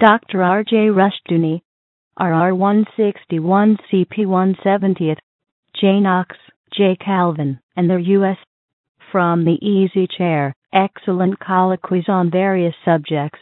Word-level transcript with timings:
Dr. 0.00 0.42
R.J. 0.42 0.88
Rushdoony, 0.88 1.62
RR161 2.18 3.78
CP170th, 3.92 5.18
J. 5.78 6.00
Knox, 6.00 6.36
J. 6.72 6.96
Calvin, 6.96 7.60
and 7.76 7.90
their 7.90 7.98
U.S. 7.98 8.38
From 9.12 9.44
the 9.44 9.58
Easy 9.60 10.06
Chair, 10.06 10.54
excellent 10.72 11.38
colloquies 11.38 12.08
on 12.08 12.30
various 12.30 12.74
subjects. 12.82 13.40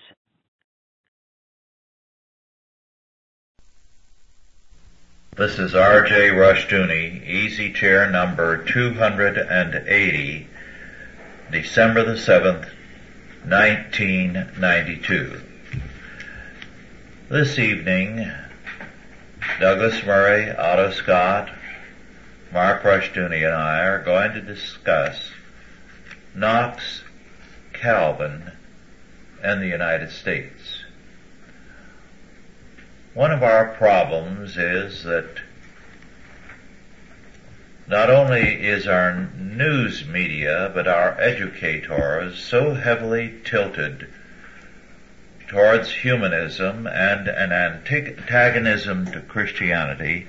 This 5.37 5.61
is 5.61 5.77
R.J. 5.77 6.31
Rushdoony, 6.31 7.25
Easy 7.25 7.73
Chair 7.73 8.11
number 8.11 8.65
280, 8.65 10.49
December 11.53 12.03
the 12.03 12.15
7th, 12.15 12.69
1992. 13.47 15.43
This 17.31 17.59
evening, 17.59 18.27
Douglas 19.61 20.03
Murray, 20.07 20.51
Otto 20.51 20.93
Scott, 20.93 21.51
Mark 22.51 22.83
Rushdoony 22.83 23.45
and 23.45 23.55
I 23.55 23.81
are 23.81 24.03
going 24.03 24.33
to 24.33 24.41
discuss 24.41 25.31
Knox, 26.35 27.03
Calvin, 27.75 28.53
and 29.43 29.61
the 29.61 29.67
United 29.67 30.11
States. 30.11 30.85
One 33.13 33.31
of 33.31 33.43
our 33.43 33.75
problems 33.75 34.57
is 34.57 35.05
that 35.05 35.43
not 37.87 38.09
only 38.09 38.67
is 38.67 38.87
our 38.87 39.29
news 39.39 40.07
media, 40.07 40.71
but 40.73 40.89
our 40.89 41.21
educators 41.21 42.43
so 42.43 42.73
heavily 42.73 43.35
tilted 43.45 44.09
towards 45.49 45.91
humanism 45.91 46.87
and 46.87 47.27
an 47.27 47.53
antagonism 47.53 49.07
to 49.07 49.21
Christianity 49.23 50.27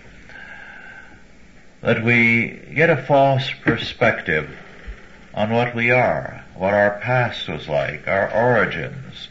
that 1.81 2.03
we 2.03 2.61
get 2.73 2.89
a 2.89 2.97
false 2.97 3.49
perspective 3.61 4.49
on 5.33 5.51
what 5.51 5.75
we 5.75 5.91
are, 5.91 6.43
what 6.55 6.73
our 6.73 6.99
past 6.99 7.47
was 7.47 7.67
like, 7.67 8.07
our 8.07 8.31
origins, 8.31 9.29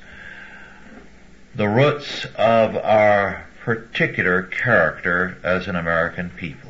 the 1.55 1.69
roots 1.69 2.25
of 2.37 2.77
our 2.77 3.47
particular 3.63 4.43
character 4.43 5.37
as 5.43 5.67
an 5.67 5.77
American 5.77 6.31
people. 6.31 6.68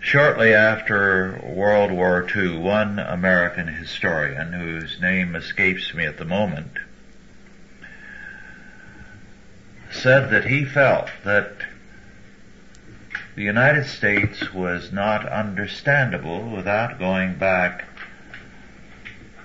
Shortly 0.00 0.54
after 0.54 1.38
World 1.42 1.92
War 1.92 2.26
II, 2.34 2.56
one 2.56 2.98
American 2.98 3.66
historian, 3.68 4.54
whose 4.54 4.98
name 5.00 5.36
escapes 5.36 5.92
me 5.92 6.06
at 6.06 6.16
the 6.16 6.24
moment, 6.24 6.78
said 9.90 10.30
that 10.30 10.46
he 10.46 10.64
felt 10.64 11.10
that 11.24 11.52
the 13.34 13.42
United 13.42 13.84
States 13.84 14.54
was 14.54 14.90
not 14.90 15.28
understandable 15.28 16.48
without 16.48 16.98
going 16.98 17.34
back 17.34 17.84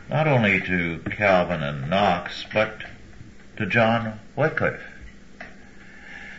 not 0.09 0.27
only 0.27 0.61
to 0.61 0.99
Calvin 1.11 1.63
and 1.63 1.89
Knox, 1.89 2.45
but 2.53 2.81
to 3.57 3.65
John 3.65 4.19
Wycliffe. 4.35 4.81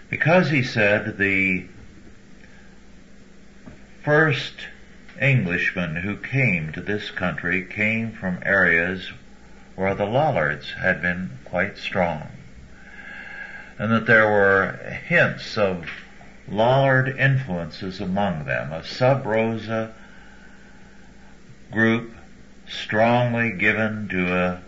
Because 0.08 0.50
he 0.50 0.62
said 0.62 1.18
the 1.18 1.66
first 4.06 4.68
Englishmen 5.18 5.96
who 5.96 6.16
came 6.16 6.70
to 6.70 6.80
this 6.80 7.10
country 7.10 7.64
came 7.64 8.12
from 8.12 8.38
areas 8.42 9.10
where 9.74 9.96
the 9.96 10.06
Lollards 10.06 10.74
had 10.74 11.02
been 11.02 11.28
quite 11.44 11.76
strong. 11.76 12.28
And 13.80 13.90
that 13.90 14.06
there 14.06 14.30
were 14.30 14.78
hints 15.08 15.58
of 15.58 15.90
Lollard 16.46 17.18
influences 17.18 18.00
among 18.00 18.44
them, 18.44 18.72
a 18.72 18.84
sub 18.84 19.26
rosa 19.26 19.92
group 21.72 22.14
strongly 22.68 23.50
given 23.50 24.06
to 24.10 24.32
a 24.32 24.62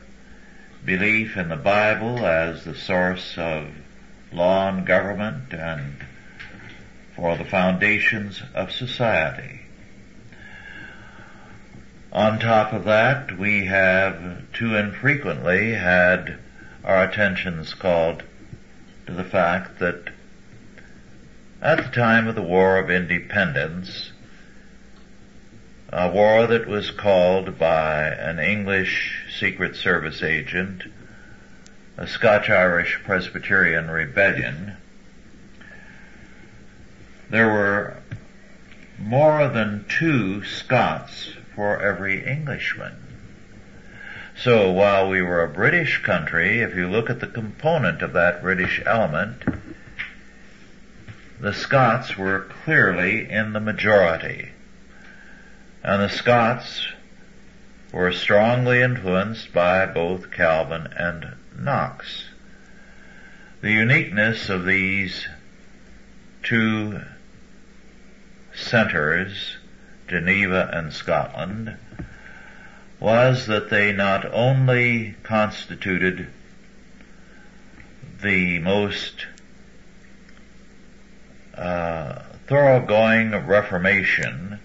belief 0.84 1.36
in 1.36 1.48
the 1.48 1.56
Bible 1.56 2.26
as 2.26 2.64
the 2.64 2.74
source 2.74 3.38
of 3.38 3.68
law 4.32 4.68
and 4.68 4.84
government 4.84 5.52
and 5.52 6.07
for 7.18 7.36
the 7.36 7.44
foundations 7.44 8.40
of 8.54 8.70
society. 8.70 9.62
On 12.12 12.38
top 12.38 12.72
of 12.72 12.84
that, 12.84 13.36
we 13.36 13.66
have 13.66 14.52
too 14.52 14.76
infrequently 14.76 15.72
had 15.72 16.38
our 16.84 17.02
attentions 17.02 17.74
called 17.74 18.22
to 19.06 19.12
the 19.12 19.24
fact 19.24 19.80
that 19.80 20.10
at 21.60 21.78
the 21.78 21.90
time 21.90 22.28
of 22.28 22.36
the 22.36 22.42
War 22.42 22.78
of 22.78 22.88
Independence, 22.88 24.12
a 25.92 26.08
war 26.08 26.46
that 26.46 26.68
was 26.68 26.92
called 26.92 27.58
by 27.58 28.06
an 28.06 28.38
English 28.38 29.24
Secret 29.40 29.74
Service 29.74 30.22
agent 30.22 30.84
a 31.96 32.06
Scotch-Irish 32.06 33.00
Presbyterian 33.02 33.90
rebellion, 33.90 34.76
there 37.30 37.48
were 37.48 37.96
more 38.98 39.48
than 39.48 39.84
two 39.88 40.44
Scots 40.44 41.32
for 41.54 41.80
every 41.80 42.24
Englishman. 42.24 42.94
So 44.36 44.70
while 44.70 45.08
we 45.08 45.20
were 45.20 45.42
a 45.42 45.48
British 45.48 46.02
country, 46.02 46.60
if 46.60 46.74
you 46.74 46.88
look 46.88 47.10
at 47.10 47.20
the 47.20 47.26
component 47.26 48.02
of 48.02 48.12
that 48.12 48.40
British 48.40 48.80
element, 48.86 49.42
the 51.40 51.52
Scots 51.52 52.16
were 52.16 52.48
clearly 52.64 53.30
in 53.30 53.52
the 53.52 53.60
majority. 53.60 54.50
And 55.82 56.02
the 56.02 56.08
Scots 56.08 56.86
were 57.92 58.12
strongly 58.12 58.82
influenced 58.82 59.52
by 59.52 59.86
both 59.86 60.30
Calvin 60.30 60.88
and 60.96 61.34
Knox. 61.58 62.28
The 63.60 63.72
uniqueness 63.72 64.48
of 64.48 64.64
these 64.64 65.26
two 66.42 67.00
centers, 68.58 69.56
Geneva 70.08 70.70
and 70.72 70.92
Scotland, 70.92 71.76
was 73.00 73.46
that 73.46 73.70
they 73.70 73.92
not 73.92 74.24
only 74.32 75.14
constituted 75.22 76.26
the 78.20 78.58
most 78.58 79.26
uh, 81.54 82.22
thoroughgoing 82.46 83.30
reformation, 83.46 84.58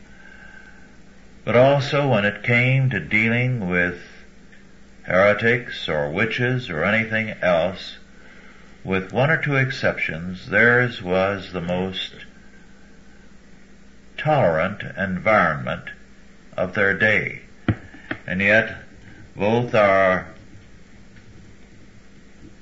but 1.46 1.56
also 1.56 2.10
when 2.10 2.25
it 2.25 2.44
came 2.44 2.90
to 2.90 3.00
dealing 3.00 3.70
with 3.70 4.00
heretics 5.04 5.88
or 5.90 6.10
witches 6.10 6.70
or 6.70 6.84
anything 6.84 7.30
else, 7.42 7.98
with 8.84 9.12
one 9.12 9.30
or 9.30 9.42
two 9.42 9.56
exceptions, 9.56 10.50
theirs 10.50 11.02
was 11.02 11.52
the 11.52 11.62
most 11.62 12.23
tolerant 14.24 14.82
environment 14.98 15.84
of 16.56 16.74
their 16.74 16.98
day. 16.98 17.42
And 18.26 18.42
yet, 18.42 18.78
both 19.36 19.76
are 19.76 20.28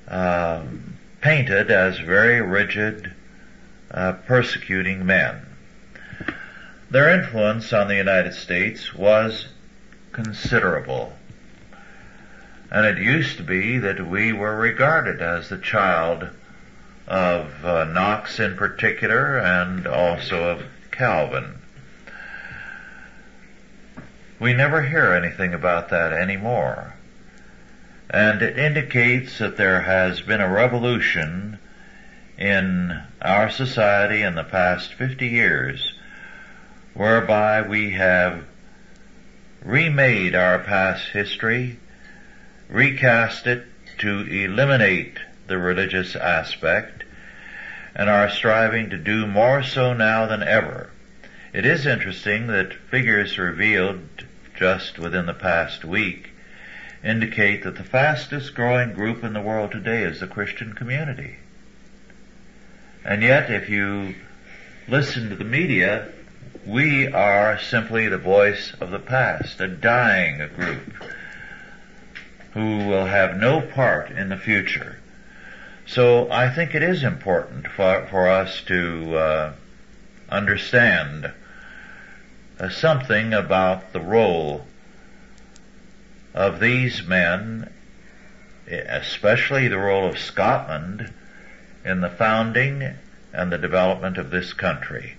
um, 0.08 0.98
painted 1.22 1.70
as 1.70 2.00
very 2.00 2.42
rigid, 2.42 3.14
uh, 3.92 4.14
persecuting 4.26 5.06
men. 5.06 5.46
Their 6.90 7.10
influence 7.10 7.72
on 7.72 7.88
the 7.88 7.96
United 7.96 8.34
States 8.34 8.94
was 8.94 9.48
considerable. 10.12 11.14
And 12.72 12.86
it 12.86 12.98
used 12.98 13.38
to 13.38 13.44
be 13.44 13.78
that 13.78 14.06
we 14.06 14.34
were 14.34 14.56
regarded 14.56 15.22
as 15.22 15.50
the 15.50 15.58
child 15.58 16.28
of 17.08 17.66
uh, 17.66 17.84
Knox 17.86 18.40
in 18.40 18.56
particular 18.56 19.38
and 19.38 19.86
also 19.86 20.44
of 20.50 20.64
Calvin. 21.02 21.58
We 24.40 24.54
never 24.54 24.84
hear 24.84 25.14
anything 25.14 25.52
about 25.52 25.90
that 25.90 26.14
anymore. 26.14 26.94
And 28.12 28.44
it 28.44 28.60
indicates 28.60 29.40
that 29.40 29.58
there 29.58 29.82
has 29.82 30.22
been 30.22 30.42
a 30.42 30.54
revolution 30.54 31.58
in 32.38 33.02
our 33.20 33.50
society 33.50 34.22
in 34.22 34.36
the 34.36 34.44
past 34.44 34.94
50 34.94 35.26
years 35.28 35.96
whereby 36.94 37.64
we 37.64 37.94
have 37.94 38.44
remade 39.64 40.36
our 40.36 40.60
past 40.60 41.08
history 41.08 41.80
recast 42.70 43.48
it 43.48 43.66
to 43.98 44.20
eliminate 44.28 45.18
the 45.48 45.58
religious 45.58 46.16
aspect 46.16 47.06
and 47.96 48.08
are 48.08 48.30
striving 48.30 48.92
to 48.92 48.98
do 49.00 49.26
more 49.26 49.64
so 49.64 49.94
now 49.94 50.28
than 50.28 50.44
ever. 50.44 50.91
It 51.54 51.66
is 51.66 51.86
interesting 51.86 52.48
that 52.48 52.74
figures 52.74 53.38
revealed 53.38 54.24
just 54.58 54.98
within 54.98 55.26
the 55.26 55.34
past 55.34 55.84
week 55.84 56.30
indicate 57.04 57.64
that 57.64 57.76
the 57.76 57.84
fastest 57.84 58.56
growing 58.56 58.94
group 58.94 59.22
in 59.22 59.34
the 59.34 59.42
world 59.42 59.72
today 59.72 60.04
is 60.04 60.22
the 60.22 60.28
Christian 60.28 60.74
community. 60.74 61.36
And 63.04 63.22
yet, 63.22 63.50
if 63.50 63.70
you 63.70 64.16
listen 64.88 65.30
to 65.30 65.36
the 65.36 65.44
media, 65.44 66.14
we 66.66 67.08
are 67.08 67.60
simply 67.60 68.08
the 68.08 68.18
voice 68.18 68.74
of 68.80 68.92
the 68.92 69.00
past, 69.00 69.60
a 69.60 69.68
dying 69.68 70.48
group 70.56 70.94
who 72.54 72.88
will 72.88 73.08
have 73.08 73.36
no 73.36 73.60
part 73.60 74.10
in 74.10 74.30
the 74.30 74.38
future. 74.38 75.00
So 75.86 76.32
I 76.32 76.50
think 76.50 76.76
it 76.76 76.84
is 76.84 77.04
important 77.04 77.68
for, 77.68 78.08
for 78.10 78.30
us 78.30 78.62
to 78.68 79.18
uh, 79.18 79.54
understand 80.30 81.34
Uh, 82.62 82.70
something 82.70 83.34
about 83.34 83.92
the 83.92 84.00
role 84.00 84.68
of 86.32 86.60
these 86.60 87.02
men, 87.02 87.68
especially 88.68 89.68
the 89.68 89.80
role 89.80 90.08
of 90.08 90.20
Scotland 90.20 91.12
in 91.84 92.02
the 92.02 92.10
founding 92.10 92.94
and 93.34 93.52
the 93.52 93.58
development 93.58 94.20
of 94.20 94.30
this 94.30 94.54
country. 94.54 95.16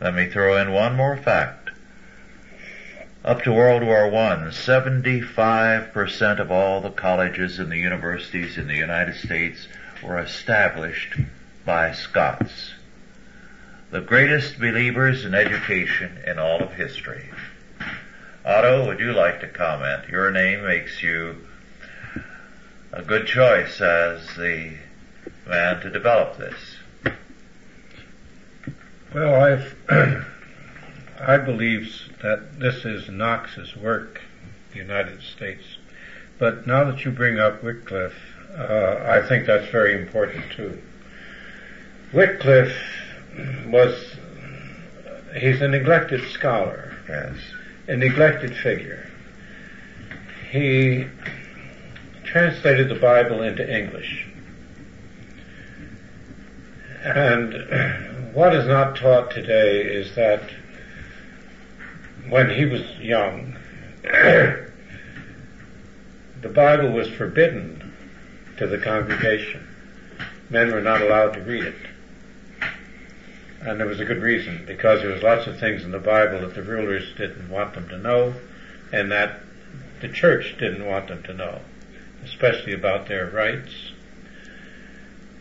Let 0.00 0.16
me 0.16 0.26
throw 0.26 0.56
in 0.56 0.72
one 0.72 0.96
more 0.96 1.16
fact. 1.16 1.70
Up 3.24 3.42
to 3.42 3.52
World 3.52 3.84
War 3.84 4.06
I, 4.06 4.36
75% 4.48 6.40
of 6.40 6.50
all 6.50 6.80
the 6.80 6.90
colleges 6.90 7.60
and 7.60 7.70
the 7.70 7.78
universities 7.78 8.58
in 8.58 8.66
the 8.66 8.74
United 8.74 9.14
States 9.14 9.68
were 10.02 10.18
established 10.18 11.20
by 11.64 11.92
Scots. 11.92 12.72
The 13.94 14.00
greatest 14.00 14.58
believers 14.58 15.24
in 15.24 15.36
education 15.36 16.18
in 16.26 16.36
all 16.36 16.60
of 16.60 16.72
history. 16.72 17.30
Otto, 18.44 18.88
would 18.88 18.98
you 18.98 19.12
like 19.12 19.38
to 19.42 19.46
comment? 19.46 20.08
Your 20.08 20.32
name 20.32 20.64
makes 20.64 21.00
you 21.00 21.46
a 22.92 23.02
good 23.02 23.28
choice 23.28 23.80
as 23.80 24.26
the 24.34 24.72
man 25.46 25.80
to 25.82 25.90
develop 25.90 26.38
this. 26.38 27.14
Well, 29.14 29.40
I've 29.40 29.76
I 31.20 31.36
believe 31.36 31.94
that 32.20 32.58
this 32.58 32.84
is 32.84 33.08
Knox's 33.08 33.76
work, 33.76 34.22
the 34.72 34.78
United 34.78 35.22
States. 35.22 35.62
But 36.40 36.66
now 36.66 36.82
that 36.90 37.04
you 37.04 37.12
bring 37.12 37.38
up 37.38 37.62
Wycliffe, 37.62 38.18
uh, 38.58 39.04
I 39.06 39.22
think 39.22 39.46
that's 39.46 39.70
very 39.70 39.94
important 39.94 40.50
too. 40.50 40.82
Wycliffe 42.12 43.03
was, 43.66 44.16
he's 45.36 45.60
a 45.60 45.68
neglected 45.68 46.28
scholar. 46.30 46.94
Yes. 47.08 47.36
A 47.88 47.96
neglected 47.96 48.56
figure. 48.56 49.10
He 50.50 51.06
translated 52.24 52.88
the 52.88 52.94
Bible 52.94 53.42
into 53.42 53.68
English. 53.68 54.26
And 57.04 58.34
what 58.34 58.54
is 58.54 58.66
not 58.66 58.96
taught 58.96 59.30
today 59.30 59.82
is 59.82 60.14
that 60.14 60.42
when 62.28 62.48
he 62.50 62.64
was 62.64 62.82
young, 62.98 63.56
the 64.02 64.72
Bible 66.54 66.92
was 66.92 67.08
forbidden 67.10 67.92
to 68.56 68.66
the 68.66 68.78
congregation. 68.78 69.66
Men 70.50 70.72
were 70.72 70.80
not 70.80 71.02
allowed 71.02 71.34
to 71.34 71.40
read 71.40 71.64
it. 71.64 71.83
And 73.64 73.80
there 73.80 73.86
was 73.86 73.98
a 74.00 74.04
good 74.04 74.22
reason, 74.22 74.64
because 74.66 75.00
there 75.00 75.10
was 75.10 75.22
lots 75.22 75.46
of 75.46 75.58
things 75.58 75.84
in 75.84 75.90
the 75.90 75.98
Bible 75.98 76.40
that 76.40 76.54
the 76.54 76.62
rulers 76.62 77.14
didn't 77.16 77.48
want 77.48 77.74
them 77.74 77.88
to 77.88 77.98
know, 77.98 78.34
and 78.92 79.10
that 79.10 79.40
the 80.00 80.08
church 80.08 80.56
didn't 80.58 80.84
want 80.84 81.08
them 81.08 81.22
to 81.22 81.32
know, 81.32 81.60
especially 82.24 82.74
about 82.74 83.08
their 83.08 83.26
rights 83.30 83.92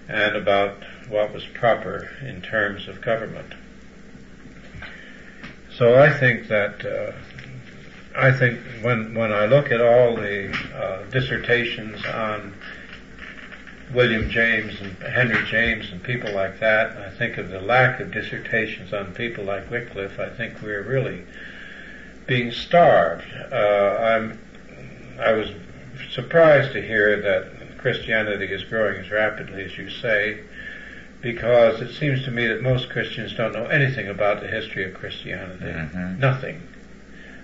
and 0.08 0.36
about 0.36 0.84
what 1.10 1.34
was 1.34 1.46
proper 1.46 2.10
in 2.22 2.42
terms 2.42 2.88
of 2.88 3.02
government. 3.02 3.54
So 5.78 6.00
I 6.00 6.10
think 6.18 6.48
that 6.48 6.86
uh, 6.86 7.12
I 8.16 8.32
think 8.32 8.60
when 8.84 9.16
when 9.16 9.34
I 9.34 9.48
look 9.48 9.72
at 9.72 9.82
all 9.82 10.16
the 10.16 10.54
uh, 10.76 11.04
dissertations 11.10 12.06
on 12.06 12.54
William 13.94 14.30
James 14.30 14.80
and 14.82 14.98
Henry 15.04 15.44
James 15.46 15.92
and 15.92 16.02
people 16.04 16.34
like 16.34 16.60
that, 16.60 16.98
I 16.98 17.10
think 17.12 17.38
of 17.38 17.50
the 17.50 17.62
lack 17.62 18.00
of 18.00 18.12
dissertations 18.12 18.94
on 18.94 19.14
people 19.14 19.44
like 19.44 19.70
Wycliffe. 19.70 20.20
I 20.20 20.30
think 20.30 20.62
we're 20.62 20.82
really 20.82 21.24
being 22.26 22.52
starved. 22.52 23.26
Uh, 23.52 23.56
I'm 23.56 24.40
I 25.20 25.34
was 25.34 25.50
surprised 26.12 26.74
to 26.74 26.82
hear 26.82 27.22
that 27.22 27.78
Christianity 27.78 28.46
is 28.46 28.64
growing 28.64 29.00
as 29.00 29.12
rapidly 29.12 29.64
as 29.64 29.78
you 29.78 29.90
say 29.90 30.40
because 31.22 31.82
it 31.82 31.94
seems 31.94 32.24
to 32.26 32.32
me 32.32 32.48
that 32.48 32.62
most 32.62 32.90
Christians 32.90 33.34
don't 33.34 33.54
know 33.54 33.68
anything 33.68 34.08
about 34.08 34.42
the 34.42 34.48
history 34.48 34.84
of 34.84 34.94
Christianity. 34.94 35.66
Mm-hmm. 35.66 36.20
Nothing. 36.20 36.62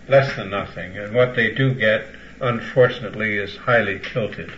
Less 0.08 0.36
than 0.36 0.50
nothing. 0.50 0.98
And 0.98 1.14
what 1.14 1.36
they 1.36 1.54
do 1.54 1.74
get, 1.74 2.08
unfortunately, 2.42 3.38
is 3.38 3.56
highly 3.56 4.00
tilted. 4.00 4.52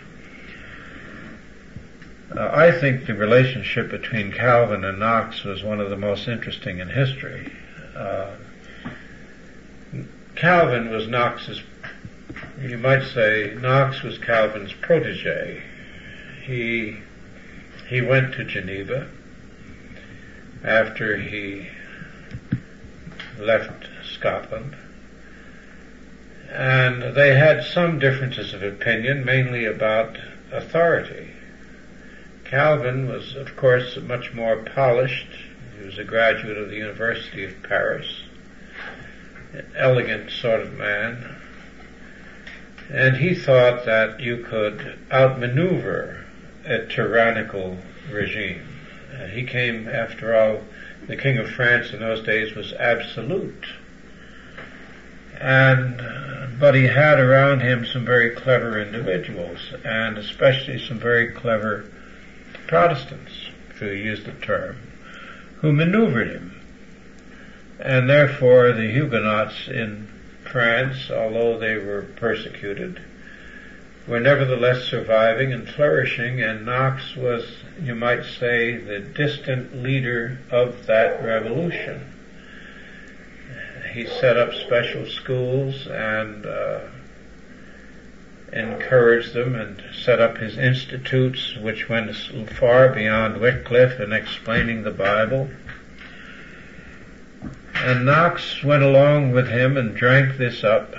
Uh, 2.35 2.49
I 2.53 2.71
think 2.71 3.05
the 3.05 3.13
relationship 3.13 3.89
between 3.89 4.31
Calvin 4.31 4.85
and 4.85 4.99
Knox 4.99 5.43
was 5.43 5.63
one 5.63 5.81
of 5.81 5.89
the 5.89 5.97
most 5.97 6.27
interesting 6.27 6.79
in 6.79 6.89
history. 6.89 7.51
Uh, 7.95 8.31
Calvin 10.35 10.89
was 10.89 11.07
Knox's, 11.07 11.61
you 12.61 12.77
might 12.77 13.03
say, 13.03 13.53
Knox 13.59 14.01
was 14.01 14.17
Calvin's 14.17 14.71
protege. 14.73 15.61
He 16.43 16.97
he 17.89 17.99
went 17.99 18.33
to 18.35 18.45
Geneva 18.45 19.09
after 20.63 21.17
he 21.17 21.67
left 23.37 23.89
Scotland. 24.05 24.77
And 26.49 27.13
they 27.15 27.35
had 27.35 27.65
some 27.65 27.99
differences 27.99 28.53
of 28.53 28.63
opinion, 28.63 29.25
mainly 29.25 29.65
about 29.65 30.17
authority. 30.51 31.30
Calvin 32.51 33.07
was, 33.07 33.33
of 33.37 33.55
course, 33.55 33.95
much 33.95 34.33
more 34.33 34.57
polished. 34.57 35.27
He 35.79 35.85
was 35.85 35.97
a 35.97 36.03
graduate 36.03 36.57
of 36.57 36.69
the 36.69 36.75
University 36.75 37.45
of 37.45 37.63
Paris, 37.63 38.23
an 39.53 39.71
elegant 39.73 40.29
sort 40.31 40.59
of 40.59 40.73
man. 40.73 41.37
And 42.89 43.15
he 43.15 43.35
thought 43.35 43.85
that 43.85 44.19
you 44.19 44.43
could 44.43 44.99
outmaneuver 45.09 46.25
a 46.65 46.87
tyrannical 46.87 47.77
regime. 48.11 48.67
Uh, 49.13 49.27
he 49.27 49.45
came, 49.45 49.87
after 49.87 50.35
all, 50.35 50.59
the 51.07 51.15
King 51.15 51.37
of 51.37 51.49
France 51.49 51.93
in 51.93 52.01
those 52.01 52.21
days 52.21 52.53
was 52.53 52.73
absolute. 52.73 53.65
And, 55.39 56.01
uh, 56.01 56.47
but 56.59 56.75
he 56.75 56.87
had 56.87 57.17
around 57.17 57.61
him 57.61 57.85
some 57.85 58.03
very 58.03 58.31
clever 58.31 58.77
individuals, 58.77 59.73
and 59.85 60.17
especially 60.17 60.85
some 60.85 60.99
very 60.99 61.31
clever 61.31 61.85
Protestants, 62.71 63.49
to 63.79 63.93
use 63.93 64.23
the 64.23 64.31
term, 64.31 64.77
who 65.57 65.73
maneuvered 65.73 66.29
him. 66.29 66.57
And 67.81 68.09
therefore 68.09 68.71
the 68.71 68.89
Huguenots 68.89 69.67
in 69.67 70.07
France, 70.49 71.11
although 71.11 71.59
they 71.59 71.75
were 71.75 72.03
persecuted, 72.15 73.01
were 74.07 74.21
nevertheless 74.21 74.85
surviving 74.85 75.51
and 75.51 75.67
flourishing, 75.67 76.41
and 76.41 76.65
Knox 76.65 77.13
was, 77.17 77.45
you 77.81 77.93
might 77.93 78.23
say, 78.23 78.77
the 78.77 79.01
distant 79.01 79.83
leader 79.83 80.39
of 80.49 80.85
that 80.85 81.21
revolution. 81.21 82.05
He 83.91 84.05
set 84.05 84.37
up 84.37 84.53
special 84.53 85.05
schools 85.07 85.87
and 85.87 86.45
uh, 86.45 86.79
encouraged 88.91 89.33
them 89.33 89.55
and 89.55 89.81
set 89.95 90.19
up 90.19 90.37
his 90.37 90.57
institutes, 90.57 91.55
which 91.55 91.87
went 91.87 92.13
far 92.49 92.89
beyond 92.89 93.39
Wycliffe 93.39 94.01
in 94.01 94.11
explaining 94.11 94.83
the 94.83 94.91
Bible. 94.91 95.49
And 97.73 98.05
Knox 98.05 98.61
went 98.65 98.83
along 98.83 99.31
with 99.31 99.47
him 99.47 99.77
and 99.77 99.95
drank 99.95 100.35
this 100.35 100.65
up 100.65 100.93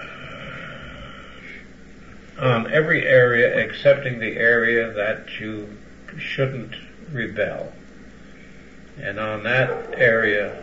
on 2.39 2.73
every 2.73 3.07
area 3.07 3.59
excepting 3.59 4.21
the 4.21 4.39
area 4.39 4.91
that 4.91 5.39
you 5.39 5.77
shouldn't 6.17 6.75
rebel. 7.13 7.75
And 9.03 9.21
on 9.21 9.43
that 9.43 9.99
area, 9.99 10.63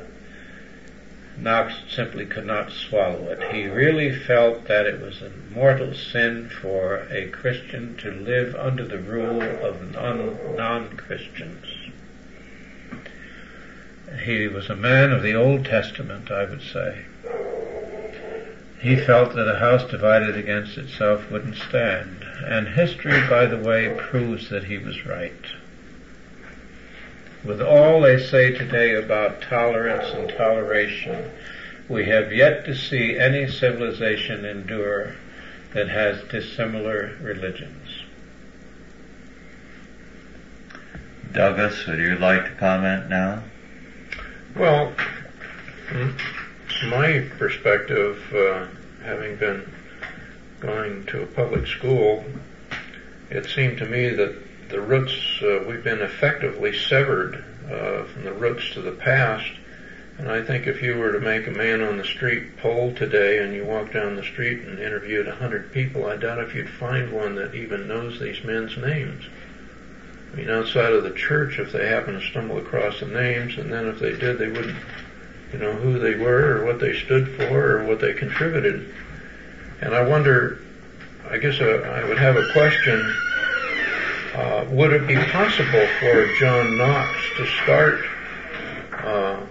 Knox 1.42 1.74
simply 1.90 2.26
could 2.26 2.46
not 2.46 2.70
swallow 2.72 3.30
it. 3.30 3.54
He 3.54 3.68
really 3.68 4.12
felt 4.12 4.66
that 4.68 4.86
it 4.86 5.00
was 5.00 5.22
a 5.22 5.32
mortal 5.54 5.94
sin 5.94 6.50
for 6.50 7.08
a 7.10 7.30
Christian 7.30 7.96
to 7.98 8.12
live 8.12 8.56
under 8.56 8.84
the 8.84 8.98
rule 8.98 9.42
of 9.42 9.96
non-Christians. 9.96 11.66
He 14.24 14.48
was 14.48 14.70
a 14.70 14.76
man 14.76 15.12
of 15.12 15.22
the 15.22 15.36
Old 15.36 15.66
Testament, 15.66 16.30
I 16.30 16.44
would 16.44 16.62
say. 16.62 17.06
he 18.82 18.96
felt 18.96 19.36
that 19.36 19.48
a 19.48 19.60
house 19.60 19.90
divided 19.90 20.36
against 20.36 20.78
itself 20.78 21.30
wouldn't 21.32 21.56
stand. 21.56 22.26
And 22.44 22.68
history, 22.68 23.22
by 23.30 23.46
the 23.46 23.58
way, 23.58 23.94
proves 23.98 24.50
that 24.50 24.66
he 24.66 24.78
was 24.78 25.06
right. 25.06 25.46
With 27.44 27.62
all 27.62 28.02
they 28.02 28.20
say 28.20 28.52
today 28.52 28.96
about 28.96 29.42
tolerance 29.42 30.14
and 30.14 30.30
toleration, 30.30 31.32
we 31.88 32.06
have 32.06 32.34
yet 32.34 32.66
to 32.66 32.76
see 32.76 33.18
any 33.18 33.48
civilization 33.50 34.44
endure 34.44 35.16
that 35.74 35.88
has 35.88 36.22
dissimilar 36.30 37.16
religions. 37.22 38.04
Douglas, 41.32 41.86
would 41.88 42.00
you 42.00 42.16
like 42.16 42.44
to 42.44 42.52
comment 42.56 43.10
now? 43.10 43.44
Well, 44.56 44.94
my 46.88 47.26
perspective, 47.38 48.22
uh, 48.34 48.68
having 49.04 49.38
been 49.38 49.72
going 50.60 51.06
to 51.06 51.24
a 51.24 51.26
public 51.28 51.68
school, 51.68 52.26
it 53.30 53.46
seemed 53.46 53.78
to 53.78 53.86
me 53.86 54.10
that 54.10 54.36
the 54.70 54.80
roots, 54.80 55.42
uh, 55.42 55.64
we've 55.68 55.84
been 55.84 56.02
effectively 56.02 56.74
severed 56.74 57.44
uh, 57.66 58.04
from 58.06 58.24
the 58.24 58.34
roots 58.34 58.74
to 58.74 58.82
the 58.82 58.92
past. 58.92 59.52
And 60.20 60.30
I 60.30 60.44
think 60.44 60.68
if 60.68 60.82
you 60.82 60.98
were 60.98 61.14
to 61.14 61.20
make 61.20 61.48
a 61.48 61.52
man 61.52 61.82
on 61.82 61.98
the 61.98 62.04
street 62.04 62.58
poll 62.58 62.94
today 62.94 63.40
and 63.40 63.54
you 63.54 63.66
walk 63.66 63.94
down 63.94 64.16
the 64.16 64.24
street 64.24 64.62
and 64.62 64.80
interviewed 64.80 65.28
a 65.28 65.36
hundred 65.36 65.72
people, 65.72 66.06
I 66.06 66.18
doubt 66.18 66.40
if 66.40 66.54
you'd 66.54 66.70
find 66.70 67.12
one 67.12 67.36
that 67.36 67.56
even 67.56 67.88
knows 67.88 68.20
these 68.20 68.44
men's 68.44 68.78
names. 68.78 69.26
I 70.32 70.36
mean, 70.36 70.50
outside 70.50 70.92
of 70.92 71.04
the 71.04 71.12
church, 71.12 71.58
if 71.58 71.72
they 71.72 71.88
happen 71.88 72.14
to 72.16 72.22
stumble 72.22 72.58
across 72.58 73.00
the 73.00 73.08
names, 73.08 73.58
and 73.58 73.72
then 73.72 73.88
if 73.88 74.00
they 74.00 74.16
did, 74.16 74.38
they 74.38 74.50
wouldn't, 74.50 74.78
you 75.54 75.60
know, 75.60 75.74
who 75.74 75.98
they 75.98 76.16
were 76.16 76.58
or 76.58 76.66
what 76.66 76.80
they 76.80 76.94
stood 76.94 77.30
for 77.30 77.78
or 77.78 77.86
what 77.86 78.00
they 78.00 78.14
contributed. 78.14 78.94
And 79.82 79.96
I 79.96 80.04
wonder, 80.04 80.62
I 81.28 81.38
guess 81.38 81.60
uh, 81.60 81.90
I 81.96 82.08
would 82.08 82.20
have 82.20 82.36
a 82.36 82.52
question 82.52 83.16
uh, 84.36 84.66
would 84.70 84.94
it 84.94 85.08
be 85.08 85.16
possible 85.16 85.88
for 86.00 86.34
John 86.40 86.78
Knox 86.78 87.18
to 87.38 87.46
start 87.64 88.00
uh, 88.94 89.46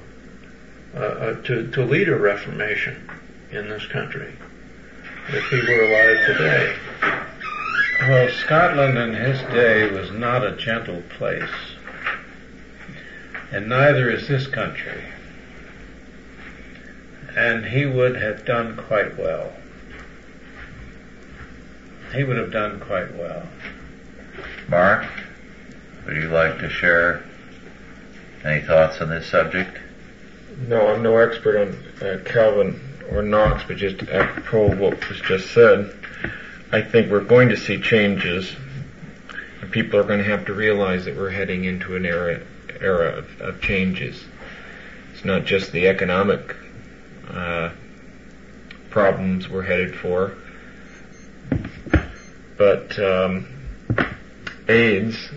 uh, 0.95 0.99
uh, 0.99 1.43
to, 1.43 1.71
to 1.71 1.85
lead 1.85 2.09
a 2.09 2.17
reformation 2.17 3.11
in 3.51 3.69
this 3.69 3.87
country 3.87 4.33
if 5.29 5.45
he 5.49 5.57
were 5.57 5.85
alive 5.85 6.27
today? 6.27 6.77
Well, 8.01 8.29
Scotland 8.31 8.97
in 8.97 9.15
his 9.15 9.41
day 9.53 9.91
was 9.91 10.13
not 10.13 10.47
a 10.47 10.57
gentle 10.57 11.03
place, 11.11 11.51
and 13.51 13.69
neither 13.69 14.09
is 14.09 14.29
this 14.29 14.47
country. 14.47 15.03
And 17.37 17.67
he 17.67 17.85
would 17.85 18.17
have 18.17 18.45
done 18.45 18.77
quite 18.77 19.19
well. 19.19 19.53
He 22.15 22.25
would 22.25 22.39
have 22.39 22.53
done 22.53 22.81
quite 22.81 23.15
well. 23.15 23.47
Mark, 24.69 25.07
would 26.05 26.17
you 26.17 26.29
like 26.29 26.59
to 26.59 26.69
share 26.69 27.25
any 28.45 28.61
thoughts 28.61 29.01
on 29.01 29.09
this 29.09 29.27
subject? 29.27 29.79
No, 30.67 30.89
I'm 30.89 31.03
no 31.03 31.17
expert 31.17 31.57
on 31.57 32.07
uh, 32.07 32.19
Calvin 32.25 32.79
or 33.11 33.23
Knox, 33.23 33.65
but 33.67 33.79
just 33.79 34.03
apropos 34.03 34.77
what 34.77 35.09
was 35.09 35.21
just 35.23 35.55
said, 35.55 35.97
I 36.71 36.83
think 36.83 37.11
we're 37.11 37.25
going 37.25 37.49
to 37.49 37.57
see 37.57 37.81
changes. 37.81 38.55
And 39.63 39.73
people 39.73 39.99
are 40.01 40.05
going 40.05 40.19
to 40.19 40.25
have 40.25 40.45
to 40.47 40.53
realize 40.53 41.07
that 41.07 41.17
we're 41.17 41.31
heading 41.31 41.65
into 41.65 41.97
an 41.97 42.05
era 42.05 42.43
era 42.79 43.09
of, 43.19 43.41
of 43.41 43.61
changes. 43.63 44.23
It's 45.15 45.25
not 45.25 45.47
just 45.47 45.73
the 45.73 45.89
economic 45.89 46.55
uh, 47.31 47.71
problems 48.91 49.49
we're 49.49 49.63
headed 49.63 49.95
for, 49.95 50.37
but 52.59 52.99
um, 52.99 53.47
AIDS 54.69 55.31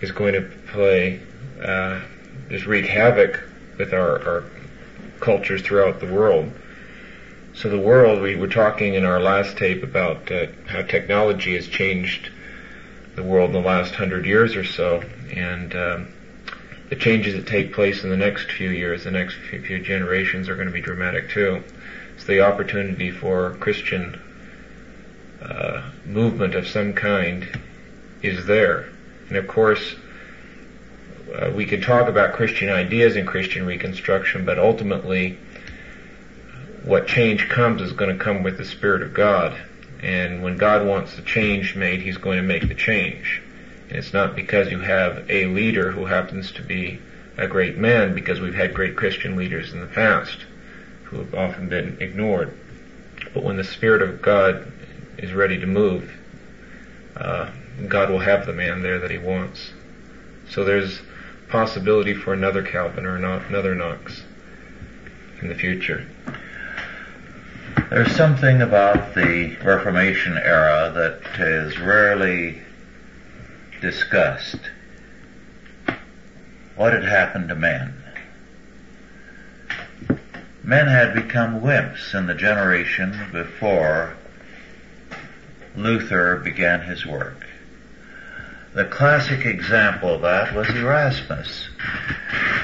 is 0.00 0.12
going 0.12 0.34
to 0.34 0.42
play, 0.68 1.20
uh, 1.62 2.00
just 2.48 2.66
wreak 2.66 2.86
havoc 2.86 3.40
with 3.76 3.92
our, 3.92 4.22
our 4.22 4.44
cultures 5.20 5.62
throughout 5.62 6.00
the 6.00 6.06
world. 6.06 6.52
So 7.54 7.68
the 7.68 7.78
world, 7.78 8.20
we 8.20 8.36
were 8.36 8.46
talking 8.48 8.94
in 8.94 9.04
our 9.04 9.20
last 9.20 9.56
tape 9.56 9.82
about 9.82 10.30
uh, 10.30 10.46
how 10.66 10.82
technology 10.82 11.54
has 11.56 11.66
changed 11.66 12.30
the 13.16 13.22
world 13.24 13.48
in 13.48 13.52
the 13.60 13.66
last 13.66 13.96
hundred 13.96 14.26
years 14.26 14.54
or 14.54 14.62
so, 14.62 15.02
and 15.32 15.74
um, 15.74 16.12
the 16.88 16.94
changes 16.94 17.34
that 17.34 17.48
take 17.48 17.72
place 17.72 18.04
in 18.04 18.10
the 18.10 18.16
next 18.16 18.52
few 18.52 18.70
years, 18.70 19.02
the 19.02 19.10
next 19.10 19.34
few, 19.34 19.60
few 19.60 19.80
generations, 19.80 20.48
are 20.48 20.54
going 20.54 20.68
to 20.68 20.72
be 20.72 20.80
dramatic 20.80 21.30
too. 21.30 21.64
So 22.16 22.26
the 22.26 22.40
opportunity 22.40 23.10
for 23.10 23.56
Christian 23.58 24.20
uh, 25.42 25.90
movement 26.04 26.54
of 26.54 26.68
some 26.68 26.94
kind 26.94 27.60
is 28.22 28.46
there. 28.46 28.88
And 29.28 29.36
of 29.36 29.46
course, 29.46 29.94
uh, 31.34 31.50
we 31.54 31.66
could 31.66 31.82
talk 31.82 32.08
about 32.08 32.34
Christian 32.34 32.70
ideas 32.70 33.16
and 33.16 33.26
Christian 33.26 33.66
reconstruction, 33.66 34.44
but 34.44 34.58
ultimately, 34.58 35.38
what 36.84 37.06
change 37.06 37.48
comes 37.48 37.82
is 37.82 37.92
going 37.92 38.16
to 38.16 38.24
come 38.24 38.42
with 38.42 38.56
the 38.56 38.64
Spirit 38.64 39.02
of 39.02 39.12
God. 39.12 39.56
And 40.00 40.42
when 40.42 40.56
God 40.56 40.86
wants 40.86 41.16
the 41.16 41.22
change 41.22 41.74
made, 41.74 42.00
He's 42.00 42.16
going 42.16 42.38
to 42.38 42.42
make 42.42 42.68
the 42.68 42.74
change. 42.74 43.42
And 43.88 43.98
it's 43.98 44.12
not 44.12 44.36
because 44.36 44.70
you 44.70 44.80
have 44.80 45.30
a 45.30 45.46
leader 45.46 45.90
who 45.90 46.06
happens 46.06 46.52
to 46.52 46.62
be 46.62 47.00
a 47.36 47.46
great 47.46 47.76
man, 47.76 48.14
because 48.14 48.40
we've 48.40 48.54
had 48.54 48.74
great 48.74 48.96
Christian 48.96 49.36
leaders 49.36 49.72
in 49.72 49.80
the 49.80 49.86
past 49.86 50.44
who 51.04 51.18
have 51.18 51.34
often 51.34 51.68
been 51.68 51.96
ignored. 52.00 52.56
But 53.34 53.42
when 53.42 53.56
the 53.56 53.64
Spirit 53.64 54.02
of 54.02 54.22
God 54.22 54.72
is 55.18 55.32
ready 55.32 55.58
to 55.58 55.66
move, 55.66 56.16
uh, 57.16 57.50
God 57.86 58.10
will 58.10 58.18
have 58.18 58.46
the 58.46 58.52
man 58.52 58.82
there 58.82 58.98
that 58.98 59.10
he 59.10 59.18
wants. 59.18 59.70
So 60.50 60.64
there's 60.64 61.00
possibility 61.48 62.14
for 62.14 62.32
another 62.32 62.62
Calvin 62.62 63.06
or 63.06 63.16
another 63.16 63.74
Knox 63.74 64.22
in 65.40 65.48
the 65.48 65.54
future. 65.54 66.06
There's 67.90 68.14
something 68.14 68.60
about 68.60 69.14
the 69.14 69.56
Reformation 69.64 70.36
era 70.36 70.92
that 70.94 71.40
is 71.40 71.78
rarely 71.78 72.60
discussed. 73.80 74.58
What 76.76 76.92
had 76.92 77.04
happened 77.04 77.48
to 77.48 77.54
men? 77.54 77.94
Men 80.62 80.86
had 80.86 81.14
become 81.14 81.60
wimps 81.60 82.14
in 82.14 82.26
the 82.26 82.34
generation 82.34 83.30
before 83.32 84.14
Luther 85.74 86.36
began 86.36 86.82
his 86.82 87.06
work. 87.06 87.47
The 88.74 88.84
classic 88.84 89.46
example 89.46 90.14
of 90.14 90.22
that 90.22 90.54
was 90.54 90.68
Erasmus. 90.68 91.68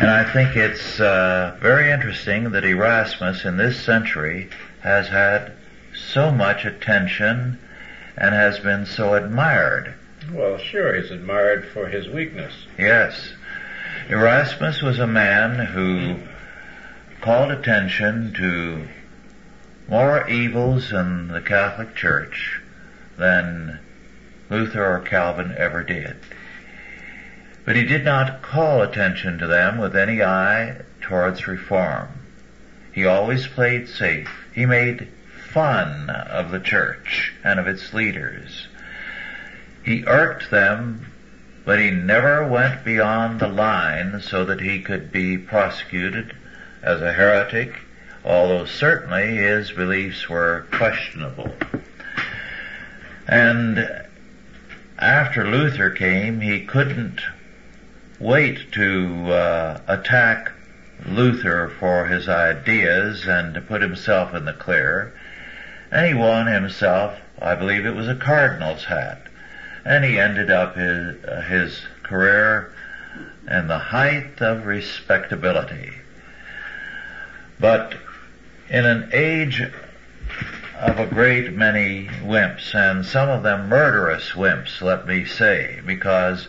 And 0.00 0.10
I 0.10 0.30
think 0.32 0.54
it's 0.56 1.00
uh, 1.00 1.56
very 1.60 1.90
interesting 1.90 2.50
that 2.50 2.64
Erasmus 2.64 3.44
in 3.44 3.56
this 3.56 3.82
century 3.82 4.50
has 4.80 5.08
had 5.08 5.52
so 5.94 6.30
much 6.30 6.64
attention 6.64 7.58
and 8.16 8.34
has 8.34 8.58
been 8.58 8.86
so 8.86 9.14
admired. 9.14 9.94
Well, 10.32 10.58
sure, 10.58 10.94
he's 10.94 11.10
admired 11.10 11.68
for 11.68 11.88
his 11.88 12.08
weakness. 12.08 12.52
Yes. 12.78 13.32
Erasmus 14.08 14.82
was 14.82 14.98
a 14.98 15.06
man 15.06 15.66
who 15.66 16.16
called 17.20 17.50
attention 17.50 18.34
to 18.34 18.86
more 19.88 20.28
evils 20.28 20.92
in 20.92 21.28
the 21.28 21.40
Catholic 21.40 21.94
Church 21.94 22.60
than 23.16 23.80
Luther 24.50 24.84
or 24.84 25.00
Calvin 25.00 25.54
ever 25.56 25.82
did. 25.82 26.16
But 27.64 27.76
he 27.76 27.84
did 27.84 28.04
not 28.04 28.42
call 28.42 28.82
attention 28.82 29.38
to 29.38 29.46
them 29.46 29.78
with 29.78 29.96
any 29.96 30.22
eye 30.22 30.82
towards 31.00 31.46
reform. 31.46 32.08
He 32.92 33.06
always 33.06 33.46
played 33.46 33.88
safe. 33.88 34.30
He 34.54 34.66
made 34.66 35.08
fun 35.50 36.10
of 36.10 36.50
the 36.50 36.60
church 36.60 37.32
and 37.42 37.58
of 37.58 37.66
its 37.66 37.94
leaders. 37.94 38.68
He 39.82 40.04
irked 40.06 40.50
them, 40.50 41.12
but 41.64 41.78
he 41.78 41.90
never 41.90 42.46
went 42.46 42.84
beyond 42.84 43.40
the 43.40 43.48
line 43.48 44.20
so 44.20 44.44
that 44.44 44.60
he 44.60 44.80
could 44.80 45.10
be 45.10 45.38
prosecuted 45.38 46.34
as 46.82 47.00
a 47.00 47.12
heretic, 47.12 47.74
although 48.24 48.66
certainly 48.66 49.36
his 49.36 49.72
beliefs 49.72 50.28
were 50.28 50.66
questionable. 50.70 51.54
And 53.26 54.04
after 55.04 55.46
Luther 55.46 55.90
came, 55.90 56.40
he 56.40 56.64
couldn't 56.64 57.20
wait 58.18 58.72
to 58.72 59.30
uh, 59.30 59.80
attack 59.86 60.50
Luther 61.06 61.70
for 61.78 62.06
his 62.06 62.26
ideas 62.26 63.26
and 63.26 63.52
to 63.54 63.60
put 63.60 63.82
himself 63.82 64.32
in 64.34 64.46
the 64.46 64.54
clear. 64.54 65.12
And 65.90 66.06
he 66.06 66.14
won 66.14 66.46
himself, 66.46 67.18
I 67.40 67.54
believe 67.54 67.84
it 67.84 67.94
was 67.94 68.08
a 68.08 68.14
cardinal's 68.14 68.84
hat. 68.84 69.26
And 69.84 70.04
he 70.04 70.18
ended 70.18 70.50
up 70.50 70.74
his, 70.74 71.22
uh, 71.24 71.42
his 71.42 71.82
career 72.02 72.72
in 73.46 73.68
the 73.68 73.78
height 73.78 74.40
of 74.40 74.64
respectability. 74.64 75.92
But 77.60 77.94
in 78.70 78.86
an 78.86 79.10
age 79.12 79.62
of 80.84 80.98
a 80.98 81.06
great 81.06 81.54
many 81.54 82.06
wimps, 82.22 82.74
and 82.74 83.06
some 83.06 83.30
of 83.30 83.42
them 83.42 83.70
murderous 83.70 84.32
wimps, 84.32 84.82
let 84.82 85.06
me 85.06 85.24
say, 85.24 85.80
because 85.86 86.46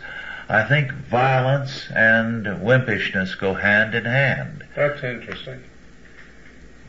I 0.50 0.63
think 0.63 0.92
violence 0.92 1.88
and 1.89 2.46
wimpishness 2.46 3.39
go 3.39 3.54
hand 3.54 3.96
in 3.96 4.04
hand. 4.04 4.65
That's 4.75 5.01
interesting. 5.04 5.63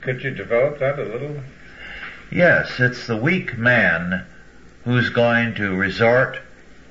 Could 0.00 0.24
you 0.24 0.32
develop 0.32 0.80
that 0.80 0.98
a 0.98 1.04
little? 1.04 1.40
Yes, 2.32 2.80
it's 2.80 3.06
the 3.06 3.16
weak 3.16 3.56
man 3.56 4.26
who's 4.84 5.10
going 5.10 5.54
to 5.54 5.76
resort 5.76 6.40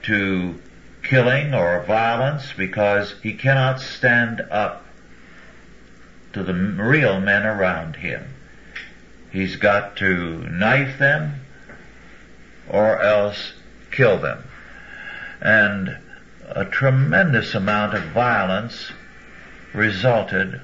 to 0.04 0.60
killing 1.04 1.54
or 1.54 1.84
violence 1.84 2.54
because 2.54 3.14
he 3.22 3.34
cannot 3.34 3.82
stand 3.82 4.40
up 4.50 4.86
to 6.32 6.44
the 6.44 6.54
real 6.54 7.20
men 7.20 7.46
around 7.46 7.98
him. 7.98 8.35
He's 9.36 9.58
got 9.58 9.98
to 9.98 10.38
knife 10.50 10.98
them 10.98 11.42
or 12.70 13.02
else 13.02 13.52
kill 13.92 14.18
them. 14.18 14.46
And 15.42 15.98
a 16.50 16.64
tremendous 16.64 17.54
amount 17.54 17.96
of 17.96 18.04
violence 18.12 18.94
resulted 19.74 20.62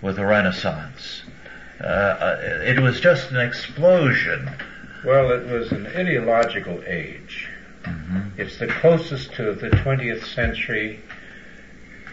with 0.00 0.16
the 0.16 0.24
Renaissance. 0.24 1.22
Uh, 1.80 1.84
uh, 1.84 2.60
it 2.64 2.78
was 2.78 3.00
just 3.00 3.32
an 3.32 3.38
explosion. 3.38 4.48
Well, 5.04 5.32
it 5.32 5.48
was 5.48 5.72
an 5.72 5.88
ideological 5.88 6.80
age. 6.86 7.48
Mm-hmm. 7.82 8.40
It's 8.40 8.56
the 8.58 8.68
closest 8.68 9.32
to 9.34 9.52
the 9.52 9.70
20th 9.70 10.24
century 10.32 11.00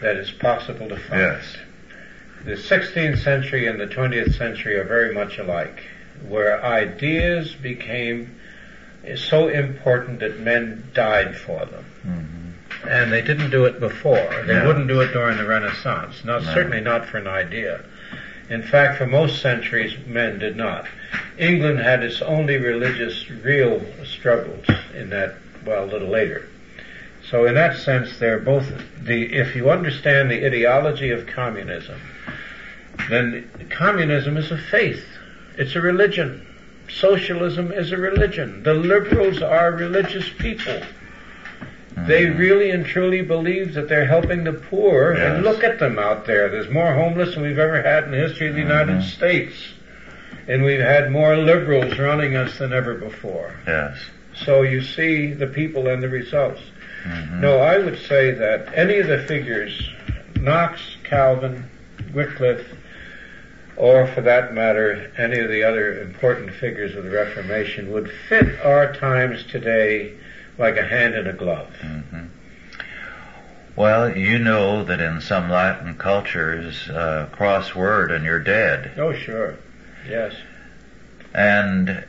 that 0.02 0.16
is 0.16 0.32
possible 0.32 0.88
to 0.88 0.96
find. 0.96 1.20
Yes. 1.20 1.56
The 2.44 2.56
16th 2.56 3.22
century 3.22 3.68
and 3.68 3.78
the 3.78 3.86
20th 3.86 4.34
century 4.36 4.74
are 4.76 4.84
very 4.84 5.14
much 5.14 5.38
alike, 5.38 5.84
where 6.28 6.62
ideas 6.64 7.54
became 7.54 8.36
so 9.16 9.48
important 9.48 10.20
that 10.20 10.40
men 10.40 10.84
died 10.94 11.36
for 11.36 11.64
them. 11.66 11.84
Mm-hmm. 12.06 12.88
And 12.88 13.12
they 13.12 13.20
didn't 13.22 13.50
do 13.50 13.64
it 13.66 13.80
before. 13.80 14.44
They 14.46 14.54
No. 14.54 14.66
wouldn't 14.66 14.88
do 14.88 15.00
it 15.00 15.12
during 15.12 15.36
the 15.36 15.46
Renaissance. 15.46 16.24
Not 16.24 16.44
No. 16.44 16.54
certainly 16.54 16.80
not 16.80 17.06
for 17.06 17.18
an 17.18 17.26
idea. 17.26 17.80
In 18.48 18.62
fact, 18.62 18.98
for 18.98 19.06
most 19.06 19.40
centuries, 19.40 19.94
men 20.06 20.38
did 20.38 20.56
not. 20.56 20.86
England 21.38 21.78
had 21.78 22.02
its 22.02 22.20
only 22.22 22.56
religious 22.56 23.30
real 23.30 23.82
struggles 24.04 24.64
in 24.94 25.10
that, 25.10 25.34
well, 25.64 25.84
a 25.84 25.86
little 25.86 26.08
later. 26.08 26.46
So 27.28 27.46
in 27.46 27.54
that 27.54 27.76
sense, 27.76 28.18
they're 28.18 28.40
both 28.40 28.72
the. 29.02 29.32
If 29.34 29.54
you 29.54 29.70
understand 29.70 30.30
the 30.30 30.44
ideology 30.44 31.10
of 31.10 31.26
communism, 31.26 32.00
then 33.08 33.48
communism 33.70 34.36
is 34.36 34.50
a 34.50 34.58
faith. 34.58 35.04
It's 35.56 35.74
a 35.76 35.80
religion. 35.80 36.46
Socialism 36.88 37.72
is 37.72 37.92
a 37.92 37.96
religion. 37.96 38.62
The 38.62 38.74
liberals 38.74 39.42
are 39.42 39.72
religious 39.72 40.28
people. 40.38 40.82
They 42.06 42.26
really 42.26 42.70
and 42.70 42.86
truly 42.86 43.20
believe 43.20 43.74
that 43.74 43.88
they're 43.88 44.06
helping 44.06 44.44
the 44.44 44.54
poor, 44.54 45.12
and 45.12 45.44
look 45.44 45.62
at 45.62 45.78
them 45.78 45.98
out 45.98 46.24
there. 46.24 46.48
There's 46.48 46.70
more 46.70 46.94
homeless 46.94 47.34
than 47.34 47.42
we've 47.42 47.58
ever 47.58 47.82
had 47.82 48.04
in 48.04 48.12
the 48.12 48.16
history 48.16 48.48
of 48.48 48.54
the 48.54 48.60
United 48.60 49.02
States. 49.02 49.54
And 50.48 50.64
we've 50.64 50.80
had 50.80 51.12
more 51.12 51.36
liberals 51.36 51.98
running 51.98 52.36
us 52.36 52.58
than 52.58 52.72
ever 52.72 52.94
before. 52.94 53.54
Yes. 53.66 53.98
So 54.34 54.62
you 54.62 54.80
see 54.82 55.32
the 55.34 55.46
people 55.46 55.88
and 55.88 56.02
the 56.02 56.08
results. 56.08 56.62
Mhm. 57.04 57.40
No, 57.40 57.58
I 57.58 57.78
would 57.78 57.98
say 57.98 58.30
that 58.32 58.68
any 58.74 58.98
of 58.98 59.06
the 59.06 59.18
figures, 59.18 59.90
Knox, 60.40 60.96
Calvin, 61.04 61.64
Wycliffe, 62.14 62.66
or 63.80 64.06
for 64.08 64.20
that 64.20 64.52
matter, 64.52 65.10
any 65.16 65.40
of 65.40 65.48
the 65.48 65.62
other 65.62 66.02
important 66.02 66.52
figures 66.52 66.94
of 66.94 67.02
the 67.02 67.10
Reformation 67.10 67.90
would 67.92 68.10
fit 68.28 68.60
our 68.60 68.92
times 68.92 69.42
today 69.44 70.12
like 70.58 70.76
a 70.76 70.86
hand 70.86 71.14
in 71.14 71.26
a 71.26 71.32
glove. 71.32 71.74
Mhm. 71.82 72.28
Well, 73.76 74.14
you 74.14 74.38
know 74.38 74.84
that 74.84 75.00
in 75.00 75.22
some 75.22 75.48
Latin 75.48 75.94
cultures, 75.94 76.90
uh, 76.90 77.28
cross 77.32 77.74
word 77.74 78.10
and 78.10 78.22
you're 78.22 78.38
dead. 78.38 78.90
Oh, 78.98 79.14
sure. 79.14 79.54
Yes. 80.06 80.34
And 81.32 82.04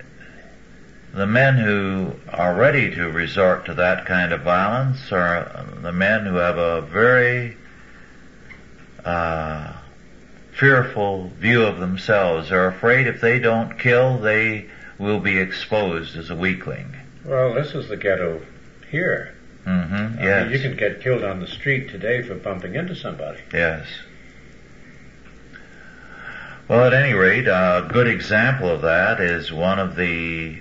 the 1.14 1.28
men 1.28 1.56
who 1.56 2.16
are 2.34 2.54
ready 2.54 2.94
to 2.96 3.10
resort 3.10 3.66
to 3.68 3.74
that 3.76 4.06
kind 4.06 4.34
of 4.34 4.42
violence 4.42 5.10
are 5.14 5.66
the 5.82 5.94
men 5.94 6.26
who 6.26 6.36
have 6.36 6.58
a 6.58 6.82
very 6.82 7.56
uh, 9.06 9.72
fearful 10.62 11.28
view 11.40 11.64
of 11.64 11.80
themselves. 11.80 12.50
They're 12.50 12.68
afraid 12.68 13.08
if 13.08 13.20
they 13.20 13.40
don't 13.40 13.80
kill, 13.80 14.20
they 14.20 14.70
will 15.00 15.20
be 15.20 15.40
exposed 15.40 16.16
as 16.16 16.30
a 16.30 16.36
weakling. 16.36 16.96
Well, 17.26 17.56
this 17.56 17.74
is 17.74 17.90
the 17.90 17.98
ghetto 17.98 18.40
here. 18.92 19.34
hmm 19.64 19.72
I 19.72 20.08
mean, 20.08 20.18
Yes. 20.20 20.52
you 20.52 20.60
can 20.60 20.78
get 20.78 21.02
killed 21.02 21.24
on 21.24 21.40
the 21.40 21.48
street 21.48 21.90
today 21.90 22.22
for 22.22 22.36
bumping 22.36 22.76
into 22.76 22.96
somebody. 22.96 23.40
Yes. 23.52 23.88
Well, 26.68 26.86
at 26.86 26.94
any 26.94 27.14
rate, 27.16 27.48
a 27.48 27.88
good 27.92 28.08
example 28.08 28.70
of 28.70 28.84
that 28.84 29.20
is 29.20 29.52
one 29.52 29.80
of 29.80 29.96
the 29.96 30.60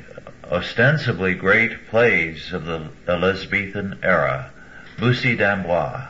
ostensibly 0.51 1.35
great 1.35 1.89
plays 1.89 2.55
of 2.55 2.65
the 2.65 2.89
Elizabethan 3.07 3.99
era, 4.03 4.51
Bussy 4.99 5.37
d'Amboise. 5.37 6.09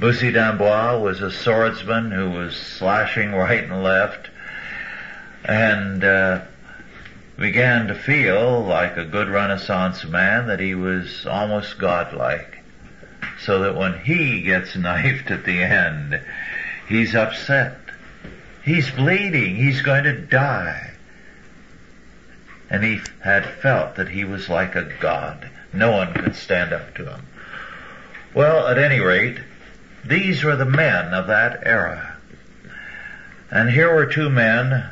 Bussy 0.00 0.30
d'Amboise 0.30 1.02
was 1.02 1.20
a 1.22 1.30
swordsman 1.30 2.12
who 2.12 2.30
was 2.30 2.56
slashing 2.56 3.32
right 3.32 3.64
and 3.64 3.82
left 3.82 4.30
and 5.44 6.04
uh, 6.04 6.42
began 7.36 7.88
to 7.88 7.96
feel 7.96 8.62
like 8.62 8.96
a 8.96 9.04
good 9.04 9.28
Renaissance 9.28 10.04
man 10.04 10.46
that 10.46 10.60
he 10.60 10.76
was 10.76 11.26
almost 11.26 11.78
godlike 11.78 12.58
so 13.40 13.60
that 13.60 13.76
when 13.76 13.98
he 13.98 14.42
gets 14.42 14.76
knifed 14.76 15.32
at 15.32 15.44
the 15.44 15.62
end, 15.62 16.20
he's 16.88 17.16
upset. 17.16 17.78
He's 18.64 18.90
bleeding. 18.92 19.56
He's 19.56 19.82
going 19.82 20.04
to 20.04 20.20
die. 20.20 20.92
And 22.70 22.84
he 22.84 23.00
had 23.20 23.46
felt 23.46 23.96
that 23.96 24.08
he 24.08 24.24
was 24.24 24.48
like 24.48 24.76
a 24.76 24.92
god. 25.00 25.50
No 25.72 25.90
one 25.90 26.12
could 26.14 26.36
stand 26.36 26.72
up 26.72 26.94
to 26.96 27.10
him. 27.10 27.26
Well, 28.34 28.68
at 28.68 28.78
any 28.78 29.00
rate, 29.00 29.38
these 30.08 30.42
were 30.42 30.56
the 30.56 30.64
men 30.64 31.12
of 31.12 31.26
that 31.26 31.60
era. 31.66 32.16
And 33.50 33.70
here 33.70 33.94
were 33.94 34.06
two 34.06 34.30
men, 34.30 34.90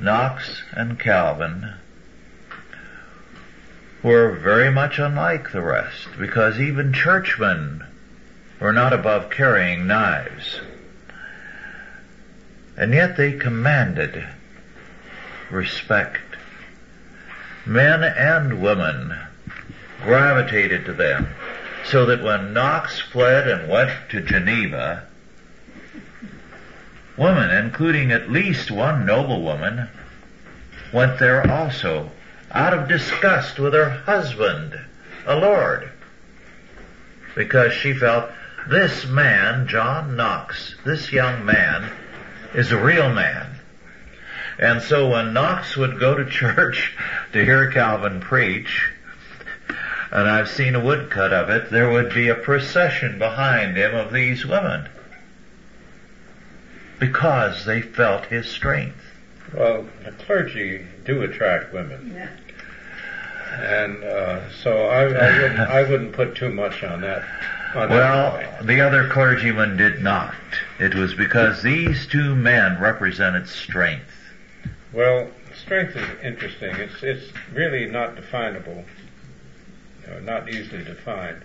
Knox 0.00 0.62
and 0.72 0.98
Calvin, 0.98 1.72
were 4.02 4.32
very 4.32 4.70
much 4.70 4.98
unlike 4.98 5.52
the 5.52 5.62
rest 5.62 6.08
because 6.18 6.58
even 6.58 6.92
churchmen 6.92 7.84
were 8.60 8.72
not 8.72 8.92
above 8.92 9.30
carrying 9.30 9.86
knives. 9.86 10.60
And 12.76 12.92
yet 12.92 13.16
they 13.16 13.32
commanded 13.32 14.26
respect. 15.50 16.18
Men 17.64 18.02
and 18.02 18.60
women 18.60 19.16
gravitated 20.02 20.84
to 20.86 20.92
them 20.92 21.28
so 21.84 22.06
that 22.06 22.22
when 22.22 22.52
Knox 22.52 23.00
fled 23.00 23.48
and 23.48 23.68
went 23.68 23.90
to 24.10 24.20
Geneva, 24.20 25.06
women, 27.16 27.50
including 27.50 28.12
at 28.12 28.30
least 28.30 28.70
one 28.70 29.04
noblewoman, 29.04 29.88
went 30.92 31.18
there 31.18 31.50
also 31.50 32.10
out 32.50 32.74
of 32.74 32.88
disgust 32.88 33.58
with 33.58 33.72
her 33.72 33.88
husband, 33.90 34.78
a 35.26 35.36
lord, 35.36 35.90
because 37.34 37.72
she 37.72 37.94
felt 37.94 38.30
this 38.68 39.06
man, 39.06 39.66
John 39.66 40.16
Knox, 40.16 40.74
this 40.84 41.12
young 41.12 41.44
man, 41.44 41.90
is 42.54 42.70
a 42.70 42.82
real 42.82 43.12
man. 43.12 43.58
And 44.58 44.82
so 44.82 45.08
when 45.08 45.32
Knox 45.32 45.76
would 45.76 45.98
go 45.98 46.14
to 46.14 46.24
church 46.30 46.96
to 47.32 47.44
hear 47.44 47.70
Calvin 47.70 48.20
preach, 48.20 48.92
and 50.12 50.28
I've 50.28 50.48
seen 50.48 50.74
a 50.74 50.80
woodcut 50.80 51.32
of 51.32 51.48
it, 51.48 51.70
there 51.70 51.90
would 51.90 52.12
be 52.14 52.28
a 52.28 52.34
procession 52.34 53.18
behind 53.18 53.76
him 53.76 53.94
of 53.94 54.12
these 54.12 54.44
women. 54.44 54.88
Because 56.98 57.64
they 57.64 57.80
felt 57.82 58.26
his 58.26 58.46
strength. 58.46 58.98
Well, 59.54 59.86
the 60.04 60.12
clergy 60.12 60.86
do 61.04 61.22
attract 61.22 61.72
women. 61.72 62.28
And 63.54 64.02
uh, 64.04 64.50
so 64.50 64.86
I, 64.86 65.02
I, 65.02 65.42
wouldn't, 65.42 65.60
I 65.60 65.82
wouldn't 65.82 66.12
put 66.12 66.36
too 66.36 66.50
much 66.50 66.82
on 66.82 67.00
that. 67.02 67.22
On 67.74 67.88
Well, 67.90 68.32
point. 68.32 68.66
the 68.66 68.80
other 68.80 69.08
clergymen 69.08 69.76
did 69.76 70.00
not. 70.00 70.34
It 70.78 70.94
was 70.94 71.14
because 71.14 71.62
these 71.62 72.06
two 72.06 72.34
men 72.34 72.78
represented 72.80 73.48
strength. 73.48 74.10
Well, 74.92 75.28
strength 75.54 75.96
is 75.96 76.08
interesting. 76.22 76.74
It's 76.76 77.02
it's 77.02 77.32
really 77.52 77.86
not 77.86 78.14
definable, 78.16 78.84
not 80.22 80.48
easily 80.48 80.82
defined. 80.82 81.42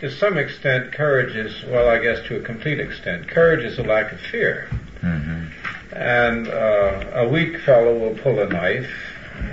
To 0.00 0.10
some 0.10 0.36
extent, 0.36 0.92
courage 0.92 1.34
is 1.34 1.64
well, 1.64 1.88
I 1.88 1.98
guess 1.98 2.20
to 2.26 2.36
a 2.36 2.40
complete 2.40 2.80
extent, 2.80 3.28
courage 3.28 3.64
is 3.64 3.78
a 3.78 3.82
lack 3.82 4.12
of 4.12 4.20
fear. 4.20 4.68
hmm 5.00 5.44
And 5.92 6.48
uh, 6.48 7.04
a 7.14 7.28
weak 7.28 7.58
fellow 7.60 7.96
will 7.98 8.14
pull 8.18 8.40
a 8.40 8.46
knife. 8.46 8.90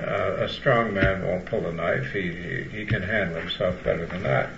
Uh, 0.06 0.38
a 0.40 0.50
strong 0.50 0.94
man 0.94 1.26
won't 1.26 1.46
pull 1.46 1.66
a 1.68 1.72
knife. 1.72 2.12
He, 2.12 2.32
he, 2.32 2.64
he 2.64 2.86
can 2.86 3.02
handle 3.02 3.40
himself 3.40 3.82
better 3.84 4.06
than 4.06 4.24
that. 4.24 4.50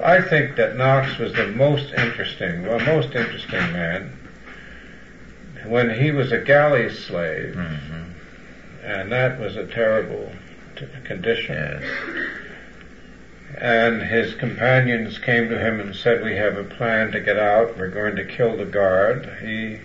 I 0.00 0.20
think 0.20 0.56
that 0.56 0.74
Knox 0.76 1.18
was 1.18 1.32
the 1.32 1.46
most 1.46 1.92
interesting, 1.92 2.66
well, 2.66 2.80
most 2.80 3.14
interesting 3.14 3.72
man 3.72 4.18
when 5.64 5.90
he 5.90 6.10
was 6.10 6.32
a 6.32 6.38
galley 6.38 6.90
slave, 6.90 7.54
hmm 7.54 8.02
and 8.84 9.12
that 9.12 9.38
was 9.38 9.56
a 9.56 9.64
terrible 9.64 10.32
t- 10.74 10.86
condition. 11.04 11.54
Yes. 11.54 12.41
And 13.58 14.02
his 14.02 14.34
companions 14.34 15.18
came 15.18 15.48
to 15.48 15.58
him 15.58 15.78
and 15.78 15.94
said, 15.94 16.22
"We 16.22 16.36
have 16.36 16.56
a 16.56 16.64
plan 16.64 17.12
to 17.12 17.20
get 17.20 17.38
out. 17.38 17.76
We're 17.76 17.88
going 17.88 18.16
to 18.16 18.24
kill 18.24 18.56
the 18.56 18.64
guard." 18.64 19.28
He 19.42 19.80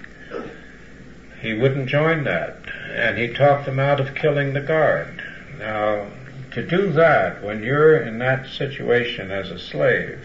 he 1.42 1.54
wouldn't 1.54 1.88
join 1.88 2.24
that, 2.24 2.58
and 2.90 3.18
he 3.18 3.28
talked 3.28 3.66
them 3.66 3.80
out 3.80 4.00
of 4.00 4.16
killing 4.16 4.54
the 4.54 4.62
guard. 4.62 5.22
Now, 5.60 6.08
to 6.52 6.64
do 6.64 6.92
that 6.94 7.44
when 7.44 7.64
you're 7.64 7.98
in 7.98 8.18
that 8.20 8.48
situation 8.48 9.30
as 9.32 9.52
a 9.52 9.60
slave 9.60 10.20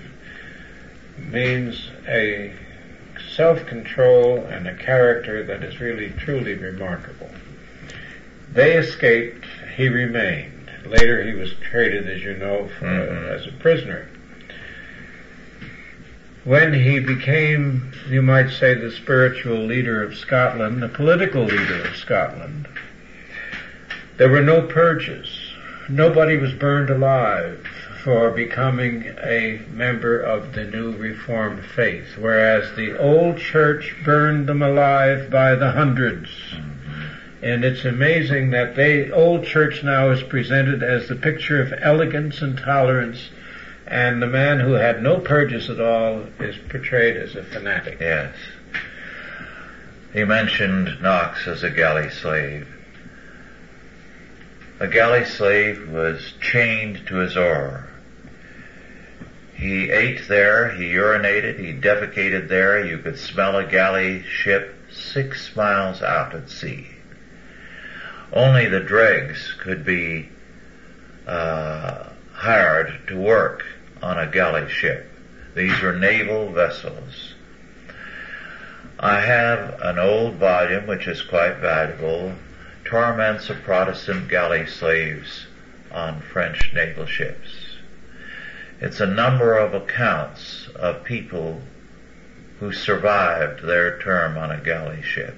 means 1.18 1.90
a 2.08 2.52
self-control 3.34 4.38
and 4.46 4.66
a 4.66 4.74
character 4.74 5.42
that 5.44 5.62
is 5.62 5.80
really 5.80 6.10
truly 6.10 6.54
remarkable. 6.54 7.30
They 8.52 8.74
escaped, 8.76 9.44
he 9.76 9.88
remained. 9.88 10.51
Later 10.86 11.22
he 11.22 11.34
was 11.34 11.54
traded, 11.54 12.08
as 12.08 12.22
you 12.22 12.34
know, 12.34 12.68
for, 12.78 12.86
Mhm. 12.86 13.30
as 13.30 13.46
a 13.46 13.52
prisoner. 13.52 14.06
When 16.44 16.72
he 16.72 16.98
became, 16.98 17.92
you 18.10 18.20
might 18.20 18.50
say, 18.50 18.74
the 18.74 18.90
spiritual 18.90 19.64
leader 19.64 20.02
of 20.02 20.16
Scotland, 20.16 20.82
the 20.82 20.88
political 20.88 21.44
leader 21.44 21.82
of 21.84 21.94
Scotland, 21.96 22.66
there 24.16 24.28
were 24.28 24.42
no 24.42 24.62
purges. 24.62 25.54
Nobody 25.88 26.36
was 26.36 26.52
burned 26.52 26.90
alive 26.90 27.64
for 28.02 28.30
becoming 28.30 29.14
a 29.22 29.60
member 29.72 30.18
of 30.18 30.54
the 30.54 30.64
new 30.64 30.90
Reformed 30.96 31.64
faith, 31.64 32.16
whereas 32.18 32.72
the 32.74 32.98
old 32.98 33.38
church 33.38 33.94
burned 34.04 34.48
them 34.48 34.62
alive 34.62 35.30
by 35.30 35.54
the 35.54 35.70
hundreds. 35.70 36.54
And 37.42 37.64
it's 37.64 37.84
amazing 37.84 38.50
that 38.50 38.76
the 38.76 39.10
old 39.10 39.44
church 39.44 39.82
now 39.82 40.10
is 40.10 40.22
presented 40.22 40.84
as 40.84 41.08
the 41.08 41.16
picture 41.16 41.60
of 41.60 41.74
elegance 41.76 42.40
and 42.40 42.56
tolerance, 42.56 43.30
and 43.88 44.22
the 44.22 44.28
man 44.28 44.60
who 44.60 44.74
had 44.74 45.02
no 45.02 45.18
purges 45.18 45.68
at 45.68 45.80
all 45.80 46.24
is 46.38 46.56
portrayed 46.68 47.16
as 47.16 47.34
a 47.34 47.42
fanatic. 47.42 47.98
Yes. 48.00 48.32
He 50.12 50.22
mentioned 50.22 51.02
Knox 51.02 51.48
as 51.48 51.64
a 51.64 51.70
galley 51.70 52.10
slave. 52.10 52.68
A 54.78 54.86
galley 54.86 55.24
slave 55.24 55.90
was 55.90 56.34
chained 56.40 57.06
to 57.08 57.16
his 57.16 57.36
oar. 57.36 57.88
He 59.54 59.90
ate 59.90 60.28
there, 60.28 60.70
he 60.70 60.92
urinated, 60.92 61.58
he 61.58 61.72
defecated 61.72 62.48
there. 62.48 62.84
You 62.84 62.98
could 62.98 63.18
smell 63.18 63.56
a 63.56 63.64
galley 63.64 64.22
ship 64.22 64.74
six 64.90 65.56
miles 65.56 66.02
out 66.02 66.34
at 66.34 66.48
sea. 66.48 66.91
Only 68.32 68.66
the 68.66 68.80
dregs 68.80 69.54
could 69.60 69.84
be 69.84 70.30
uh, 71.26 72.08
hired 72.32 73.06
to 73.08 73.16
work 73.16 73.64
on 74.02 74.18
a 74.18 74.26
galley 74.26 74.70
ship. 74.70 75.06
These 75.54 75.80
were 75.82 75.92
naval 75.92 76.50
vessels. 76.50 77.34
I 78.98 79.20
have 79.20 79.80
an 79.82 79.98
old 79.98 80.36
volume 80.36 80.86
which 80.86 81.06
is 81.06 81.22
quite 81.22 81.56
valuable, 81.58 82.34
Torments 82.84 83.50
of 83.50 83.62
Protestant 83.62 84.28
Galley 84.28 84.66
Slaves 84.66 85.46
on 85.90 86.20
French 86.20 86.72
naval 86.74 87.06
ships. 87.06 87.76
It's 88.80 89.00
a 89.00 89.06
number 89.06 89.56
of 89.56 89.74
accounts 89.74 90.68
of 90.74 91.04
people 91.04 91.60
who 92.58 92.72
survived 92.72 93.62
their 93.62 94.00
term 94.00 94.36
on 94.36 94.50
a 94.50 94.60
galley 94.60 95.02
ship. 95.02 95.36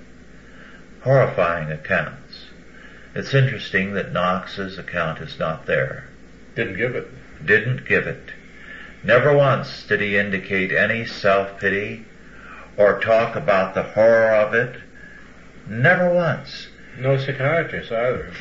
Horrifying 1.03 1.71
accounts. 1.71 2.24
It's 3.15 3.33
interesting 3.33 3.95
that 3.95 4.13
Knox's 4.13 4.77
account 4.77 5.21
is 5.21 5.39
not 5.39 5.67
there. 5.67 6.09
Didn't 6.57 6.77
give 6.77 6.97
it. 6.97 7.09
Didn't 7.45 7.87
give 7.87 8.07
it. 8.09 8.31
Never 9.05 9.37
once 9.37 9.85
did 9.87 10.01
he 10.01 10.17
indicate 10.17 10.73
any 10.73 11.05
self-pity 11.05 12.05
or 12.77 13.01
talk 13.01 13.37
about 13.37 13.75
the 13.75 13.83
horror 13.83 14.35
of 14.35 14.55
it. 14.55 14.81
Never 15.69 16.13
once. 16.13 16.69
No 16.99 17.17
psychiatrist 17.17 17.93
either. 17.93 18.33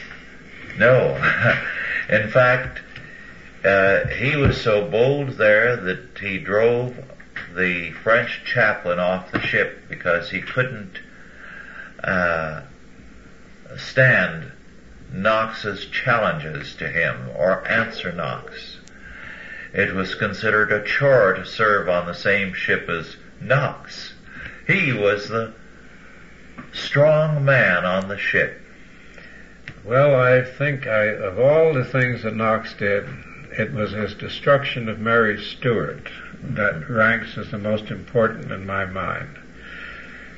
No. 0.78 1.18
In 2.10 2.30
fact, 2.30 2.82
uh, 3.64 4.08
he 4.08 4.36
was 4.36 4.60
so 4.60 4.90
bold 4.90 5.38
there 5.38 5.76
that 5.76 6.18
he 6.20 6.40
drove 6.40 6.96
the 7.56 7.92
French 7.92 8.42
chaplain 8.46 9.00
off 9.00 9.32
the 9.32 9.40
ship 9.40 9.84
because 9.88 10.32
he 10.32 10.42
couldn't 10.42 11.00
uh, 12.04 12.62
stand 13.78 14.53
Knox's 15.14 15.86
challenges 15.86 16.76
to 16.76 16.88
him 16.88 17.30
or 17.36 17.66
answer 17.68 18.12
Knox. 18.12 18.80
It 19.72 19.94
was 19.94 20.16
considered 20.16 20.72
a 20.72 20.84
chore 20.84 21.34
to 21.34 21.46
serve 21.46 21.88
on 21.88 22.08
the 22.08 22.16
same 22.16 22.54
ship 22.54 22.90
as 22.90 23.16
Knox. 23.40 24.14
He 24.66 24.92
was 24.92 25.30
the 25.30 25.54
strong 26.72 27.46
man 27.46 27.86
on 27.86 28.08
the 28.08 28.18
ship. 28.18 28.60
Well, 29.84 30.20
I 30.20 30.44
think 30.44 30.88
I, 30.88 31.06
of 31.06 31.40
all 31.40 31.74
the 31.74 31.86
things 31.86 32.24
that 32.24 32.36
Knox 32.36 32.74
did, 32.74 33.08
it 33.58 33.72
was 33.72 33.92
his 33.92 34.16
destruction 34.16 34.90
of 34.90 35.00
Mary 35.00 35.40
Stuart 35.40 36.10
that 36.42 36.90
ranks 36.90 37.38
as 37.38 37.52
the 37.52 37.58
most 37.60 37.92
important 37.92 38.52
in 38.52 38.66
my 38.66 38.86
mind. 38.86 39.38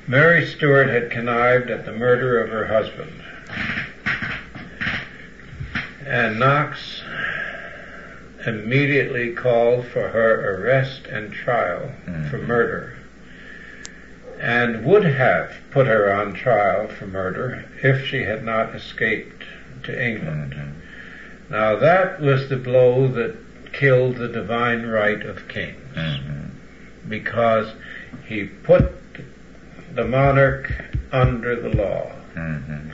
Mary 0.07 0.45
Stuart 0.45 0.89
had 0.89 1.11
connived 1.11 1.69
at 1.69 1.85
the 1.85 1.93
murder 1.93 2.43
of 2.43 2.49
her 2.49 2.67
husband. 2.67 3.23
And 6.05 6.39
Knox 6.39 7.01
immediately 8.45 9.33
called 9.33 9.87
for 9.87 10.09
her 10.09 10.55
arrest 10.55 11.07
and 11.07 11.33
trial 11.33 11.91
for 12.05 12.11
mm-hmm. 12.11 12.47
murder 12.47 12.97
and 14.39 14.85
would 14.85 15.05
have 15.05 15.51
put 15.71 15.87
her 15.87 16.13
on 16.13 16.33
trial 16.33 16.87
for 16.87 17.07
murder 17.07 17.65
if 17.81 18.05
she 18.05 18.23
had 18.23 18.43
not 18.43 18.75
escaped 18.75 19.43
to 19.83 20.07
England. 20.07 20.53
Mm-hmm. 20.53 21.51
Now 21.53 21.75
that 21.77 22.21
was 22.21 22.49
the 22.49 22.57
blow 22.57 23.07
that 23.07 23.35
killed 23.73 24.17
the 24.17 24.27
divine 24.27 24.85
right 24.85 25.23
of 25.23 25.47
kings 25.47 25.95
mm-hmm. 25.95 27.09
because 27.09 27.73
he 28.27 28.43
put 28.43 28.93
the 29.95 30.05
monarch 30.05 30.71
under 31.11 31.59
the 31.59 31.69
law. 31.69 32.11
Hmm 32.33 32.91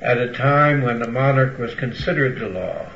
at 0.00 0.18
a 0.18 0.32
time 0.32 0.82
when 0.82 1.00
the 1.00 1.08
monarch 1.08 1.58
was 1.58 1.74
considered 1.74 2.38
the 2.38 2.48
law. 2.48 2.86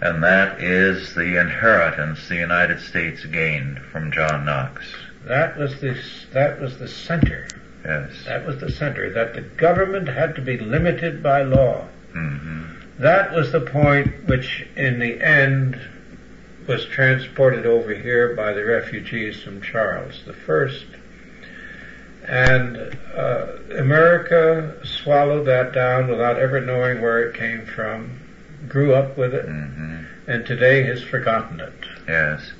And 0.00 0.22
that 0.22 0.62
is 0.62 1.14
the 1.14 1.40
inheritance 1.40 2.28
the 2.28 2.36
United 2.36 2.80
States 2.80 3.24
gained 3.24 3.78
from 3.78 4.12
John 4.12 4.44
Knox. 4.44 4.84
That 5.24 5.56
was 5.56 5.80
the 5.80 5.96
that 6.32 6.60
was 6.60 6.78
the 6.78 6.88
center. 6.88 7.48
Yes. 7.84 8.24
That 8.26 8.46
was 8.46 8.58
the 8.60 8.70
center 8.70 9.10
that 9.10 9.34
the 9.34 9.40
government 9.40 10.08
had 10.08 10.34
to 10.36 10.42
be 10.42 10.58
limited 10.58 11.22
by 11.22 11.42
law. 11.42 11.86
hmm 12.12 12.64
That 12.98 13.32
was 13.32 13.52
the 13.52 13.60
point 13.60 14.26
which, 14.26 14.66
in 14.76 14.98
the 14.98 15.20
end, 15.20 15.80
was 16.66 16.84
transported 16.86 17.64
over 17.64 17.94
here 17.94 18.34
by 18.34 18.52
the 18.52 18.64
refugees 18.64 19.42
from 19.42 19.62
Charles 19.62 20.22
the 20.26 20.32
First, 20.32 20.86
and 22.28 22.76
uh, 23.14 23.46
America 23.78 24.74
swallowed 24.84 25.46
that 25.46 25.72
down 25.72 26.08
without 26.08 26.38
ever 26.38 26.60
knowing 26.60 27.00
where 27.00 27.28
it 27.28 27.36
came 27.36 27.66
from, 27.66 28.20
grew 28.68 28.94
up 28.94 29.16
with 29.16 29.34
it, 29.34 29.44
hmm 29.44 30.04
and 30.28 30.44
today 30.44 30.82
has 30.82 31.02
forgotten 31.02 31.60
it. 31.60 31.72
Yes. 32.08 32.50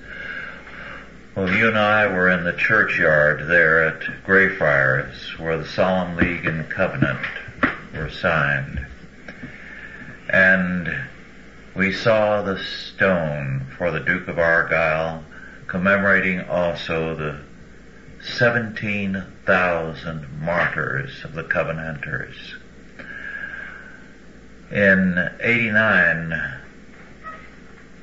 Well, 1.35 1.53
you 1.53 1.69
and 1.69 1.77
I 1.77 2.07
were 2.07 2.31
in 2.31 2.45
the 2.45 2.53
churchyard 2.53 3.49
there 3.49 3.83
at 3.89 4.25
Greyfriars 4.25 5.39
where 5.39 5.59
the 5.59 5.67
Solemn 5.67 6.17
League 6.17 6.47
and 6.47 6.71
Covenant 6.71 7.27
were 7.93 8.09
signed. 8.09 8.87
And 10.29 10.97
we 11.75 11.93
saw 11.93 12.43
the 12.43 12.59
stone 12.59 13.67
for 13.77 13.91
the 13.91 14.01
Duke 14.01 14.29
of 14.29 14.39
Argyle 14.39 15.25
commemorating 15.67 16.41
also 16.43 17.15
the 17.15 17.41
17,000 18.27 20.41
martyrs 20.41 21.25
of 21.25 21.35
the 21.35 21.45
Covenanters. 21.45 22.57
In 24.71 25.31
89, 25.41 26.61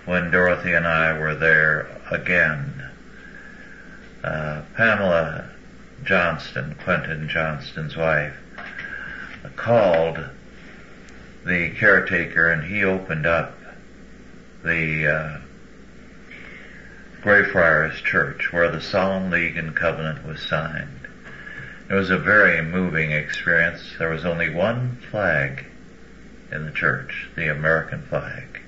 when 0.05 0.31
Dorothy 0.31 0.73
and 0.73 0.88
I 0.88 1.17
were 1.17 1.36
there 1.36 2.01
again, 2.09 2.89
uh, 4.23 4.63
Pamela 4.75 5.49
Johnston, 6.03 6.75
Quentin 6.83 7.29
Johnston's 7.29 7.95
wife, 7.95 8.36
called 9.55 10.19
the 11.45 11.71
caretaker 11.71 12.49
and 12.49 12.63
he 12.63 12.83
opened 12.83 13.25
up 13.25 13.57
the 14.63 15.07
uh, 15.07 15.38
Greyfriars 17.23 18.01
Church 18.01 18.51
where 18.51 18.69
the 18.69 18.81
Solemn 18.81 19.31
League 19.31 19.55
and 19.55 19.73
Covenant 19.73 20.27
was 20.27 20.41
signed. 20.41 21.07
It 21.89 21.93
was 21.93 22.09
a 22.09 22.17
very 22.17 22.62
moving 22.62 23.13
experience. 23.13 23.95
There 23.97 24.09
was 24.09 24.25
only 24.25 24.53
one 24.53 24.97
flag 25.09 25.63
in 26.51 26.65
the 26.65 26.71
church, 26.71 27.29
the 27.38 27.49
American 27.49 28.01
flag. 28.01 28.59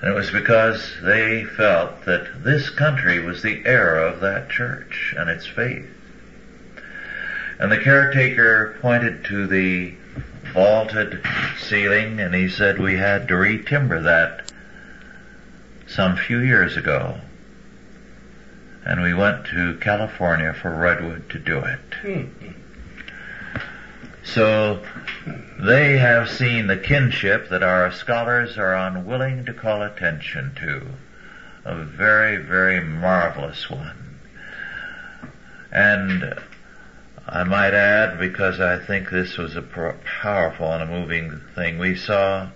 And 0.00 0.12
it 0.12 0.14
was 0.14 0.30
because 0.30 0.92
they 1.02 1.42
felt 1.42 2.04
that 2.04 2.44
this 2.44 2.70
country 2.70 3.18
was 3.18 3.42
the 3.42 3.60
heir 3.66 3.96
of 3.96 4.20
that 4.20 4.50
church 4.50 5.12
and 5.18 5.28
its 5.28 5.46
faith. 5.46 5.90
And 7.58 7.72
the 7.72 7.78
caretaker 7.78 8.78
pointed 8.80 9.24
to 9.24 9.48
the 9.48 9.94
vaulted 10.52 11.20
ceiling 11.58 12.20
and 12.20 12.32
he 12.32 12.48
said 12.48 12.78
we 12.78 12.96
had 12.96 13.26
to 13.26 13.36
re-timber 13.36 14.02
that 14.02 14.47
some 15.88 16.16
few 16.16 16.38
years 16.38 16.76
ago. 16.76 17.18
And 18.84 19.02
we 19.02 19.14
went 19.14 19.46
to 19.46 19.78
California 19.80 20.54
for 20.54 20.74
redwood 20.74 21.28
to 21.30 21.38
do 21.38 21.58
it. 21.58 21.80
Hmm. 22.02 22.52
So 24.24 24.82
they 25.58 25.98
have 25.98 26.28
seen 26.28 26.66
the 26.66 26.76
kinship 26.76 27.48
that 27.48 27.62
our 27.62 27.90
scholars 27.92 28.58
are 28.58 28.74
unwilling 28.74 29.46
to 29.46 29.54
call 29.54 29.82
attention 29.82 30.54
to. 30.56 30.86
A 31.64 31.84
very, 31.84 32.36
very 32.36 32.80
marvelous 32.80 33.68
one. 33.68 34.20
And 35.72 36.34
I 37.26 37.44
might 37.44 37.74
add, 37.74 38.18
because 38.18 38.60
I 38.60 38.78
think 38.78 39.10
this 39.10 39.36
was 39.36 39.56
a 39.56 39.62
powerful 39.62 40.72
and 40.72 40.82
a 40.82 40.86
moving 40.86 41.40
thing, 41.54 41.78
we 41.78 41.94
saw 41.94 42.48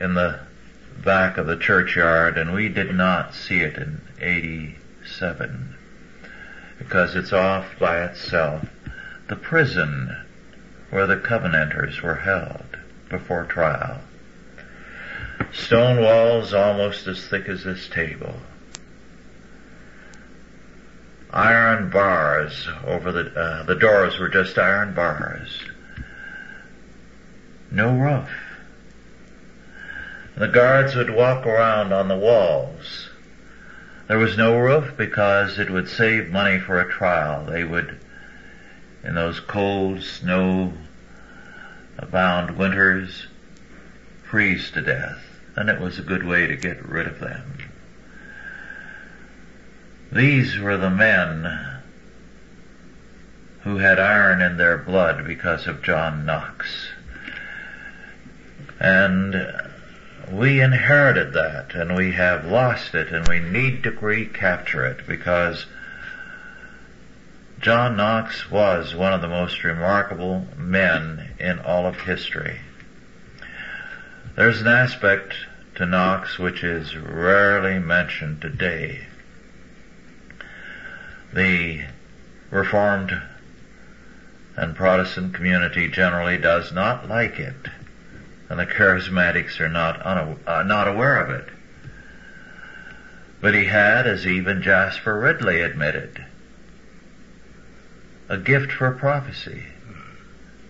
in 0.00 0.14
the 0.14 0.40
back 1.04 1.38
of 1.38 1.46
the 1.46 1.56
churchyard, 1.56 2.38
and 2.38 2.52
we 2.52 2.68
did 2.68 2.94
not 2.94 3.34
see 3.34 3.60
it 3.60 3.76
in 3.76 4.00
87 4.20 5.76
because 6.78 7.14
it's 7.14 7.32
off 7.32 7.78
by 7.78 8.04
itself. 8.04 8.66
The 9.28 9.36
prison 9.36 10.16
where 10.90 11.06
the 11.06 11.16
Covenanters 11.16 12.02
were 12.02 12.16
held 12.16 12.76
before 13.08 13.44
trial. 13.44 14.00
Stone 15.52 16.00
walls 16.02 16.54
almost 16.54 17.06
as 17.06 17.26
thick 17.26 17.48
as 17.48 17.64
this 17.64 17.88
table. 17.88 18.34
Iron 21.30 21.90
bars 21.90 22.68
over 22.86 23.12
the, 23.12 23.38
uh, 23.38 23.62
the 23.64 23.74
doors 23.74 24.18
were 24.18 24.28
just 24.28 24.58
iron 24.58 24.94
bars. 24.94 25.60
No 27.70 27.94
roof. 27.94 28.28
The 30.36 30.48
guards 30.48 30.94
would 30.94 31.08
walk 31.08 31.46
around 31.46 31.94
on 31.94 32.08
the 32.08 32.16
walls. 32.16 33.08
There 34.06 34.18
was 34.18 34.36
no 34.36 34.58
roof 34.58 34.94
because 34.96 35.58
it 35.58 35.70
would 35.70 35.88
save 35.88 36.28
money 36.28 36.60
for 36.60 36.78
a 36.78 36.92
trial. 36.92 37.46
They 37.46 37.64
would, 37.64 37.98
in 39.02 39.14
those 39.14 39.40
cold, 39.40 40.02
snow 40.02 40.74
bound 42.10 42.58
winters, 42.58 43.26
freeze 44.24 44.70
to 44.72 44.82
death. 44.82 45.24
And 45.56 45.70
it 45.70 45.80
was 45.80 45.98
a 45.98 46.02
good 46.02 46.24
way 46.24 46.46
to 46.46 46.56
get 46.56 46.86
rid 46.86 47.06
of 47.06 47.18
them. 47.18 47.70
These 50.12 50.58
were 50.58 50.76
the 50.76 50.90
men 50.90 51.80
who 53.62 53.78
had 53.78 53.98
iron 53.98 54.42
in 54.42 54.58
their 54.58 54.76
blood 54.76 55.26
because 55.26 55.66
of 55.66 55.82
John 55.82 56.26
Knox. 56.26 56.88
And 58.78 59.34
we 60.32 60.60
inherited 60.60 61.32
that 61.34 61.74
and 61.74 61.94
we 61.94 62.12
have 62.12 62.44
lost 62.44 62.94
it 62.94 63.12
and 63.12 63.28
we 63.28 63.38
need 63.38 63.82
to 63.84 63.90
recapture 63.90 64.84
it 64.84 65.06
because 65.06 65.66
John 67.60 67.96
Knox 67.96 68.50
was 68.50 68.94
one 68.94 69.12
of 69.12 69.20
the 69.20 69.28
most 69.28 69.62
remarkable 69.62 70.46
men 70.56 71.34
in 71.38 71.58
all 71.60 71.86
of 71.86 72.00
history. 72.00 72.60
There's 74.34 74.60
an 74.60 74.68
aspect 74.68 75.34
to 75.76 75.86
Knox 75.86 76.38
which 76.38 76.62
is 76.64 76.96
rarely 76.96 77.78
mentioned 77.78 78.42
today. 78.42 79.06
The 81.32 81.84
Reformed 82.50 83.20
and 84.56 84.74
Protestant 84.74 85.34
community 85.34 85.88
generally 85.88 86.38
does 86.38 86.72
not 86.72 87.08
like 87.08 87.38
it 87.38 87.68
and 88.48 88.58
the 88.58 88.66
charismatics 88.66 89.60
are 89.60 89.68
not 89.68 90.04
uh, 90.04 90.62
not 90.62 90.88
aware 90.88 91.20
of 91.20 91.30
it. 91.30 91.48
But 93.40 93.54
he 93.54 93.64
had, 93.64 94.06
as 94.06 94.26
even 94.26 94.62
Jasper 94.62 95.18
Ridley 95.18 95.60
admitted, 95.60 96.24
a 98.28 98.38
gift 98.38 98.72
for 98.72 98.90
prophecy. 98.92 99.64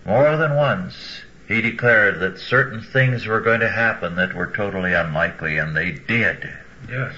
More 0.05 0.37
than 0.37 0.55
once, 0.55 1.21
he 1.47 1.61
declared 1.61 2.19
that 2.19 2.39
certain 2.39 2.81
things 2.81 3.25
were 3.25 3.41
going 3.41 3.61
to 3.61 3.69
happen 3.69 4.15
that 4.15 4.33
were 4.33 4.47
totally 4.47 4.93
unlikely, 4.93 5.57
and 5.57 5.75
they 5.75 5.91
did. 5.91 6.49
Yes. 6.89 7.13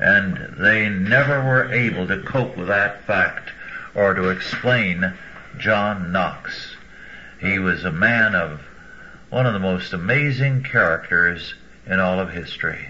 And 0.00 0.56
they 0.58 0.88
never 0.88 1.42
were 1.42 1.72
able 1.72 2.06
to 2.08 2.22
cope 2.22 2.56
with 2.56 2.68
that 2.68 3.04
fact 3.06 3.50
or 3.94 4.14
to 4.14 4.28
explain 4.28 5.14
John 5.58 6.12
Knox. 6.12 6.76
He 7.40 7.58
was 7.58 7.84
a 7.84 7.92
man 7.92 8.34
of 8.34 8.60
one 9.30 9.46
of 9.46 9.52
the 9.52 9.60
most 9.60 9.92
amazing 9.92 10.62
characters 10.64 11.54
in 11.86 12.00
all 12.00 12.18
of 12.18 12.30
history. 12.30 12.88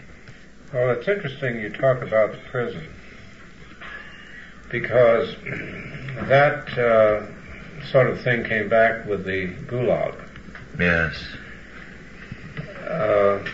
Well, 0.73 0.91
it's 0.91 1.07
interesting 1.07 1.61
you 1.61 1.69
talk 1.71 2.01
about 2.03 2.33
the 2.33 2.39
prison 2.51 2.89
because 4.71 5.35
that 6.29 6.79
uh, 6.79 7.27
sort 7.91 8.09
of 8.09 8.23
thing 8.23 8.45
came 8.45 8.69
back 8.69 9.07
with 9.07 9.25
the 9.25 9.49
Gulag. 9.67 10.15
Yes. 10.79 11.23
Uh, 12.89 13.45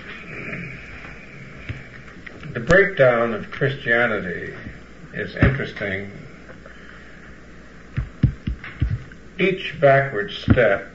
the 2.52 2.60
breakdown 2.60 3.34
of 3.34 3.50
Christianity 3.50 4.54
is 5.12 5.34
interesting. 5.36 6.12
Each 9.38 9.74
backward 9.80 10.30
step 10.30 10.88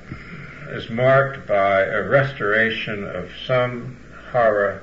is 0.72 0.90
marked 0.90 1.48
by 1.48 1.82
a 1.82 2.02
restoration 2.02 3.04
of 3.06 3.30
some 3.46 3.98
horror 4.32 4.82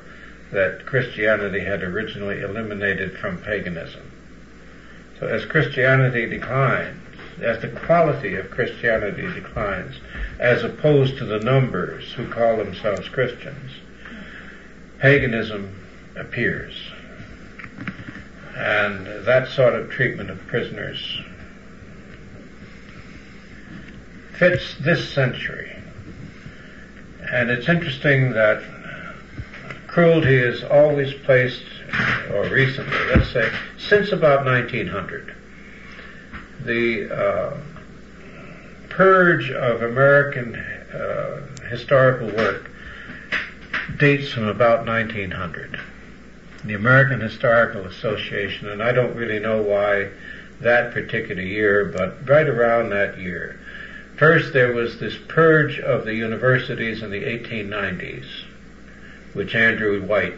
that 0.52 0.86
Christianity 0.86 1.60
had 1.60 1.82
originally 1.82 2.40
eliminated 2.40 3.18
from 3.18 3.38
paganism. 3.38 4.02
So 5.18 5.26
as 5.26 5.44
Christianity 5.44 6.26
declines, 6.26 7.00
as 7.40 7.60
the 7.60 7.68
quality 7.68 8.34
of 8.36 8.50
Christianity 8.50 9.26
declines, 9.32 9.96
as 10.38 10.64
opposed 10.64 11.18
to 11.18 11.24
the 11.24 11.40
numbers 11.40 12.12
who 12.12 12.28
call 12.28 12.56
themselves 12.56 13.08
Christians, 13.08 13.72
paganism 14.98 15.74
appears. 16.16 16.74
And 18.56 19.06
that 19.24 19.48
sort 19.48 19.74
of 19.74 19.90
treatment 19.90 20.30
of 20.30 20.46
prisoners 20.46 21.20
fits 24.38 24.76
this 24.78 25.12
century. 25.12 25.77
And 27.32 27.50
it's 27.50 27.68
interesting 27.68 28.32
that 28.32 28.62
cruelty 29.86 30.36
is 30.36 30.64
always 30.64 31.12
placed, 31.24 31.62
or 32.32 32.48
recently, 32.48 32.96
let's 33.14 33.30
say, 33.32 33.50
since 33.76 34.12
about 34.12 34.44
1900. 34.44 35.34
The 36.64 37.10
uh, 37.10 37.56
purge 38.88 39.50
of 39.50 39.82
American 39.82 40.54
uh, 40.56 41.40
historical 41.68 42.28
work 42.28 42.70
dates 43.98 44.32
from 44.32 44.48
about 44.48 44.86
1900. 44.86 45.78
The 46.64 46.74
American 46.74 47.20
Historical 47.20 47.86
Association, 47.86 48.68
and 48.68 48.82
I 48.82 48.92
don't 48.92 49.14
really 49.14 49.38
know 49.38 49.62
why 49.62 50.10
that 50.60 50.92
particular 50.92 51.42
year, 51.42 51.84
but 51.84 52.28
right 52.28 52.48
around 52.48 52.90
that 52.90 53.18
year, 53.18 53.60
First, 54.18 54.52
there 54.52 54.72
was 54.72 54.98
this 54.98 55.16
purge 55.28 55.78
of 55.78 56.04
the 56.04 56.14
universities 56.14 57.04
in 57.04 57.10
the 57.10 57.22
1890s, 57.22 58.26
which 59.32 59.54
Andrew 59.54 60.02
White 60.02 60.34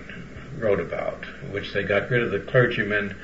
wrote 0.58 0.80
about, 0.80 1.24
in 1.42 1.50
which 1.50 1.72
they 1.72 1.82
got 1.82 2.10
rid 2.10 2.22
of 2.22 2.30
the 2.30 2.40
clergymen 2.40 3.16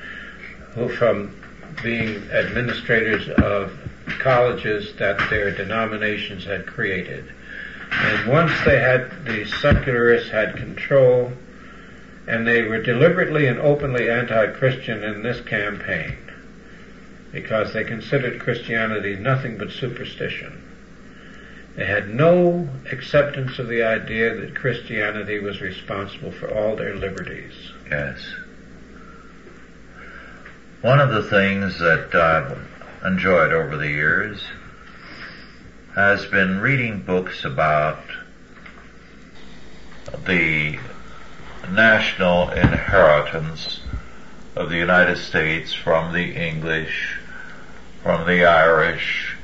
who 0.73 0.89
from 0.89 1.39
being 1.83 2.27
administrators 2.31 3.29
of 3.29 3.71
colleges 4.17 4.95
that 4.95 5.29
their 5.29 5.51
denominations 5.51 6.45
had 6.45 6.65
created. 6.65 7.25
And 7.91 8.27
once 8.27 8.51
they 8.65 8.79
had, 8.79 9.11
the 9.25 9.45
secularists 9.45 10.31
had 10.31 10.57
control, 10.57 11.33
And 12.25 12.47
they 12.47 12.63
were 12.63 12.81
deliberately 12.81 13.45
and 13.45 13.59
openly 13.59 14.09
anti-Christian 14.09 15.03
in 15.03 15.21
this 15.21 15.39
campaign 15.41 16.26
because 17.31 17.73
they 17.73 17.83
considered 17.83 18.39
Christianity 18.39 19.15
nothing 19.15 19.57
but 19.57 19.71
superstition. 19.71 20.63
They 21.75 21.85
had 21.85 22.09
no 22.09 22.67
acceptance 22.91 23.59
of 23.59 23.67
the 23.67 23.83
idea 23.83 24.35
that 24.35 24.55
Christianity 24.55 25.39
was 25.39 25.61
responsible 25.61 26.31
for 26.31 26.51
all 26.51 26.75
their 26.75 26.95
liberties. 26.95 27.53
Yes. 27.89 28.33
One 30.81 30.99
of 30.99 31.09
the 31.09 31.23
things 31.23 31.77
that 31.79 32.15
I've 32.15 32.57
enjoyed 33.05 33.51
over 33.51 33.77
the 33.77 33.89
years 33.89 34.43
has 35.95 36.25
been 36.27 36.59
reading 36.59 37.01
books 37.01 37.43
about 37.43 37.99
the 40.25 40.79
national 41.71 42.51
inheritance 42.51 43.81
of 44.55 44.69
the 44.69 44.77
United 44.77 45.17
States 45.17 45.73
from 45.73 46.13
the 46.13 46.35
English, 46.35 47.16
from 48.07 48.25
the 48.25 48.45
Irish, 48.45 49.35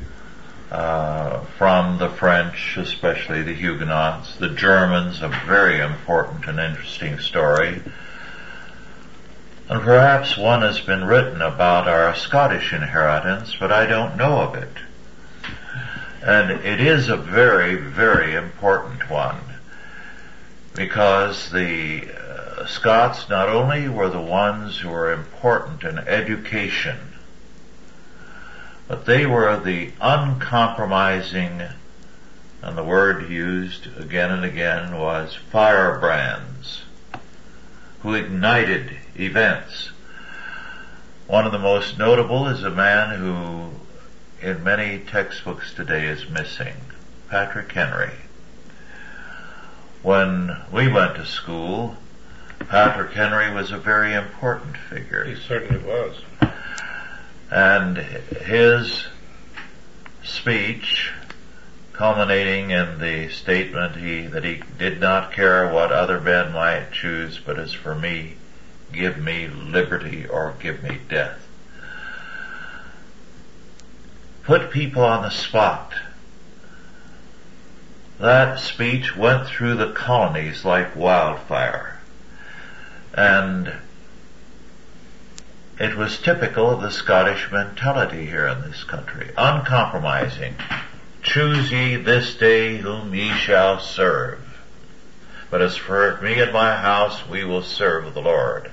uh, 0.71 1.41
from 1.58 1.97
the 1.97 2.08
French, 2.08 2.78
especially 2.78 3.43
the 3.43 3.54
Huguenots, 3.54 4.38
the 4.38 4.47
Germans, 4.47 5.21
a 5.21 5.28
very 5.28 5.82
important 5.82 6.47
and 6.47 6.58
interesting 6.62 7.19
story. 7.19 7.82
And 9.67 9.82
perhaps 9.82 10.38
one 10.38 10.62
has 10.62 10.80
been 10.80 11.04
written 11.04 11.41
about 11.41 11.89
our 11.89 12.15
Scottish 12.15 12.71
inheritance, 12.71 13.54
but 13.60 13.73
I 13.73 13.86
don't 13.86 14.15
know 14.15 14.39
of 14.39 14.56
it. 14.56 14.78
And 16.21 16.49
it 16.49 16.80
is 16.80 17.10
a 17.10 17.17
very, 17.17 17.76
very 17.76 18.34
important 18.34 19.10
one 19.10 19.41
because 20.73 21.52
the 21.52 22.08
uh, 22.10 22.65
Scots 22.65 23.28
not 23.28 23.49
only 23.49 23.89
were 23.89 24.10
the 24.10 24.21
ones 24.21 24.78
who 24.78 24.88
were 24.88 25.12
important 25.12 25.84
in 25.84 25.97
education, 25.97 27.12
but 28.93 29.08
they 29.08 29.25
were 29.25 29.58
the 29.58 29.91
uncompromising, 29.99 31.63
and 32.62 32.77
the 32.77 32.84
word 32.84 33.27
used 33.27 33.88
again 33.97 34.29
and 34.29 34.45
again 34.45 34.95
was 34.95 35.36
firebrands, 35.51 36.84
who 38.03 38.13
ignited 38.13 38.95
events. 39.15 39.89
One 41.25 41.47
of 41.47 41.51
the 41.51 41.58
most 41.58 41.97
notable 41.97 42.47
is 42.47 42.62
a 42.62 42.69
man 42.69 43.17
who 43.17 43.71
in 44.47 44.63
many 44.63 44.99
textbooks 44.99 45.73
today 45.73 46.06
is 46.06 46.29
missing, 46.29 46.75
Patrick 47.32 47.71
Henry. 47.71 48.13
When 50.03 50.56
we 50.71 50.88
went 50.88 51.15
to 51.15 51.25
school, 51.25 51.97
Patrick 52.60 53.13
Henry 53.13 53.51
was 53.51 53.71
a 53.71 53.79
very 53.79 54.13
important 54.13 54.77
figure. 54.77 55.23
He 55.23 55.36
certainly 55.36 55.84
was. 55.84 56.17
And 57.53 57.97
his 57.97 59.05
speech, 60.23 61.11
culminating 61.91 62.71
in 62.71 62.97
the 62.97 63.29
statement 63.29 63.95
he, 63.95 64.25
that 64.25 64.43
he 64.43 64.63
did 64.79 64.99
not 64.99 65.31
care 65.31 65.71
what 65.71 65.91
other 65.91 66.19
men 66.19 66.51
might 66.51 66.91
choose, 66.91 67.37
but 67.37 67.59
as 67.59 67.71
for 67.71 67.93
me, 67.93 68.37
give 68.91 69.19
me 69.19 69.47
liberty 69.47 70.25
or 70.25 70.55
give 70.59 70.81
me 70.81 70.97
death. 71.07 71.47
Put 74.41 74.71
people 74.71 75.03
on 75.03 75.21
the 75.21 75.29
spot. 75.29 75.93
That 78.19 78.59
speech 78.59 79.15
went 79.15 79.47
through 79.47 79.75
the 79.75 79.91
colonies 79.91 80.65
like 80.65 80.95
wildfire. 80.95 81.99
And 83.13 83.73
it 85.83 85.95
was 85.95 86.17
typical 86.19 86.69
of 86.69 86.81
the 86.81 86.91
Scottish 86.91 87.51
mentality 87.51 88.25
here 88.25 88.47
in 88.47 88.61
this 88.61 88.83
country. 88.83 89.31
Uncompromising. 89.37 90.55
Choose 91.21 91.71
ye 91.71 91.95
this 91.95 92.35
day 92.35 92.77
whom 92.77 93.13
ye 93.13 93.31
shall 93.31 93.79
serve. 93.79 94.39
But 95.49 95.61
as 95.61 95.75
for 95.75 96.19
me 96.21 96.39
and 96.39 96.53
my 96.53 96.75
house, 96.75 97.27
we 97.27 97.43
will 97.43 97.61
serve 97.61 98.13
the 98.13 98.21
Lord. 98.21 98.71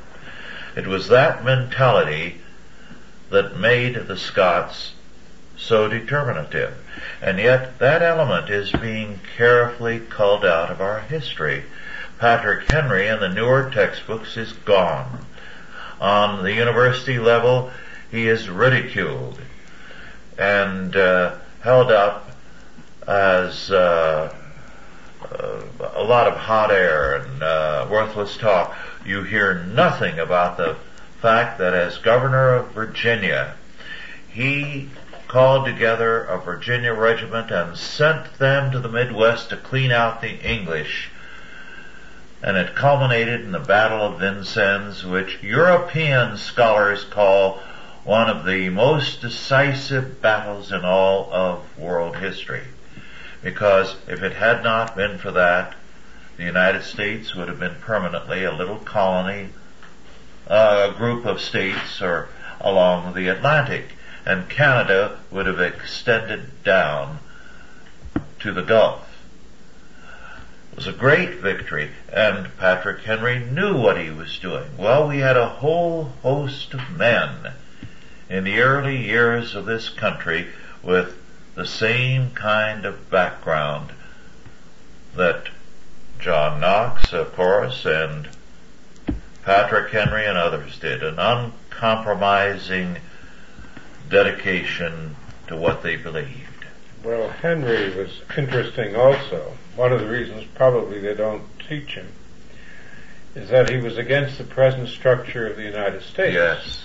It 0.76 0.86
was 0.86 1.08
that 1.08 1.44
mentality 1.44 2.40
that 3.30 3.56
made 3.56 3.94
the 3.94 4.16
Scots 4.16 4.92
so 5.56 5.88
determinative. 5.88 6.74
And 7.20 7.38
yet 7.38 7.78
that 7.78 8.02
element 8.02 8.50
is 8.50 8.72
being 8.72 9.20
carefully 9.36 10.00
culled 10.00 10.44
out 10.44 10.70
of 10.70 10.80
our 10.80 11.00
history. 11.00 11.64
Patrick 12.18 12.70
Henry 12.70 13.06
in 13.08 13.20
the 13.20 13.28
newer 13.28 13.70
textbooks 13.70 14.36
is 14.36 14.52
gone. 14.52 15.24
On 16.00 16.42
the 16.42 16.52
university 16.52 17.18
level, 17.18 17.70
he 18.10 18.26
is 18.26 18.48
ridiculed 18.48 19.38
and 20.38 20.96
uh, 20.96 21.36
held 21.60 21.92
up 21.92 22.30
as 23.06 23.70
uh, 23.70 24.34
uh, 25.22 25.62
a 25.94 26.02
lot 26.02 26.26
of 26.26 26.34
hot 26.36 26.70
air 26.70 27.16
and 27.16 27.42
uh, 27.42 27.86
worthless 27.90 28.36
talk. 28.36 28.74
You 29.04 29.22
hear 29.22 29.62
nothing 29.64 30.18
about 30.18 30.56
the 30.56 30.76
fact 31.20 31.58
that 31.58 31.74
as 31.74 31.98
governor 31.98 32.54
of 32.54 32.72
Virginia, 32.72 33.54
he 34.28 34.88
called 35.28 35.66
together 35.66 36.24
a 36.24 36.40
Virginia 36.40 36.94
regiment 36.94 37.50
and 37.50 37.76
sent 37.76 38.38
them 38.38 38.72
to 38.72 38.80
the 38.80 38.88
Midwest 38.88 39.50
to 39.50 39.56
clean 39.56 39.92
out 39.92 40.20
the 40.20 40.38
English. 40.40 41.10
And 42.42 42.56
it 42.56 42.74
culminated 42.74 43.42
in 43.42 43.52
the 43.52 43.58
Battle 43.58 44.00
of 44.00 44.20
Vincennes, 44.20 45.04
which 45.04 45.42
European 45.42 46.36
scholars 46.36 47.04
call 47.04 47.60
one 48.04 48.30
of 48.30 48.46
the 48.46 48.70
most 48.70 49.20
decisive 49.20 50.22
battles 50.22 50.72
in 50.72 50.84
all 50.84 51.28
of 51.32 51.78
world 51.78 52.16
history. 52.16 52.64
Because 53.42 53.96
if 54.08 54.22
it 54.22 54.32
had 54.32 54.62
not 54.62 54.96
been 54.96 55.18
for 55.18 55.30
that, 55.32 55.74
the 56.36 56.44
United 56.44 56.82
States 56.82 57.34
would 57.34 57.48
have 57.48 57.60
been 57.60 57.76
permanently 57.82 58.44
a 58.44 58.52
little 58.52 58.78
colony, 58.78 59.50
a 60.46 60.92
group 60.96 61.26
of 61.26 61.40
states 61.40 62.00
or 62.00 62.28
along 62.60 63.14
the 63.14 63.28
Atlantic 63.28 63.92
and 64.26 64.48
Canada 64.48 65.18
would 65.30 65.46
have 65.46 65.60
extended 65.60 66.62
down 66.62 67.18
to 68.38 68.52
the 68.52 68.62
Gulf. 68.62 69.09
Was 70.76 70.86
a 70.86 70.92
great 70.92 71.34
victory, 71.36 71.90
and 72.12 72.56
Patrick 72.56 73.02
Henry 73.02 73.38
knew 73.38 73.76
what 73.76 74.00
he 74.00 74.10
was 74.10 74.38
doing. 74.38 74.76
Well, 74.78 75.08
we 75.08 75.18
had 75.18 75.36
a 75.36 75.48
whole 75.48 76.04
host 76.22 76.72
of 76.74 76.90
men 76.96 77.52
in 78.28 78.44
the 78.44 78.60
early 78.60 78.96
years 78.96 79.54
of 79.54 79.66
this 79.66 79.88
country 79.88 80.48
with 80.82 81.18
the 81.54 81.66
same 81.66 82.30
kind 82.30 82.86
of 82.86 83.10
background 83.10 83.92
that 85.16 85.48
John 86.18 86.60
Knox, 86.60 87.12
of 87.12 87.34
course, 87.34 87.84
and 87.84 88.28
Patrick 89.42 89.90
Henry 89.90 90.24
and 90.26 90.38
others 90.38 90.78
did, 90.78 91.02
an 91.02 91.18
uncompromising 91.18 92.98
dedication 94.08 95.16
to 95.48 95.56
what 95.56 95.82
they 95.82 95.96
believed. 95.96 96.66
Well, 97.02 97.30
Henry 97.30 97.94
was 97.96 98.20
interesting 98.36 98.94
also. 98.94 99.56
One 99.80 99.94
of 99.94 100.00
the 100.00 100.08
reasons 100.08 100.44
probably 100.56 101.00
they 101.00 101.14
don't 101.14 101.42
teach 101.66 101.94
him 101.94 102.08
is 103.34 103.48
that 103.48 103.70
he 103.70 103.78
was 103.78 103.96
against 103.96 104.36
the 104.36 104.44
present 104.44 104.90
structure 104.90 105.46
of 105.46 105.56
the 105.56 105.62
United 105.62 106.02
States. 106.02 106.34
Yes. 106.34 106.84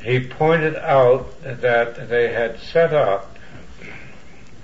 He 0.00 0.20
pointed 0.20 0.76
out 0.76 1.42
that 1.42 2.08
they 2.08 2.32
had 2.32 2.60
set 2.60 2.94
up 2.94 3.36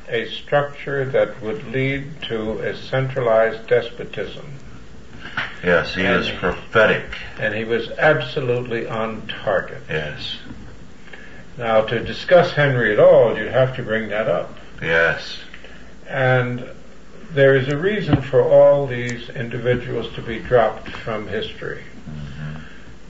a 0.08 0.28
structure 0.28 1.04
that 1.06 1.42
would 1.42 1.72
lead 1.72 2.22
to 2.28 2.60
a 2.60 2.76
centralized 2.76 3.66
despotism. 3.66 4.46
Yes, 5.64 5.92
he 5.92 6.02
is 6.02 6.30
prophetic. 6.38 7.16
And 7.40 7.52
he 7.52 7.64
was 7.64 7.90
absolutely 7.98 8.86
on 8.86 9.26
target. 9.26 9.82
Yes. 9.88 10.36
Now, 11.58 11.80
to 11.80 11.98
discuss 11.98 12.52
Henry 12.52 12.92
at 12.92 13.00
all, 13.00 13.36
you'd 13.36 13.50
have 13.50 13.74
to 13.74 13.82
bring 13.82 14.10
that 14.10 14.28
up. 14.28 14.56
Yes. 14.80 15.38
And 16.06 16.70
there 17.34 17.56
is 17.56 17.68
a 17.68 17.76
reason 17.76 18.22
for 18.22 18.42
all 18.42 18.86
these 18.86 19.28
individuals 19.30 20.12
to 20.14 20.22
be 20.22 20.38
dropped 20.38 20.88
from 20.88 21.26
history. 21.28 21.82
Mm-hmm. 22.08 22.60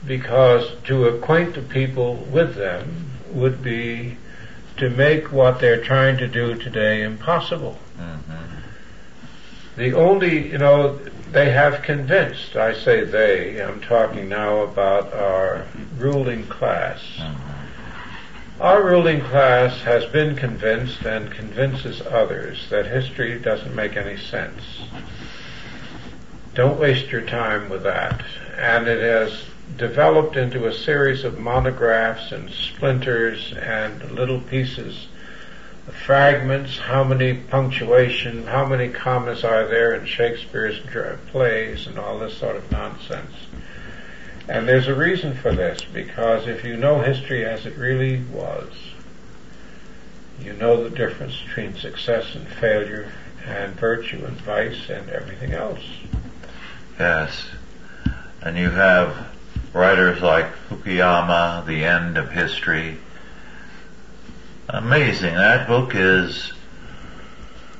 Because 0.07 0.71
to 0.85 1.05
acquaint 1.05 1.55
the 1.55 1.61
people 1.61 2.15
with 2.15 2.55
them 2.55 3.11
would 3.31 3.63
be 3.63 4.17
to 4.77 4.89
make 4.89 5.31
what 5.31 5.59
they're 5.59 5.81
trying 5.81 6.17
to 6.17 6.27
do 6.27 6.55
today 6.55 7.03
impossible. 7.03 7.77
Mm-hmm. 7.97 8.33
The 9.77 9.93
only, 9.93 10.51
you 10.51 10.57
know, 10.57 10.97
they 11.31 11.51
have 11.51 11.83
convinced, 11.83 12.55
I 12.55 12.73
say 12.73 13.03
they, 13.03 13.61
I'm 13.61 13.81
talking 13.81 14.29
now 14.29 14.61
about 14.61 15.13
our 15.13 15.65
ruling 15.97 16.47
class. 16.47 16.99
Mm-hmm 17.17 17.54
our 18.59 18.85
ruling 18.85 19.21
class 19.21 19.81
has 19.81 20.05
been 20.05 20.35
convinced 20.35 21.01
and 21.05 21.29
convinces 21.31 22.01
others 22.01 22.69
that 22.69 22.85
history 22.85 23.37
doesn't 23.37 23.75
make 23.75 23.97
any 23.97 24.17
sense. 24.17 24.61
Don't 26.53 26.79
waste 26.79 27.11
your 27.11 27.21
time 27.21 27.69
with 27.69 27.83
that. 27.83 28.23
And 28.57 28.87
it 28.87 29.01
has 29.01 29.43
developed 29.75 30.37
into 30.37 30.67
a 30.67 30.73
series 30.73 31.25
of 31.25 31.37
monographs 31.37 32.31
and 32.31 32.49
splinters 32.49 33.51
and 33.53 34.11
little 34.11 34.39
pieces, 34.39 35.07
fragments, 36.05 36.77
how 36.77 37.03
many 37.03 37.33
punctuation, 37.33 38.47
how 38.47 38.65
many 38.65 38.87
commas 38.87 39.43
are 39.43 39.67
there 39.67 39.93
in 39.93 40.05
Shakespeare's 40.05 40.79
plays 41.31 41.87
and 41.87 41.99
all 41.99 42.19
this 42.19 42.37
sort 42.37 42.55
of 42.55 42.71
nonsense. 42.71 43.33
And 44.47 44.67
there's 44.67 44.87
a 44.87 44.95
reason 44.95 45.33
for 45.33 45.53
this, 45.53 45.83
because 45.91 46.47
if 46.47 46.63
you 46.63 46.77
know 46.77 47.01
history 47.01 47.45
as 47.45 47.65
it 47.65 47.75
really 47.77 48.21
was, 48.31 48.71
you 50.39 50.53
know 50.53 50.83
the 50.83 50.95
difference 50.95 51.41
between 51.41 51.75
success 51.75 52.35
and 52.35 52.47
failure 52.47 53.11
and 53.47 53.73
virtue 53.73 54.23
and 54.23 54.37
vice 54.37 54.89
and 54.89 55.09
everything 55.09 55.53
else. 55.53 55.83
Yes. 56.99 57.45
And 58.41 58.57
you 58.57 58.69
have 58.69 59.27
writers 59.73 60.21
like 60.21 60.51
Fukuyama, 60.69 61.65
The 61.65 61.83
End 61.83 62.17
of 62.17 62.31
History. 62.31 62.97
Amazing. 64.69 65.35
That 65.35 65.67
book 65.67 65.95
is 65.95 66.53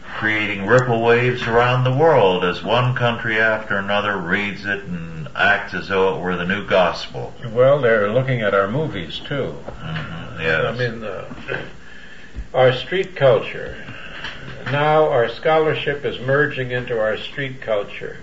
creating 0.03 0.66
ripple 0.66 1.03
waves 1.03 1.43
around 1.43 1.84
the 1.84 1.95
world 1.95 2.43
as 2.43 2.63
one 2.63 2.95
country 2.95 3.39
after 3.39 3.78
another 3.78 4.18
reads 4.18 4.66
it 4.66 4.84
and 4.84 5.14
acts 5.36 5.73
as 5.73 5.89
though 5.89 6.15
it 6.15 6.21
were 6.21 6.36
the 6.36 6.45
new 6.45 6.65
gospel. 6.65 7.33
Well, 7.51 7.81
they're 7.81 8.11
looking 8.11 8.41
at 8.41 8.53
our 8.53 8.69
movies 8.69 9.19
too. 9.19 9.55
Mm-hmm. 9.65 10.41
Yes. 10.41 10.65
I 10.65 10.71
mean, 10.77 11.03
uh, 11.03 11.65
our 12.53 12.73
street 12.73 13.15
culture. 13.15 13.77
Now 14.65 15.09
our 15.09 15.29
scholarship 15.29 16.05
is 16.05 16.19
merging 16.19 16.71
into 16.71 16.99
our 16.99 17.17
street 17.17 17.61
culture. 17.61 18.17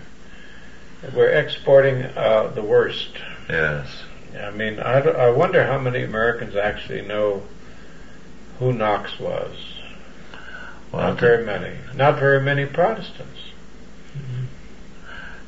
We're 1.14 1.28
exporting 1.30 2.02
uh, 2.02 2.52
the 2.54 2.62
worst. 2.62 3.10
Yes. 3.48 4.04
I 4.38 4.50
mean, 4.50 4.80
I, 4.80 5.00
I 5.00 5.30
wonder 5.30 5.66
how 5.66 5.78
many 5.78 6.02
Americans 6.02 6.56
actually 6.56 7.02
know 7.02 7.42
who 8.58 8.72
Knox 8.72 9.18
was. 9.18 9.56
Well, 10.90 11.08
Not 11.08 11.20
very 11.20 11.44
many. 11.44 11.76
Not 11.94 12.18
very 12.18 12.40
many 12.40 12.66
Protestants. 12.66 13.40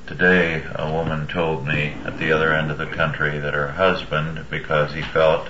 Today, 0.06 0.62
a 0.74 0.92
woman 0.92 1.26
told 1.26 1.66
me 1.66 1.94
at 2.04 2.18
the 2.18 2.30
other 2.30 2.52
end 2.52 2.70
of 2.70 2.76
the 2.76 2.86
country 2.86 3.38
that 3.38 3.54
her 3.54 3.68
husband, 3.68 4.44
because 4.50 4.92
he 4.92 5.00
felt 5.00 5.48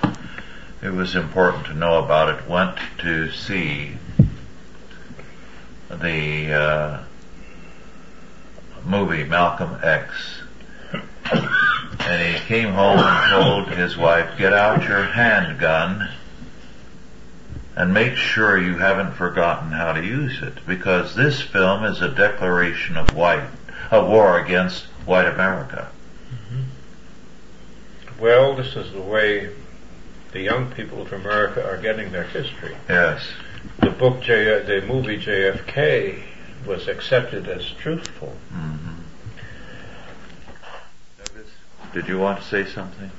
it 0.81 0.93
was 0.93 1.13
important 1.13 1.65
to 1.65 1.73
know 1.73 2.01
about 2.01 2.39
it, 2.39 2.47
went 2.47 2.77
to 2.99 3.31
see 3.31 3.97
the 5.89 6.53
uh, 6.53 7.03
movie 8.85 9.25
Malcolm 9.25 9.77
X. 9.83 10.39
And 11.99 12.35
he 12.35 12.39
came 12.45 12.71
home 12.73 12.99
and 12.99 13.31
told 13.31 13.77
his 13.77 13.97
wife, 13.97 14.37
get 14.37 14.53
out 14.53 14.87
your 14.87 15.03
handgun 15.03 16.09
and 17.75 17.93
make 17.93 18.15
sure 18.15 18.57
you 18.57 18.77
haven't 18.77 19.13
forgotten 19.13 19.71
how 19.71 19.91
to 19.91 20.01
use 20.01 20.41
it 20.41 20.65
because 20.65 21.13
this 21.13 21.41
film 21.41 21.83
is 21.83 22.01
a 22.01 22.07
declaration 22.07 22.95
of 22.95 23.13
white, 23.13 23.49
a 23.91 24.03
war 24.03 24.39
against 24.39 24.85
white 25.05 25.27
America. 25.27 25.89
Well, 28.19 28.55
this 28.55 28.75
is 28.75 28.93
the 28.93 29.01
way 29.01 29.49
the 30.31 30.41
young 30.41 30.71
people 30.71 31.01
of 31.01 31.11
America 31.11 31.65
are 31.65 31.77
getting 31.77 32.11
their 32.11 32.23
history. 32.23 32.75
Yes. 32.87 33.27
The 33.79 33.89
book, 33.89 34.21
J- 34.21 34.63
the 34.63 34.85
movie 34.85 35.17
JFK 35.17 36.21
was 36.65 36.87
accepted 36.87 37.47
as 37.47 37.69
truthful. 37.71 38.35
Mm-hmm. 38.53 38.91
Did 41.93 42.07
you 42.07 42.17
want 42.17 42.41
to 42.41 42.45
say 42.45 42.65
something? 42.65 43.11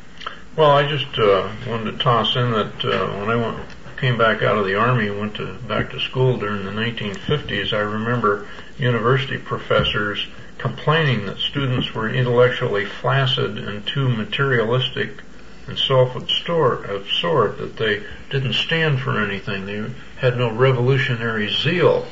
Well, 0.57 0.71
I 0.71 0.87
just 0.87 1.19
uh, 1.19 1.51
wanted 1.67 1.93
to 1.93 1.99
toss 1.99 2.35
in 2.37 2.51
that 2.53 2.85
uh, 2.85 3.09
when 3.19 3.31
I 3.31 3.37
went, 3.37 3.59
came 3.99 4.17
back 4.17 4.43
out 4.43 4.59
of 4.59 4.67
the 4.67 4.75
army 4.75 5.09
and 5.09 5.19
went 5.19 5.35
to 5.37 5.55
back 5.69 5.91
to 5.91 6.01
school 6.01 6.39
during 6.39 6.65
the 6.65 6.71
1950s, 6.71 7.73
I 7.73 7.81
remember 7.81 8.47
university 8.79 9.39
professors 9.39 10.27
complaining 10.59 11.27
that 11.27 11.39
students 11.39 11.95
were 11.95 12.09
intellectually 12.09 12.85
flaccid 12.85 13.59
and 13.59 13.87
too 13.87 14.09
materialistic 14.09 15.23
and 15.67 15.79
self-absorbed 15.79 17.59
that 17.59 17.77
they 17.77 18.03
didn't 18.31 18.55
stand 18.55 19.01
for 19.01 19.21
anything. 19.21 19.67
They 19.67 19.91
had 20.19 20.37
no 20.37 20.51
revolutionary 20.51 21.49
zeal. 21.49 22.07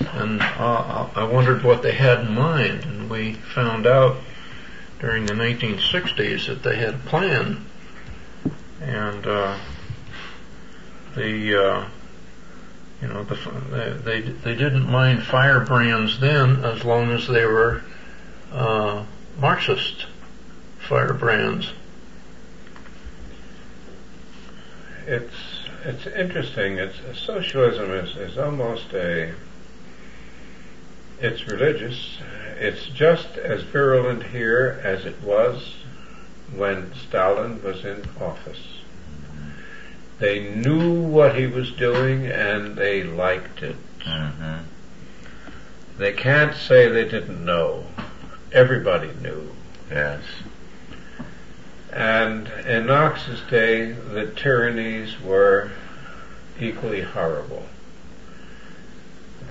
And 0.00 0.40
uh, 0.40 1.08
I 1.14 1.24
wondered 1.24 1.62
what 1.62 1.82
they 1.82 1.92
had 1.92 2.20
in 2.20 2.34
mind, 2.34 2.84
and 2.84 3.10
we 3.10 3.34
found 3.34 3.86
out 3.86 4.16
during 4.98 5.26
the 5.26 5.34
1960s 5.34 6.46
that 6.46 6.62
they 6.62 6.76
had 6.76 6.94
a 6.94 6.98
plan, 6.98 7.64
and 8.80 9.26
uh, 9.26 9.58
the 11.14 11.62
uh, 11.62 11.88
you 13.04 13.12
know 13.12 13.22
the, 13.22 14.00
they 14.02 14.20
they 14.22 14.54
didn't 14.54 14.90
mind 14.90 15.22
firebrands 15.22 16.20
then 16.20 16.64
as 16.64 16.84
long 16.84 17.10
as 17.10 17.28
they 17.28 17.44
were 17.44 17.82
uh, 18.50 19.04
Marxist 19.38 20.06
firebrands. 20.78 21.72
It's 25.06 25.34
it's 25.84 26.06
interesting. 26.06 26.78
It's 26.78 26.96
socialism 27.18 27.90
is, 27.90 28.16
is 28.16 28.38
almost 28.38 28.94
a 28.94 29.34
it's 31.20 31.46
religious. 31.46 32.18
It's 32.58 32.86
just 32.86 33.36
as 33.36 33.64
virulent 33.64 34.22
here 34.22 34.80
as 34.82 35.04
it 35.04 35.20
was 35.20 35.74
when 36.56 36.94
Stalin 36.94 37.62
was 37.62 37.84
in 37.84 38.02
office. 38.18 38.73
They 40.24 40.40
knew 40.40 41.02
what 41.02 41.36
he 41.36 41.46
was 41.46 41.70
doing 41.72 42.24
and 42.24 42.76
they 42.76 43.02
liked 43.02 43.62
it. 43.62 43.76
Mm-hmm. 44.06 44.62
They 45.98 46.14
can't 46.14 46.56
say 46.56 46.88
they 46.88 47.06
didn't 47.06 47.44
know. 47.44 47.84
Everybody 48.50 49.10
knew. 49.20 49.54
Yes. 49.90 50.22
And 51.92 52.48
in 52.66 52.86
Knox's 52.86 53.42
day, 53.50 53.92
the 53.92 54.28
tyrannies 54.28 55.20
were 55.20 55.72
equally 56.58 57.02
horrible. 57.02 57.66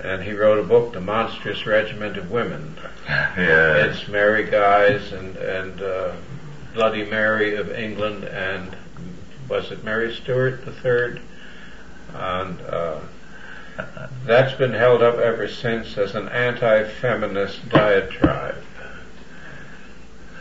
And 0.02 0.24
he 0.24 0.34
wrote 0.34 0.58
a 0.58 0.64
book, 0.64 0.94
The 0.94 1.02
Monstrous 1.02 1.68
Regiment 1.68 2.18
of 2.18 2.32
Women. 2.32 2.78
Yes. 3.08 4.00
It's 4.00 4.08
Mary 4.08 4.46
Guise 4.46 5.12
and, 5.12 5.36
and 5.36 5.82
uh, 5.84 6.14
Bloody 6.74 7.06
Mary 7.06 7.56
of 7.58 7.70
England 7.72 8.24
and 8.24 8.76
was 9.54 9.72
it 9.72 9.84
Mary 9.84 10.12
Stuart 10.12 10.66
the 10.66 10.72
Third? 10.72 11.22
And 12.16 12.60
uh, 12.62 13.00
that's 14.26 14.58
been 14.58 14.74
held 14.74 15.04
up 15.04 15.20
ever 15.20 15.48
since 15.48 15.96
as 15.96 16.16
an 16.16 16.28
anti-feminist 16.30 17.70
diatribe. 17.70 18.64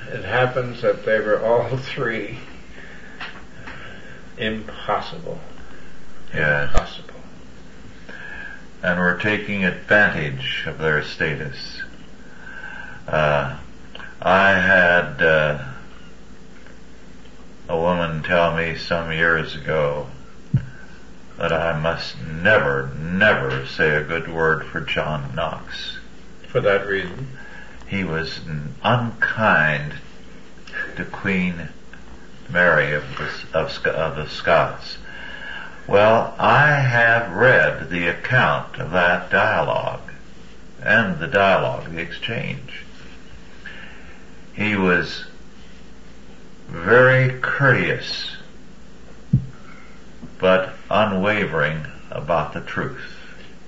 It 0.09 0.25
happens 0.25 0.81
that 0.81 1.05
they 1.05 1.21
were 1.21 1.45
all 1.45 1.77
three 1.95 2.39
impossible. 4.39 5.39
Yes. 6.33 6.71
Impossible. 6.71 7.21
And 8.83 8.99
we're 8.99 9.21
taking 9.21 9.67
advantage 9.67 10.65
of 10.67 10.79
their 10.79 11.03
status. 11.05 11.83
Uh, 13.07 13.59
I 14.23 14.53
had 14.53 15.23
uh, 15.23 15.72
a 17.73 17.81
woman 17.81 18.23
tell 18.23 18.55
me 18.55 18.77
some 18.77 19.11
years 19.11 19.55
ago 19.55 20.07
that 21.39 21.51
I 21.51 21.73
must 21.73 22.21
never, 22.21 22.91
never 23.01 23.65
say 23.65 23.97
a 23.97 24.05
good 24.05 24.31
word 24.31 24.67
for 24.67 24.83
John 24.83 25.35
Knox. 25.35 25.97
For 26.49 26.61
that 26.61 26.87
reason. 26.87 27.29
He 27.89 28.05
was 28.05 28.41
unkind 28.85 29.95
to 30.97 31.05
Queen 31.07 31.71
Mary 32.51 32.93
of 32.93 33.05
the, 33.17 33.59
of, 33.59 33.87
of 33.87 34.17
the 34.17 34.29
Scots. 34.29 34.99
Well, 35.87 36.35
I 36.39 36.73
have 36.73 37.33
read 37.33 37.89
the 37.89 38.07
account 38.07 38.77
of 38.77 38.91
that 38.91 39.31
dialogue 39.31 40.13
and 40.83 41.19
the 41.19 41.27
dialogue, 41.27 41.91
the 41.91 42.03
exchange. 42.03 42.85
He 44.53 44.77
was 44.77 45.25
very 46.73 47.39
courteous, 47.41 48.37
but 50.39 50.75
unwavering 50.91 51.87
about 52.11 52.55
the 52.55 52.61
truth. 52.63 53.19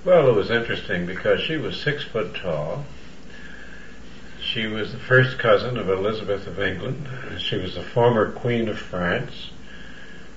Well, 0.03 0.27
it 0.27 0.35
was 0.35 0.49
interesting 0.49 1.05
because 1.05 1.39
she 1.39 1.55
was 1.57 1.79
six 1.79 2.03
foot 2.03 2.35
tall. 2.35 2.83
She 4.41 4.65
was 4.65 4.91
the 4.91 4.99
first 4.99 5.37
cousin 5.37 5.77
of 5.77 5.89
Elizabeth 5.89 6.47
of 6.47 6.59
England. 6.59 7.07
She 7.37 7.57
was 7.57 7.75
the 7.75 7.83
former 7.83 8.31
Queen 8.31 8.67
of 8.67 8.79
France. 8.79 9.51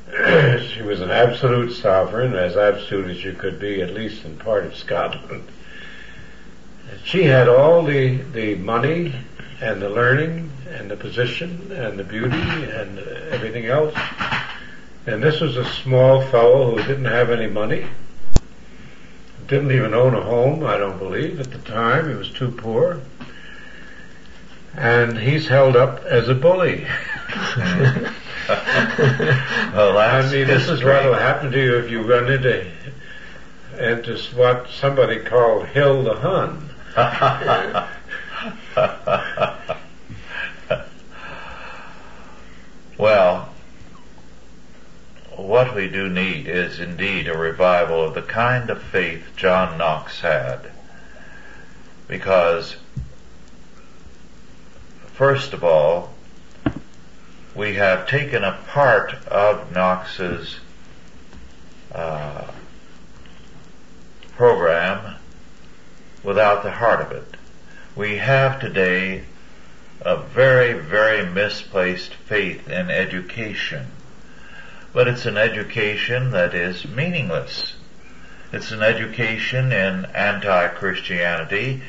she 0.11 0.83
was 0.83 1.01
an 1.01 1.11
absolute 1.11 1.73
sovereign, 1.73 2.35
as 2.35 2.57
absolute 2.57 3.11
as 3.11 3.25
you 3.25 3.33
could 3.33 3.59
be, 3.59 3.81
at 3.81 3.95
least 3.95 4.25
in 4.25 4.37
part 4.37 4.67
of 4.67 4.77
Scotland. 4.77 5.49
She 7.05 7.25
had 7.25 7.49
all 7.49 7.83
the, 7.83 8.17
the 8.17 8.57
money, 8.57 9.15
and 9.61 9.83
the 9.83 9.89
learning 9.89 10.51
and 10.71 10.91
the 10.91 10.97
position 10.97 11.73
and 11.73 11.99
the 11.99 12.05
beauty 12.05 12.37
and 12.37 12.99
everything 13.31 13.67
else. 13.67 13.95
And 15.07 15.23
this 15.23 15.41
was 15.41 15.57
a 15.57 15.65
small 15.65 16.23
fellow 16.23 16.77
who 16.77 16.83
didn't 16.87 17.07
have 17.07 17.31
any 17.31 17.47
money, 17.47 17.87
didn't 19.47 19.73
even 19.73 19.95
own 19.95 20.15
a 20.15 20.23
home, 20.23 20.65
I 20.65 20.77
don't 20.77 20.99
believe, 20.99 21.41
at 21.41 21.51
the 21.51 21.59
time. 21.59 22.09
He 22.09 22.15
was 22.15 22.31
too 22.31 22.51
poor. 22.51 23.01
And 24.75 25.19
he's 25.19 25.49
held 25.49 25.77
up 25.77 26.05
as 26.05 26.29
a 26.29 26.35
bully. 26.35 26.87
well, 28.49 29.99
I 29.99 30.23
mean, 30.31 30.47
this 30.47 30.69
is 30.69 30.85
what 30.85 31.05
will 31.05 31.15
happen 31.15 31.51
to 31.51 31.61
you 31.61 31.79
if 31.79 31.91
you 31.91 32.03
run 32.03 32.31
into 32.31 32.67
into 33.79 34.19
what 34.35 34.69
somebody 34.71 35.21
called 35.21 35.67
Hill 35.67 36.03
the 36.05 36.15
Hun. 36.15 36.69
well, 42.99 43.49
what 45.35 45.75
we 45.75 45.89
do 45.89 46.09
need 46.09 46.47
is 46.47 46.79
indeed 46.79 47.27
a 47.29 47.37
revival 47.37 48.05
of 48.05 48.15
the 48.15 48.23
kind 48.23 48.71
of 48.71 48.81
faith 48.83 49.25
John 49.37 49.79
Knox 49.79 50.21
had. 50.21 50.71
Because, 52.07 52.77
first 55.15 55.53
of 55.53 55.65
all, 55.65 56.15
we 57.55 57.75
have 57.75 58.09
taken 58.09 58.45
a 58.45 58.59
part 58.69 59.15
of 59.27 59.73
Knox's 59.73 60.61
uh, 61.93 62.47
program 64.37 65.17
without 66.23 66.63
the 66.63 66.71
heart 66.71 67.01
of 67.01 67.11
it. 67.13 67.38
We 67.99 68.19
have 68.19 68.61
today 68.61 69.25
a 70.03 70.19
very, 70.19 70.73
very 70.73 71.27
misplaced 71.29 72.15
faith 72.15 72.69
in 72.69 72.93
education. 72.93 73.89
But 74.93 75.09
it's 75.09 75.27
an 75.27 75.37
education 75.37 76.31
that 76.31 76.55
is 76.55 76.87
meaningless. 76.87 77.75
It's 78.53 78.71
an 78.71 78.85
education 78.85 79.73
in 79.73 80.05
anti-Christianity. 80.15 81.83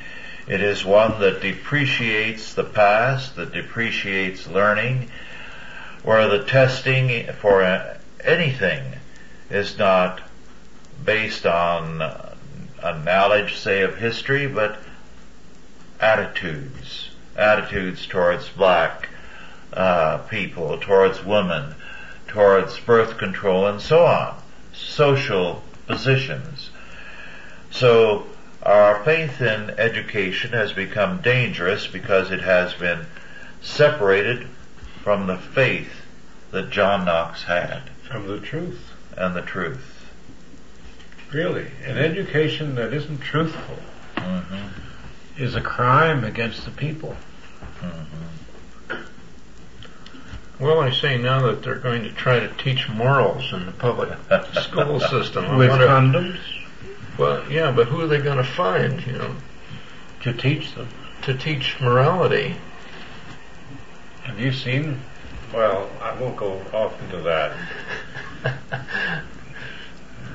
It 0.47 0.61
is 0.63 0.83
one 0.83 1.19
that 1.19 1.43
depreciates 1.43 2.55
the 2.55 2.63
past, 2.63 3.35
that 3.35 3.53
depreciates 3.53 4.47
learning, 4.47 5.11
where 6.01 6.27
the 6.27 6.43
testing 6.43 7.31
for 7.33 7.61
anything 8.23 8.95
is 9.51 9.77
not 9.77 10.21
based 11.05 11.45
on 11.45 12.01
a 12.01 12.99
knowledge, 13.05 13.57
say, 13.57 13.83
of 13.83 13.97
history, 13.97 14.47
but 14.47 14.79
attitudes, 15.99 17.09
attitudes 17.35 18.05
towards 18.07 18.49
black 18.49 19.09
uh, 19.73 20.19
people, 20.29 20.77
towards 20.79 21.23
women, 21.23 21.75
towards 22.27 22.79
birth 22.79 23.17
control, 23.17 23.67
and 23.67 23.81
so 23.81 24.05
on, 24.05 24.35
social 24.73 25.63
positions. 25.87 26.69
So 27.71 28.25
our 28.63 29.03
faith 29.03 29.41
in 29.41 29.71
education 29.71 30.51
has 30.51 30.73
become 30.73 31.21
dangerous 31.21 31.87
because 31.87 32.31
it 32.31 32.41
has 32.41 32.73
been 32.73 33.05
separated 33.61 34.47
from 35.03 35.27
the 35.27 35.37
faith 35.37 35.91
that 36.51 36.69
John 36.69 37.05
Knox 37.05 37.43
had 37.43 37.83
From 38.09 38.27
the 38.27 38.39
truth. 38.39 38.91
and 39.15 39.35
the 39.35 39.41
truth. 39.41 39.95
Really. 41.31 41.67
An 41.85 41.97
education 41.97 42.75
that 42.75 42.93
isn't 42.93 43.19
truthful 43.19 43.77
hmm 44.17 44.67
is 45.39 45.55
a 45.55 45.61
crime 45.61 46.23
against 46.23 46.65
the 46.65 46.71
people. 46.71 47.15
Mm-hmm. 47.79 48.95
Well, 50.59 50.81
I 50.81 50.91
say 50.91 51.17
now 51.17 51.41
that 51.47 51.63
they're 51.63 51.75
going 51.75 52.03
to 52.03 52.11
try 52.11 52.39
to 52.39 52.49
teach 52.55 52.89
morals 52.89 53.53
in 53.53 53.65
the 53.65 53.71
public 53.71 54.09
school 54.53 54.99
system. 54.99 55.45
I 55.45 55.55
With 55.55 55.69
wonder- 55.69 55.87
condoms 55.87 56.37
well, 57.19 57.43
yeah, 57.51 57.71
but 57.73 57.87
who 57.87 57.99
are 57.99 58.07
they 58.07 58.21
going 58.21 58.37
to 58.37 58.45
find, 58.45 59.05
you 59.05 59.11
know, 59.11 59.35
to 60.21 60.31
teach 60.31 60.73
them. 60.73 60.87
to 61.23 61.37
teach 61.37 61.77
morality? 61.81 62.55
Have 64.23 64.39
you 64.39 64.53
seen? 64.53 65.01
Well, 65.53 65.89
I 66.01 66.17
won't 66.17 66.37
go 66.37 66.61
off 66.71 66.97
into 67.03 67.17
that. 67.23 67.57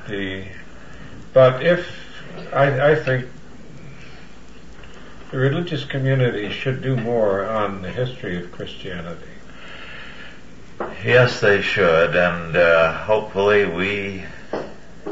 the, 0.09 0.45
but 1.33 1.65
if 1.65 1.89
I, 2.53 2.91
I 2.91 2.95
think 2.97 3.31
the 5.35 5.41
religious 5.41 5.85
community 5.85 6.49
should 6.49 6.81
do 6.81 6.95
more 6.95 7.45
on 7.45 7.83
the 7.83 7.91
history 7.91 8.39
of 8.39 8.53
Christianity. 8.53 9.33
Yes, 11.05 11.41
they 11.41 11.61
should, 11.61 12.15
and 12.15 12.57
uh, 12.57 12.93
hopefully 12.99 13.67
we, 13.67 14.25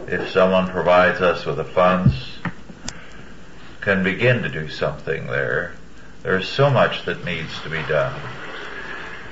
if 0.06 0.30
someone 0.30 0.68
provides 0.68 1.20
us 1.20 1.44
with 1.44 1.56
the 1.56 1.64
funds, 1.64 2.14
can 3.80 4.04
begin 4.04 4.44
to 4.44 4.48
do 4.48 4.68
something 4.68 5.26
there. 5.26 5.74
There's 6.22 6.48
so 6.48 6.70
much 6.70 7.04
that 7.06 7.24
needs 7.24 7.60
to 7.62 7.68
be 7.68 7.82
done. 7.88 8.14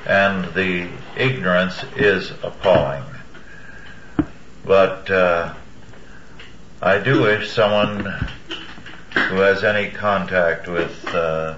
And 0.06 0.52
the 0.54 0.88
ignorance 1.16 1.84
is 1.94 2.32
appalling. 2.42 3.04
But 4.64 5.08
uh, 5.08 5.54
I 6.82 6.98
do 6.98 7.22
wish 7.22 7.48
someone 7.48 8.28
who 9.14 9.36
has 9.36 9.64
any 9.64 9.90
contact 9.90 10.68
with 10.68 11.06
uh, 11.08 11.56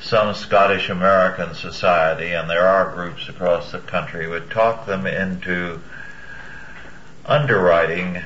some 0.00 0.34
Scottish 0.34 0.88
American 0.88 1.54
society, 1.54 2.32
and 2.32 2.48
there 2.48 2.66
are 2.66 2.94
groups 2.94 3.28
across 3.28 3.72
the 3.72 3.78
country, 3.78 4.26
would 4.26 4.50
talk 4.50 4.86
them 4.86 5.06
into 5.06 5.80
underwriting 7.26 8.22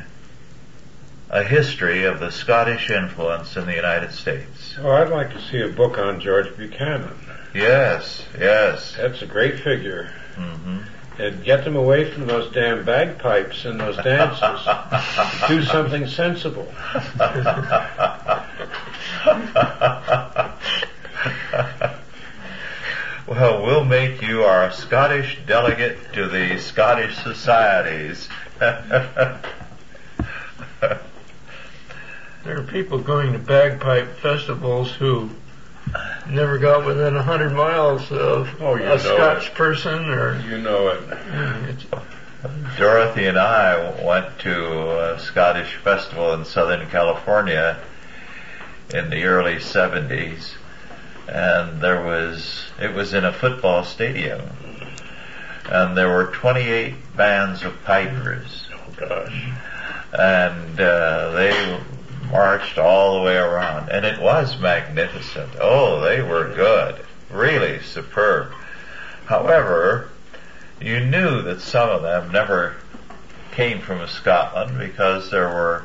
a 1.30 1.42
history 1.42 2.04
of 2.04 2.20
the 2.20 2.30
Scottish 2.30 2.90
influence 2.90 3.56
in 3.56 3.66
the 3.66 3.74
United 3.74 4.12
States. 4.12 4.76
Oh, 4.78 4.90
I'd 4.90 5.08
like 5.08 5.32
to 5.32 5.40
see 5.40 5.60
a 5.60 5.68
book 5.68 5.98
on 5.98 6.20
George 6.20 6.56
Buchanan. 6.56 7.14
Yes, 7.54 8.24
yes. 8.38 8.94
That's 8.96 9.22
a 9.22 9.26
great 9.26 9.60
figure. 9.60 10.12
hmm 10.36 10.80
And 11.18 11.44
get 11.44 11.64
them 11.64 11.76
away 11.76 12.10
from 12.10 12.26
those 12.26 12.52
damn 12.52 12.84
bagpipes 12.84 13.64
and 13.64 13.78
those 13.78 13.96
dances. 13.96 14.66
do 15.48 15.62
something 15.62 16.06
sensible. 16.06 16.66
well, 23.26 23.62
we'll 23.62 23.84
make 23.84 24.22
you 24.22 24.42
our 24.42 24.72
Scottish 24.72 25.38
delegate 25.46 26.12
to 26.14 26.28
the 26.28 26.58
Scottish 26.58 27.16
societies. 27.18 28.28
There 32.44 32.58
are 32.58 32.64
people 32.64 32.98
going 32.98 33.32
to 33.34 33.38
bagpipe 33.38 34.16
festivals 34.16 34.90
who 34.90 35.30
never 36.28 36.58
got 36.58 36.84
within 36.86 37.16
a 37.16 37.22
hundred 37.22 37.52
miles 37.52 38.10
of 38.12 38.48
Oh, 38.60 38.76
you 38.76 38.84
a 38.84 38.88
know 38.88 38.96
Scotch 38.98 39.48
it. 39.48 39.54
person, 39.54 40.08
or 40.10 40.40
You 40.42 40.58
know 40.58 40.88
it. 40.88 41.02
it's, 41.68 41.84
Dorothy 42.76 43.26
and 43.26 43.38
I 43.38 44.02
went 44.04 44.38
to 44.40 45.12
a 45.14 45.20
Scottish 45.20 45.76
festival 45.76 46.32
in 46.34 46.44
Southern 46.44 46.88
California 46.90 47.78
in 48.92 49.10
the 49.10 49.24
early 49.24 49.56
70s 49.56 50.54
and 51.28 51.80
there 51.80 52.02
was, 52.04 52.64
it 52.80 52.92
was 52.94 53.14
in 53.14 53.24
a 53.24 53.32
football 53.32 53.84
stadium 53.84 54.40
and 55.70 55.96
there 55.96 56.08
were 56.08 56.26
28 56.32 57.16
bands 57.16 57.62
of 57.62 57.80
pipers 57.84 58.68
Oh 58.74 58.92
gosh. 58.96 59.48
and 60.12 60.80
uh, 60.80 61.30
they 61.32 61.80
marched 62.32 62.78
all 62.78 63.18
the 63.18 63.22
way 63.24 63.36
around 63.36 63.90
and 63.90 64.04
it 64.06 64.20
was 64.20 64.58
magnificent. 64.58 65.50
Oh, 65.60 66.00
they 66.00 66.22
were 66.22 66.48
good. 66.54 67.04
Really 67.30 67.80
superb. 67.82 68.52
However, 69.26 70.08
you 70.80 70.98
knew 71.00 71.42
that 71.42 71.60
some 71.60 71.88
of 71.90 72.02
them 72.02 72.32
never 72.32 72.76
came 73.52 73.80
from 73.80 74.06
Scotland 74.08 74.78
because 74.78 75.30
there 75.30 75.48
were 75.48 75.84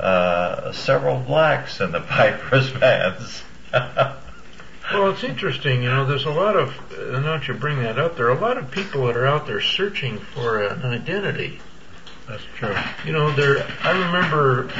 uh, 0.00 0.72
several 0.72 1.20
blacks 1.20 1.80
in 1.80 1.92
the 1.92 2.00
pipers' 2.08 2.70
bands. 2.72 3.42
well, 3.72 5.10
it's 5.10 5.24
interesting. 5.24 5.82
You 5.82 5.90
know, 5.90 6.04
there's 6.06 6.24
a 6.24 6.30
lot 6.30 6.56
of. 6.56 6.70
uh, 6.98 7.20
Now 7.20 7.36
that 7.38 7.48
you 7.48 7.54
bring 7.54 7.82
that 7.82 7.98
up, 7.98 8.16
there 8.16 8.26
are 8.26 8.36
a 8.36 8.40
lot 8.40 8.56
of 8.58 8.70
people 8.70 9.06
that 9.06 9.16
are 9.16 9.26
out 9.26 9.46
there 9.46 9.60
searching 9.60 10.18
for 10.18 10.62
an 10.62 10.82
identity. 10.84 11.60
That's 12.28 12.42
true. 12.56 12.74
You 13.04 13.12
know, 13.12 13.30
there. 13.32 13.66
I 13.82 13.90
remember 13.92 14.70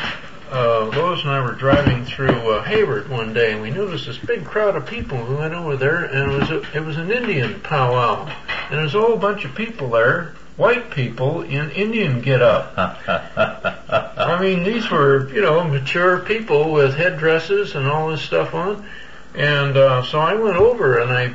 uh, 0.50 0.86
Lois 0.94 1.22
and 1.22 1.30
I 1.30 1.40
were 1.40 1.52
driving 1.52 2.04
through 2.04 2.50
uh, 2.50 2.62
Hayward 2.64 3.08
one 3.08 3.32
day, 3.32 3.52
and 3.52 3.62
we 3.62 3.70
noticed 3.70 4.06
this 4.06 4.18
big 4.18 4.44
crowd 4.44 4.76
of 4.76 4.86
people 4.86 5.18
who 5.18 5.36
went 5.36 5.54
over 5.54 5.76
there, 5.76 6.04
and 6.04 6.32
it 6.32 6.38
was 6.38 6.50
a, 6.50 6.76
it 6.76 6.84
was 6.84 6.96
an 6.96 7.10
Indian 7.10 7.60
powwow, 7.60 8.26
and 8.26 8.74
there 8.74 8.82
was 8.82 8.94
a 8.94 9.00
whole 9.00 9.16
bunch 9.16 9.44
of 9.44 9.54
people 9.54 9.90
there 9.90 10.34
white 10.56 10.90
people 10.90 11.42
in 11.42 11.70
Indian 11.70 12.20
get-up. 12.20 12.72
I 12.76 14.38
mean, 14.40 14.64
these 14.64 14.90
were, 14.90 15.32
you 15.32 15.42
know, 15.42 15.62
mature 15.64 16.20
people 16.20 16.72
with 16.72 16.94
headdresses 16.94 17.74
and 17.74 17.86
all 17.86 18.08
this 18.08 18.22
stuff 18.22 18.54
on. 18.54 18.86
And 19.34 19.76
uh, 19.76 20.02
so 20.02 20.18
I 20.18 20.34
went 20.34 20.56
over 20.56 20.98
and 20.98 21.12
I 21.12 21.34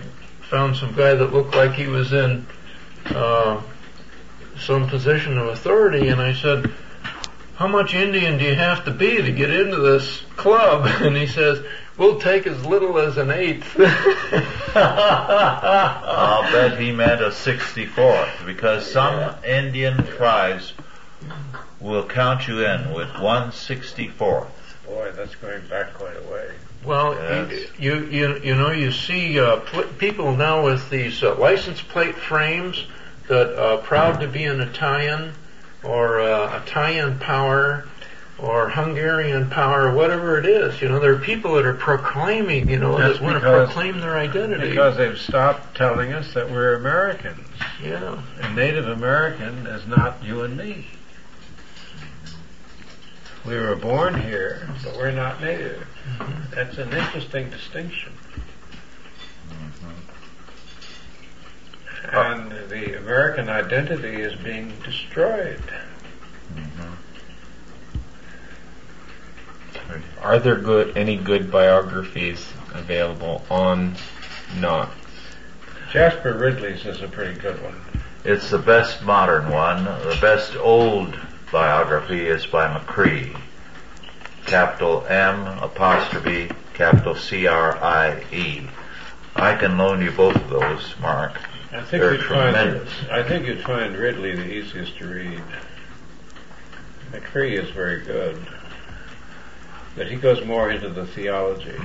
found 0.50 0.76
some 0.76 0.94
guy 0.94 1.14
that 1.14 1.32
looked 1.32 1.56
like 1.56 1.74
he 1.74 1.88
was 1.88 2.12
in 2.14 2.46
uh, 3.06 3.62
some 4.60 4.88
position 4.88 5.38
of 5.38 5.48
authority, 5.48 6.08
and 6.10 6.20
I 6.20 6.34
said, 6.34 6.72
"How 7.62 7.68
much 7.68 7.94
Indian 7.94 8.40
do 8.40 8.46
you 8.46 8.56
have 8.56 8.86
to 8.86 8.92
be 8.92 9.22
to 9.22 9.32
get 9.32 9.52
into 9.52 9.78
this 9.78 10.24
club?" 10.36 10.88
And 11.02 11.16
he 11.16 11.28
says, 11.28 11.64
"We'll 11.96 12.20
take 12.20 12.48
as 12.48 12.66
little 12.66 12.98
as 12.98 13.18
an 13.18 13.30
eighth. 13.30 13.80
I'll 14.76 16.42
bet 16.52 16.80
he 16.80 16.92
meant 16.92 17.22
a 17.22 17.30
64th 17.30 18.46
because 18.48 18.92
some 18.92 19.36
Indian 19.46 20.04
tribes 20.18 20.74
will 21.80 22.04
count 22.08 22.48
you 22.48 22.66
in 22.66 22.94
with 22.94 23.10
164th. 23.10 24.48
Boy, 24.88 25.12
that's 25.16 25.36
going 25.36 25.62
back 25.68 25.94
quite 25.94 26.18
a 26.18 26.32
way. 26.34 26.50
Well, 26.84 27.14
Yes. 27.14 27.68
you, 27.78 28.06
you 28.06 28.40
you 28.44 28.56
know 28.56 28.72
you 28.72 28.92
see 28.92 29.40
uh, 29.40 29.58
pl- 29.58 29.84
people 30.00 30.36
now 30.36 30.64
with 30.66 30.90
these 30.90 31.22
uh, 31.22 31.36
license 31.36 31.80
plate 31.80 32.16
frames 32.16 32.86
that 33.28 33.56
are 33.56 33.78
proud 33.78 34.20
to 34.22 34.28
be 34.28 34.46
an 34.46 34.62
Italian 34.62 35.34
or 35.84 36.22
uh, 36.22 36.62
Italian 36.64 37.20
power 37.20 37.88
or 38.38 38.70
Hungarian 38.70 39.50
power, 39.50 39.94
whatever 39.94 40.40
it 40.40 40.46
is. 40.46 40.82
You 40.82 40.90
know, 40.90 41.00
there 41.00 41.14
are 41.14 41.20
people 41.20 41.54
that 41.56 41.66
are 41.66 41.76
proclaiming, 41.76 42.70
you 42.70 42.80
know, 42.80 42.98
That's 42.98 43.20
that 43.20 43.24
want 43.24 43.36
to 43.36 43.40
proclaim 43.42 44.00
their 44.00 44.18
identity. 44.18 44.70
Because 44.70 44.98
they've 44.98 45.18
stopped 45.18 45.78
telling 45.78 46.12
us 46.12 46.34
that 46.34 46.50
we're 46.50 46.76
Americans. 46.76 47.48
yeah, 47.84 48.22
And 48.42 48.56
Native 48.56 48.88
American 48.88 49.68
is 49.68 49.86
not 49.86 50.24
you 50.24 50.42
and 50.42 50.58
me. 50.58 50.88
We 53.46 53.56
were 53.56 53.76
born 53.76 54.20
here, 54.22 54.70
but 54.84 54.96
we're 54.98 55.12
not 55.12 55.42
native. 55.42 55.88
That's 56.54 56.78
an 56.78 56.94
interesting 56.94 57.50
distinction. 57.50 58.14
Uh-huh. 62.04 62.20
And 62.20 62.52
the 62.70 62.98
American 62.98 63.50
identity 63.50 64.22
is 64.22 64.36
being 64.42 64.74
destroyed. 64.84 65.62
Mm-hmm. 66.56 66.94
Are 70.22 70.40
there 70.40 70.56
good 70.56 70.98
any 70.98 71.18
good 71.18 71.52
biographies 71.52 72.48
available 72.74 73.44
on 73.50 73.96
Knox? 74.60 74.92
Jasper 75.92 76.34
Ridley's 76.34 76.86
is 76.86 77.02
a 77.02 77.08
pretty 77.08 77.40
good 77.40 77.62
one. 77.62 77.76
It's 78.24 78.50
the 78.50 78.58
best 78.58 79.04
modern 79.04 79.50
one. 79.50 79.84
The 79.84 80.18
best 80.22 80.56
old 80.56 81.18
biography 81.52 82.28
is 82.28 82.46
by 82.46 82.68
M'Crie. 82.68 83.36
Capital 84.46 85.06
M 85.08 85.46
apostrophe 85.60 86.50
capital 86.74 87.16
C 87.16 87.48
R 87.48 87.78
I 87.78 88.24
E. 88.32 88.62
I 89.36 89.56
can 89.56 89.78
loan 89.78 90.02
you 90.02 90.12
both 90.12 90.36
of 90.36 90.50
those, 90.50 90.96
Mark. 91.00 91.40
I 91.74 91.82
think 91.84 92.02
They're 92.02 92.16
you'd 92.16 92.26
find. 92.26 92.82
I 93.10 93.24
think 93.24 93.48
you'd 93.48 93.62
find 93.62 93.96
Ridley 93.96 94.36
the 94.36 94.52
easiest 94.52 94.98
to 94.98 95.08
read. 95.08 95.42
M'Crie 97.14 97.58
is 97.58 97.70
very 97.72 98.02
good. 98.02 98.46
But 99.96 100.08
he 100.08 100.18
goes 100.18 100.44
more 100.46 100.70
into 100.70 100.90
the 100.90 101.06
theology. 101.06 101.80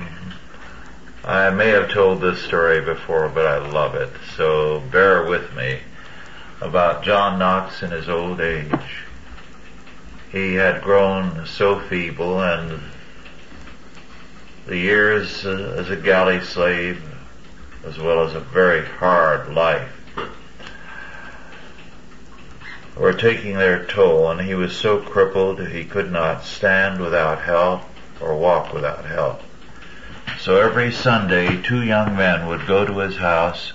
I 1.23 1.49
may 1.49 1.69
have 1.69 1.89
told 1.89 2.21
this 2.21 2.41
story 2.41 2.81
before, 2.81 3.29
but 3.29 3.45
I 3.45 3.57
love 3.57 3.95
it, 3.95 4.09
so 4.35 4.81
bear 4.91 5.25
with 5.25 5.53
me. 5.55 5.79
About 6.59 7.03
John 7.03 7.39
Knox 7.39 7.83
in 7.83 7.91
his 7.91 8.09
old 8.09 8.41
age. 8.41 9.05
He 10.31 10.55
had 10.55 10.81
grown 10.81 11.45
so 11.45 11.79
feeble 11.79 12.41
and 12.41 12.81
the 14.65 14.77
years 14.77 15.45
uh, 15.45 15.75
as 15.77 15.89
a 15.89 15.95
galley 15.95 16.41
slave, 16.41 17.01
as 17.87 17.97
well 17.97 18.23
as 18.23 18.33
a 18.33 18.39
very 18.39 18.85
hard 18.85 19.53
life, 19.53 19.91
were 22.97 23.13
taking 23.13 23.55
their 23.57 23.85
toll 23.85 24.29
and 24.31 24.41
he 24.41 24.55
was 24.55 24.75
so 24.75 24.99
crippled 24.99 25.59
he 25.67 25.85
could 25.85 26.11
not 26.11 26.43
stand 26.43 26.99
without 26.99 27.41
help 27.41 27.81
or 28.19 28.35
walk 28.35 28.73
without 28.73 29.05
help. 29.05 29.41
So 30.39 30.59
every 30.59 30.91
Sunday, 30.91 31.61
two 31.61 31.83
young 31.83 32.15
men 32.15 32.47
would 32.47 32.67
go 32.67 32.85
to 32.85 32.99
his 32.99 33.17
house 33.17 33.73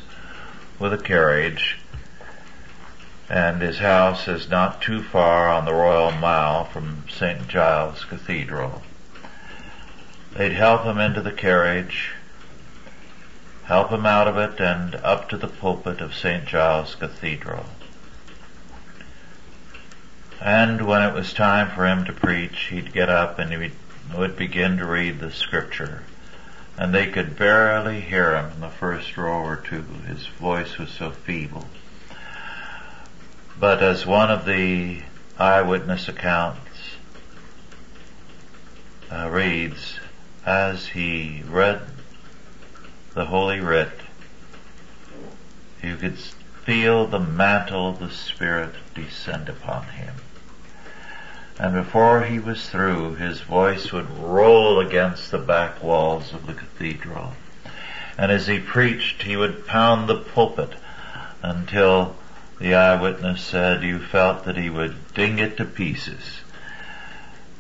with 0.79 0.93
a 0.93 0.99
carriage, 0.99 1.79
and 3.29 3.61
his 3.61 3.79
house 3.79 4.29
is 4.29 4.49
not 4.49 4.83
too 4.83 5.03
far 5.03 5.49
on 5.49 5.65
the 5.65 5.75
Royal 5.75 6.13
Mile 6.13 6.65
from 6.65 7.05
St. 7.09 7.49
Giles 7.49 8.05
Cathedral. 8.05 8.83
They'd 10.37 10.53
help 10.53 10.85
him 10.85 10.99
into 10.99 11.21
the 11.21 11.33
carriage, 11.33 12.12
help 13.73 13.91
him 13.91 14.05
out 14.05 14.29
of 14.29 14.37
it, 14.37 14.61
and 14.61 14.95
up 14.97 15.29
to 15.31 15.37
the 15.37 15.49
pulpit 15.49 16.01
of 16.01 16.14
St. 16.14 16.45
Giles 16.45 16.95
Cathedral. 16.95 17.64
And 20.41 20.87
when 20.87 21.03
it 21.03 21.14
was 21.14 21.33
time 21.33 21.70
for 21.70 21.87
him 21.87 22.05
to 22.05 22.12
preach, 22.12 22.66
he'd 22.70 22.93
get 22.93 23.09
up 23.09 23.39
and 23.39 23.51
he 23.53 23.70
would 24.16 24.37
begin 24.37 24.77
to 24.77 24.87
read 24.87 25.20
the 25.20 25.31
scripture 25.31 26.03
and 26.77 26.95
they 26.95 27.07
could 27.07 27.37
barely 27.37 28.01
hear 28.01 28.37
him 28.37 28.51
in 28.53 28.61
the 28.61 28.68
first 28.68 29.16
row 29.16 29.43
or 29.43 29.57
two. 29.57 29.85
His 30.07 30.27
voice 30.27 30.79
was 30.79 30.91
so 30.91 31.11
feeble. 31.11 31.66
But 33.59 33.83
as 33.83 34.07
one 34.07 34.31
of 34.31 34.45
the 34.45 35.03
eyewitness 35.39 36.09
accounts 36.09 36.61
uh, 39.11 39.29
reads, 39.31 40.01
as 40.45 40.89
he 40.89 41.43
read 41.49 41.83
the 43.15 43.27
Holy 43.27 43.61
Writ, 43.61 43.93
you 45.83 45.97
could 45.97 46.19
feel 46.65 47.07
the 47.07 47.19
mantle 47.19 47.91
of 47.91 47.99
the 47.99 48.11
Spirit 48.11 48.75
descend 48.95 49.49
upon 49.49 49.85
him. 49.89 50.15
And 51.59 51.75
before 51.75 52.23
he 52.23 52.39
was 52.39 52.69
through, 52.69 53.17
his 53.17 53.41
voice 53.41 53.93
would 53.93 54.11
roll 54.19 54.81
against 54.81 55.31
the 55.31 55.39
back 55.39 55.83
walls 55.83 56.33
of 56.33 56.47
the 56.47 56.55
cathedral. 56.55 57.35
And 58.17 58.33
as 58.33 58.47
he 58.47 58.59
preached, 58.59 59.23
he 59.23 59.37
would 59.37 59.67
pound 59.67 60.09
the 60.09 60.17
pulpit 60.19 60.73
until 61.43 62.17
the 62.59 62.75
eyewitness 62.75 63.43
said 63.43 63.83
you 63.83 63.99
felt 63.99 64.45
that 64.45 64.57
he 64.57 64.71
would 64.71 65.13
ding 65.15 65.39
it 65.39 65.57
to 65.59 65.65
pieces. 65.65 66.41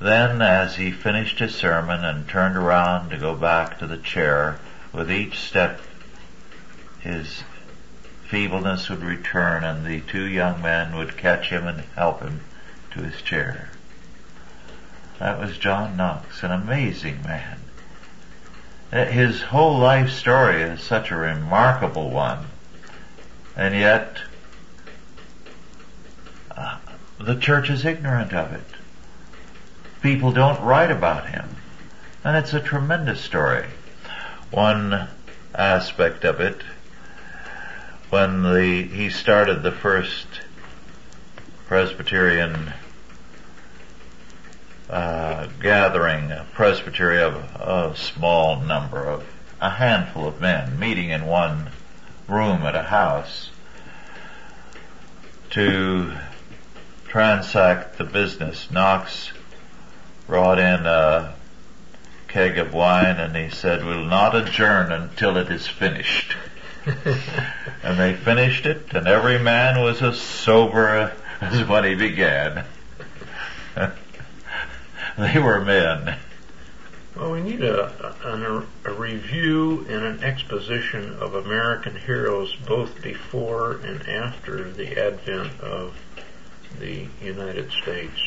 Then, 0.00 0.40
as 0.40 0.76
he 0.76 0.90
finished 0.90 1.38
his 1.38 1.54
sermon 1.54 2.04
and 2.04 2.28
turned 2.28 2.56
around 2.56 3.10
to 3.10 3.18
go 3.18 3.34
back 3.34 3.78
to 3.78 3.86
the 3.86 3.98
chair, 3.98 4.58
with 4.92 5.10
each 5.10 5.38
step 5.38 5.80
his 7.00 7.42
feebleness 8.28 8.88
would 8.88 9.02
return 9.02 9.64
and 9.64 9.84
the 9.84 10.00
two 10.00 10.24
young 10.24 10.62
men 10.62 10.96
would 10.96 11.16
catch 11.16 11.48
him 11.48 11.66
and 11.66 11.80
help 11.96 12.20
him 12.20 12.40
to 12.90 13.00
his 13.00 13.20
chair. 13.22 13.70
That 15.18 15.38
was 15.38 15.58
John 15.58 15.96
Knox, 15.96 16.42
an 16.42 16.50
amazing 16.50 17.22
man. 17.22 17.60
Uh, 18.92 19.04
His 19.06 19.42
whole 19.42 19.78
life 19.78 20.10
story 20.10 20.62
is 20.62 20.80
such 20.82 21.10
a 21.10 21.16
remarkable 21.16 22.10
one, 22.10 22.46
and 23.56 23.74
yet 23.74 24.18
uh, 26.50 26.78
the 27.18 27.36
church 27.36 27.70
is 27.70 27.84
ignorant 27.84 28.32
of 28.32 28.52
it. 28.52 28.66
People 30.02 30.32
don't 30.32 30.60
write 30.60 30.90
about 30.90 31.28
him, 31.28 31.56
and 32.24 32.36
it's 32.36 32.52
a 32.52 32.60
tremendous 32.60 33.20
story. 33.20 33.66
One 34.52 35.08
aspect 35.54 36.26
of 36.26 36.38
it, 36.38 36.60
when 38.10 38.42
the 38.42 38.82
he 38.82 39.08
started 39.08 39.62
the 39.62 39.72
first 39.72 40.26
Presbyterian 41.68 42.74
uh, 44.90 45.46
gathering, 45.58 46.30
a 46.30 46.44
presbytery 46.52 47.22
of 47.22 47.34
a 47.34 47.96
small 47.96 48.60
number 48.60 49.02
of 49.02 49.24
a 49.58 49.70
handful 49.70 50.28
of 50.28 50.38
men 50.38 50.78
meeting 50.78 51.08
in 51.08 51.24
one 51.24 51.70
room 52.28 52.60
at 52.64 52.76
a 52.76 52.82
house 52.82 53.48
to 55.48 56.12
transact 57.08 57.96
the 57.96 58.04
business. 58.04 58.70
Knox 58.70 59.32
brought 60.26 60.58
in 60.58 60.84
a 60.84 61.36
keg 62.32 62.56
of 62.56 62.72
wine 62.72 63.16
and 63.16 63.36
he 63.36 63.50
said, 63.50 63.84
we'll 63.84 64.04
not 64.04 64.34
adjourn 64.34 64.90
until 64.90 65.36
it 65.36 65.50
is 65.50 65.68
finished. 65.68 66.34
and 67.82 67.98
they 67.98 68.14
finished 68.14 68.64
it 68.64 68.92
and 68.94 69.06
every 69.06 69.38
man 69.38 69.82
was 69.82 70.02
as 70.02 70.18
sober 70.18 71.12
as 71.40 71.68
when 71.68 71.84
he 71.84 71.94
began. 71.94 72.64
they 75.18 75.38
were 75.38 75.60
men. 75.60 76.16
Well, 77.14 77.32
we 77.32 77.42
need 77.42 77.62
a, 77.62 78.16
a, 78.24 78.90
a 78.90 78.94
review 78.94 79.84
and 79.90 80.02
an 80.02 80.24
exposition 80.24 81.14
of 81.16 81.34
American 81.34 81.94
heroes 81.94 82.56
both 82.66 83.02
before 83.02 83.72
and 83.84 84.08
after 84.08 84.70
the 84.72 84.98
advent 84.98 85.60
of 85.60 85.94
the 86.80 87.06
United 87.22 87.70
States. 87.70 88.18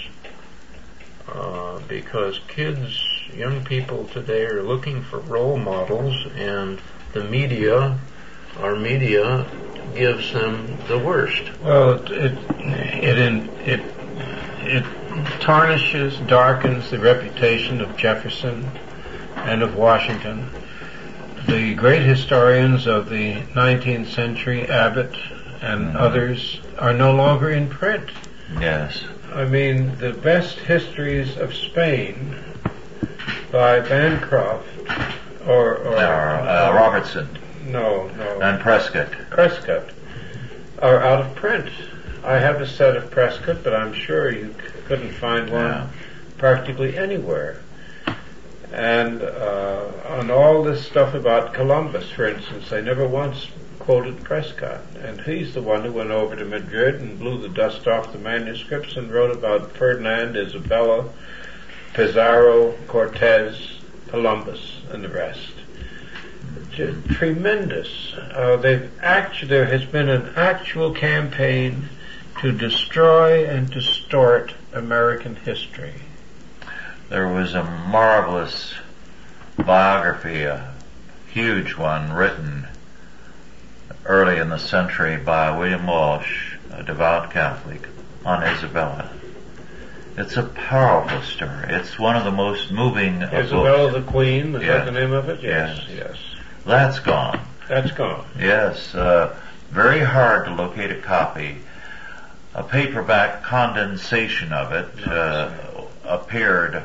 Uh, 1.27 1.79
because 1.87 2.39
kids, 2.47 3.03
young 3.33 3.63
people 3.63 4.05
today 4.05 4.45
are 4.45 4.63
looking 4.63 5.01
for 5.03 5.19
role 5.19 5.57
models 5.57 6.25
and 6.35 6.79
the 7.13 7.23
media, 7.23 7.97
our 8.59 8.75
media, 8.75 9.45
gives 9.95 10.33
them 10.33 10.77
the 10.87 10.97
worst. 10.97 11.43
Well, 11.61 11.91
it 11.91 12.11
it 12.11 13.17
it 13.17 13.49
it, 13.65 13.81
it 14.61 15.41
tarnishes, 15.41 16.17
darkens 16.27 16.89
the 16.89 16.99
reputation 16.99 17.81
of 17.81 17.95
Jefferson 17.95 18.69
and 19.35 19.61
of 19.61 19.75
Washington. 19.75 20.49
The 21.47 21.75
great 21.75 22.01
historians 22.01 22.87
of 22.87 23.09
the 23.09 23.35
19th 23.53 24.07
century, 24.07 24.67
Abbott 24.67 25.15
and 25.61 25.87
mm-hmm. 25.87 25.97
others, 25.97 26.59
are 26.79 26.93
no 26.93 27.13
longer 27.13 27.51
in 27.51 27.69
print. 27.69 28.09
Yes. 28.59 29.03
I 29.31 29.45
mean, 29.45 29.97
the 29.97 30.13
best 30.13 30.57
histories 30.59 31.37
of 31.37 31.53
Spain 31.53 32.35
by 33.55 33.79
Bancroft 33.79 34.67
or, 35.47 35.77
or 35.77 35.95
uh, 35.95 36.73
Robertson. 36.73 37.39
No, 37.65 38.09
no. 38.09 38.41
And 38.41 38.59
Prescott. 38.59 39.09
Prescott 39.29 39.91
are 40.81 41.01
out 41.01 41.21
of 41.21 41.33
print. 41.35 41.69
I 42.25 42.37
have 42.37 42.59
a 42.59 42.67
set 42.67 42.97
of 42.97 43.09
Prescott, 43.09 43.63
but 43.63 43.73
I'm 43.73 43.93
sure 43.93 44.29
you 44.29 44.53
couldn't 44.87 45.13
find 45.13 45.49
one 45.49 45.67
yeah. 45.67 45.87
practically 46.37 46.97
anywhere. 46.97 47.61
And 48.73 49.23
uh, 49.23 49.85
on 50.09 50.29
all 50.29 50.61
this 50.61 50.85
stuff 50.85 51.13
about 51.13 51.53
Columbus, 51.53 52.11
for 52.11 52.25
instance, 52.25 52.69
they 52.69 52.81
never 52.81 53.07
once 53.07 53.47
quoted 53.79 54.21
Prescott. 54.21 54.81
And 55.01 55.21
he's 55.21 55.53
the 55.53 55.61
one 55.61 55.85
who 55.85 55.93
went 55.93 56.11
over 56.11 56.35
to 56.35 56.43
Madrid 56.43 56.95
and 56.95 57.17
blew 57.17 57.41
the 57.41 57.47
dust 57.47 57.87
off 57.87 58.11
the 58.11 58.19
manuscripts 58.19 58.97
and 58.97 59.09
wrote 59.09 59.31
about 59.31 59.71
Ferdinand, 59.71 60.35
Isabella, 60.35 61.05
Pizarro, 61.95 62.73
Cortez, 62.87 63.79
Columbus, 64.09 64.81
and 64.91 65.01
the 65.01 65.07
rest. 65.07 65.53
Tremendous. 66.73 68.13
Uh, 68.13 68.57
they've 68.57 68.91
there 69.47 69.65
has 69.67 69.85
been 69.85 70.09
an 70.09 70.33
actual 70.35 70.91
campaign 70.91 71.87
to 72.41 72.51
destroy 72.51 73.45
and 73.45 73.69
distort 73.69 74.53
American 74.73 75.37
history. 75.37 75.93
There 77.07 77.29
was 77.29 77.53
a 77.53 77.63
marvelous 77.63 78.73
biography, 79.57 80.43
a 80.43 80.73
huge 81.31 81.77
one, 81.77 82.11
written 82.11 82.67
early 84.03 84.37
in 84.37 84.49
the 84.49 84.57
century 84.57 85.15
by 85.15 85.57
William 85.57 85.87
Walsh, 85.87 86.55
a 86.73 86.83
devout 86.83 87.31
Catholic, 87.31 87.87
on 88.25 88.43
Isabella. 88.43 89.09
It's 90.17 90.37
a 90.37 90.43
powerful 90.43 91.21
story. 91.21 91.65
It's 91.69 91.99
one 91.99 92.15
of 92.15 92.23
the 92.23 92.31
most 92.31 92.71
moving 92.71 93.21
Isabella 93.21 93.91
books. 93.91 94.05
the 94.05 94.11
Queen, 94.11 94.55
is 94.55 94.61
that 94.61 94.85
the 94.85 94.91
name 94.91 95.11
of 95.11 95.29
it? 95.29 95.41
Yes, 95.41 95.81
yes. 95.89 95.97
yes. 95.97 96.17
That's 96.65 96.99
gone. 96.99 97.39
That's 97.67 97.91
gone. 97.91 98.25
Yes, 98.39 98.95
uh, 98.95 99.35
very 99.71 99.99
hard 99.99 100.45
to 100.45 100.53
locate 100.53 100.91
a 100.91 101.01
copy 101.01 101.57
a 102.55 102.63
paperback 102.63 103.43
condensation 103.43 104.53
of 104.53 104.71
it 104.71 105.07
uh, 105.07 105.51
appeared, 106.05 106.83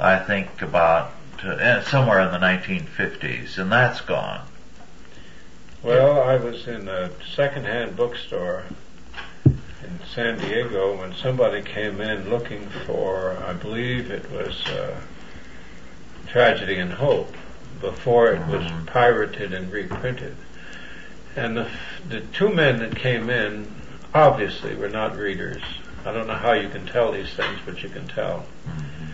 I 0.00 0.18
think, 0.18 0.62
about 0.62 1.12
uh, 1.44 1.82
somewhere 1.82 2.20
in 2.20 2.32
the 2.32 2.38
1950s, 2.38 3.58
and 3.58 3.70
that's 3.70 4.00
gone. 4.00 4.46
Well, 5.82 6.22
I 6.22 6.36
was 6.36 6.66
in 6.66 6.88
a 6.88 7.10
secondhand 7.34 7.94
bookstore 7.94 8.64
in 9.84 10.00
San 10.14 10.38
Diego 10.38 10.98
when 10.98 11.14
somebody 11.14 11.62
came 11.62 12.00
in 12.00 12.30
looking 12.30 12.68
for, 12.86 13.36
I 13.46 13.52
believe 13.52 14.10
it 14.10 14.30
was 14.30 14.64
uh, 14.66 15.00
Tragedy 16.26 16.78
and 16.78 16.92
Hope, 16.92 17.34
before 17.80 18.32
it 18.32 18.46
was 18.48 18.62
mm-hmm. 18.62 18.86
pirated 18.86 19.52
and 19.52 19.72
reprinted. 19.72 20.36
And 21.34 21.56
the, 21.56 21.70
the 22.08 22.20
two 22.20 22.48
men 22.48 22.78
that 22.78 22.96
came 22.96 23.28
in 23.28 23.72
obviously 24.14 24.74
we're 24.74 24.88
not 24.88 25.16
readers. 25.16 25.62
I 26.04 26.12
don't 26.12 26.26
know 26.26 26.34
how 26.34 26.52
you 26.52 26.68
can 26.68 26.86
tell 26.86 27.12
these 27.12 27.32
things, 27.34 27.60
but 27.64 27.82
you 27.82 27.88
can 27.88 28.06
tell. 28.08 28.46
Mm-hmm. 28.66 29.06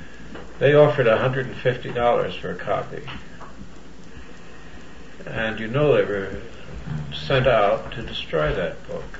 They 0.59 0.75
offered 0.75 1.07
$150 1.07 2.41
for 2.41 2.51
a 2.51 2.57
copy. 2.57 3.03
And 5.27 5.61
you 5.61 5.69
know 5.69 5.95
they 5.95 6.05
were 6.05 6.41
sent 7.13 7.47
out 7.47 7.93
to 7.93 8.03
destroy 8.03 8.55
that 8.55 8.87
book. 8.89 9.19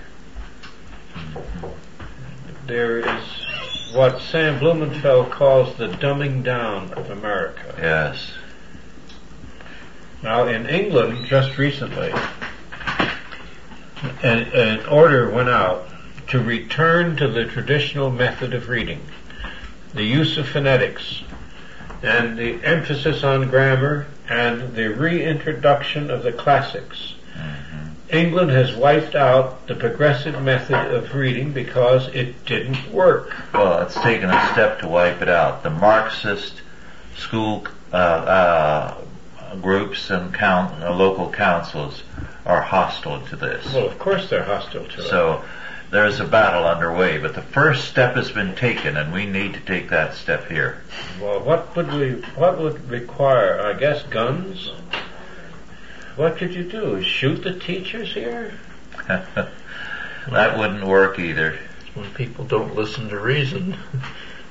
There 2.67 2.99
is 2.99 3.95
what 3.95 4.21
Sam 4.21 4.59
Blumenfeld 4.59 5.31
calls 5.31 5.77
the 5.77 5.89
dumbing 5.89 6.43
down 6.43 6.93
of 6.93 7.11
America. 7.11 7.75
Yes. 7.79 8.33
Now 10.23 10.47
in 10.47 10.67
England, 10.67 11.27
just 11.27 11.57
recently, 11.57 12.13
an, 14.23 14.39
an 14.53 14.87
order 14.87 15.31
went 15.31 15.49
out 15.49 15.89
to 16.29 16.41
return 16.41 17.17
to 17.17 17.29
the 17.29 17.47
traditional 17.47 18.11
method 18.11 18.53
of 18.53 18.69
reading, 18.69 19.01
the 19.95 20.05
use 20.05 20.37
of 20.37 20.49
phonetics, 20.49 21.23
and 22.03 22.37
the 22.37 22.63
emphasis 22.65 23.25
on 23.25 23.49
grammar, 23.49 24.07
and 24.29 24.75
the 24.75 24.89
reintroduction 24.89 26.11
of 26.11 26.23
the 26.23 26.33
classics. 26.33 27.15
England 28.11 28.51
has 28.51 28.75
wiped 28.75 29.15
out 29.15 29.67
the 29.67 29.75
progressive 29.75 30.41
method 30.43 30.95
of 30.95 31.15
reading 31.15 31.53
because 31.53 32.09
it 32.09 32.45
didn't 32.47 32.91
work. 32.91 33.35
Well, 33.53 33.83
it's 33.83 33.95
taken 33.95 34.31
a 34.31 34.49
step 34.53 34.81
to 34.81 34.89
wipe 34.89 35.21
it 35.21 35.29
out. 35.29 35.63
The 35.63 35.71
Marxist 35.71 36.63
school 37.17 37.67
uh, 37.93 37.97
uh, 37.97 39.05
groups 39.57 40.09
and 40.11 40.33
count, 40.33 40.83
uh, 40.83 40.95
local 40.95 41.31
councils 41.31 42.03
are 42.47 42.63
hostile 42.63 43.21
to 43.27 43.37
this. 43.37 43.75
Well, 43.75 43.87
of 43.87 43.99
course 43.99 44.31
they're 44.31 44.45
hostile 44.45 44.87
to 44.87 45.01
it. 45.01 45.09
So 45.09 45.45
there's 45.91 46.21
a 46.21 46.25
battle 46.25 46.65
underway, 46.65 47.19
but 47.19 47.35
the 47.35 47.43
first 47.43 47.89
step 47.89 48.15
has 48.17 48.31
been 48.31 48.55
taken, 48.55 48.97
and 48.97 49.13
we 49.13 49.27
need 49.27 49.55
to 49.55 49.61
take 49.61 49.91
that 49.91 50.15
step 50.15 50.49
here. 50.49 50.83
Well, 51.21 51.41
what 51.41 51.75
would 51.77 51.93
we? 51.93 52.13
What 52.37 52.59
would 52.59 52.89
require? 52.89 53.61
I 53.61 53.79
guess 53.79 54.03
guns. 54.05 54.73
What 56.19 56.37
could 56.37 56.53
you 56.53 56.65
do? 56.65 57.01
Shoot 57.01 57.45
the 57.45 57.55
teachers 57.55 58.13
here? 58.13 58.53
that 59.07 60.59
wouldn't 60.59 60.85
work 60.85 61.21
either. 61.21 61.61
When 61.95 62.11
people 62.11 62.45
don't 62.45 62.75
listen 62.75 63.09
to 63.11 63.21
reason. 63.21 63.77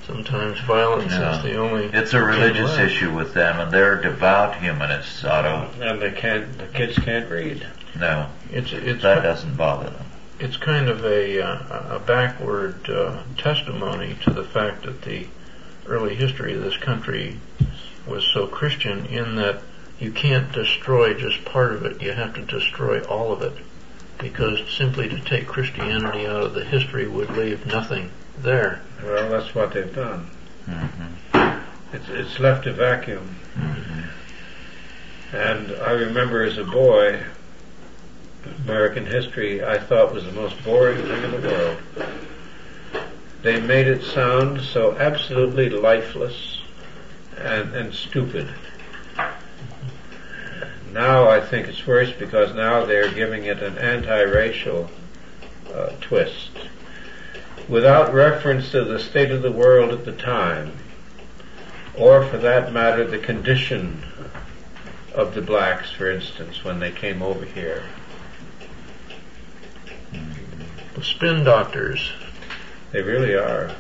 Sometimes 0.05 0.61
violence 0.61 1.11
is 1.11 1.43
the 1.43 1.57
only. 1.57 1.87
It's 1.87 2.13
a 2.13 2.23
religious 2.23 2.77
issue 2.77 3.13
with 3.13 3.33
them, 3.33 3.59
and 3.59 3.69
they're 3.69 4.01
devout 4.01 4.55
humanists, 4.61 5.25
Otto. 5.25 5.69
And 5.81 6.01
they 6.01 6.11
can't. 6.11 6.57
The 6.57 6.67
kids 6.67 6.97
can't 6.99 7.29
read. 7.29 7.67
No, 7.99 8.29
it's 8.49 8.71
it's 8.71 9.01
that 9.01 9.23
doesn't 9.23 9.57
bother 9.57 9.89
them. 9.89 10.05
It's 10.39 10.55
kind 10.55 10.87
of 10.87 11.03
a 11.03 11.41
uh, 11.41 11.97
a 11.97 11.99
backward 11.99 12.89
uh, 12.89 13.23
testimony 13.37 14.15
to 14.23 14.29
the 14.29 14.45
fact 14.45 14.83
that 14.83 15.01
the 15.01 15.27
early 15.85 16.15
history 16.15 16.53
of 16.55 16.63
this 16.63 16.77
country 16.77 17.41
was 18.07 18.25
so 18.33 18.47
Christian 18.47 19.05
in 19.07 19.35
that 19.35 19.61
you 19.99 20.11
can't 20.11 20.51
destroy 20.51 21.13
just 21.13 21.43
part 21.45 21.73
of 21.73 21.85
it; 21.85 22.01
you 22.01 22.11
have 22.11 22.33
to 22.35 22.41
destroy 22.41 23.01
all 23.03 23.31
of 23.31 23.41
it, 23.41 23.53
because 24.19 24.59
simply 24.69 25.09
to 25.09 25.19
take 25.19 25.47
Christianity 25.47 26.25
out 26.25 26.43
of 26.43 26.53
the 26.53 26.65
history 26.65 27.07
would 27.07 27.31
leave 27.31 27.65
nothing 27.65 28.11
there. 28.37 28.81
Well, 29.03 29.29
that's 29.29 29.55
what 29.55 29.73
they've 29.73 29.93
done. 29.93 30.29
Mm-hmm. 30.67 31.95
It's, 31.95 32.09
it's 32.09 32.39
left 32.39 32.65
a 32.65 32.73
vacuum. 32.73 33.35
Mm-hmm. 33.55 35.35
And 35.35 35.71
I 35.81 35.91
remember 35.91 36.43
as 36.43 36.57
a 36.57 36.63
boy, 36.63 37.23
American 38.63 39.05
history 39.05 39.63
I 39.63 39.77
thought 39.77 40.13
was 40.13 40.25
the 40.25 40.31
most 40.31 40.63
boring 40.63 41.01
thing 41.01 41.23
in 41.23 41.31
the 41.31 41.47
world. 41.47 41.77
They 43.41 43.59
made 43.59 43.87
it 43.87 44.03
sound 44.03 44.61
so 44.61 44.97
absolutely 44.97 45.69
lifeless 45.69 46.61
and, 47.37 47.73
and 47.75 47.93
stupid. 47.93 48.49
Now 50.93 51.29
I 51.29 51.41
think 51.41 51.67
it's 51.67 51.85
worse 51.85 52.11
because 52.11 52.53
now 52.55 52.85
they're 52.85 53.11
giving 53.11 53.45
it 53.45 53.61
an 53.61 53.77
anti-racial 53.77 54.89
uh, 55.73 55.91
twist 56.01 56.51
without 57.67 58.13
reference 58.13 58.71
to 58.71 58.83
the 58.83 58.99
state 58.99 59.31
of 59.31 59.41
the 59.41 59.51
world 59.51 59.91
at 59.91 60.05
the 60.05 60.13
time, 60.13 60.71
or 61.95 62.25
for 62.25 62.37
that 62.37 62.71
matter, 62.71 63.05
the 63.05 63.17
condition 63.17 64.03
of 65.13 65.33
the 65.33 65.41
blacks, 65.41 65.91
for 65.91 66.09
instance, 66.09 66.63
when 66.63 66.79
they 66.79 66.91
came 66.91 67.21
over 67.21 67.43
here. 67.43 67.83
The 70.93 71.03
spin 71.03 71.43
doctors. 71.43 72.11
They 72.91 73.01
really 73.01 73.35
are. 73.35 73.75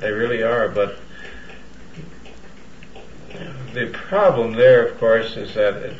They 0.00 0.10
really 0.10 0.42
are, 0.42 0.68
but 0.68 0.98
the 3.74 3.86
problem 3.92 4.52
there, 4.52 4.86
of 4.86 4.98
course, 4.98 5.36
is 5.36 5.54
that 5.54 5.94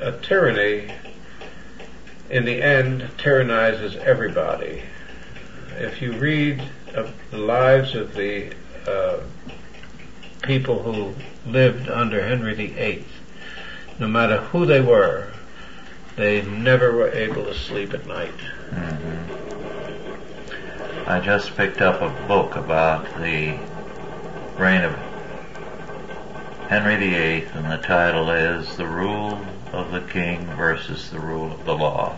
a 0.00 0.12
tyranny, 0.12 0.92
in 2.30 2.44
the 2.44 2.62
end, 2.62 3.08
tyrannizes 3.18 3.96
everybody. 3.96 4.82
If 5.78 6.02
you 6.02 6.12
read 6.12 6.62
of 6.94 7.14
the 7.30 7.38
lives 7.38 7.94
of 7.94 8.14
the 8.14 8.52
uh, 8.86 9.18
people 10.42 10.82
who 10.82 11.14
lived 11.50 11.88
under 11.88 12.26
Henry 12.26 12.54
VIII, 12.54 13.04
no 13.98 14.08
matter 14.08 14.38
who 14.38 14.66
they 14.66 14.80
were, 14.80 15.32
they 16.16 16.42
never 16.42 16.92
were 16.92 17.10
able 17.10 17.44
to 17.44 17.54
sleep 17.54 17.94
at 17.94 18.06
night. 18.06 18.38
Mm-hmm. 18.70 19.26
I 21.08 21.20
just 21.20 21.56
picked 21.56 21.80
up 21.80 22.02
a 22.02 22.10
book 22.26 22.56
about 22.56 23.04
the 23.20 23.58
reign 24.58 24.82
of 24.82 24.94
Henry 26.68 26.96
VIII, 26.96 27.44
and 27.54 27.70
the 27.70 27.76
title 27.78 28.30
is 28.30 28.76
The 28.76 28.86
Rule 28.86 29.38
of 29.72 29.92
the 29.92 30.00
King 30.00 30.46
versus 30.56 31.10
the 31.10 31.20
Rule 31.20 31.52
of 31.52 31.64
the 31.64 31.74
Law. 31.74 32.16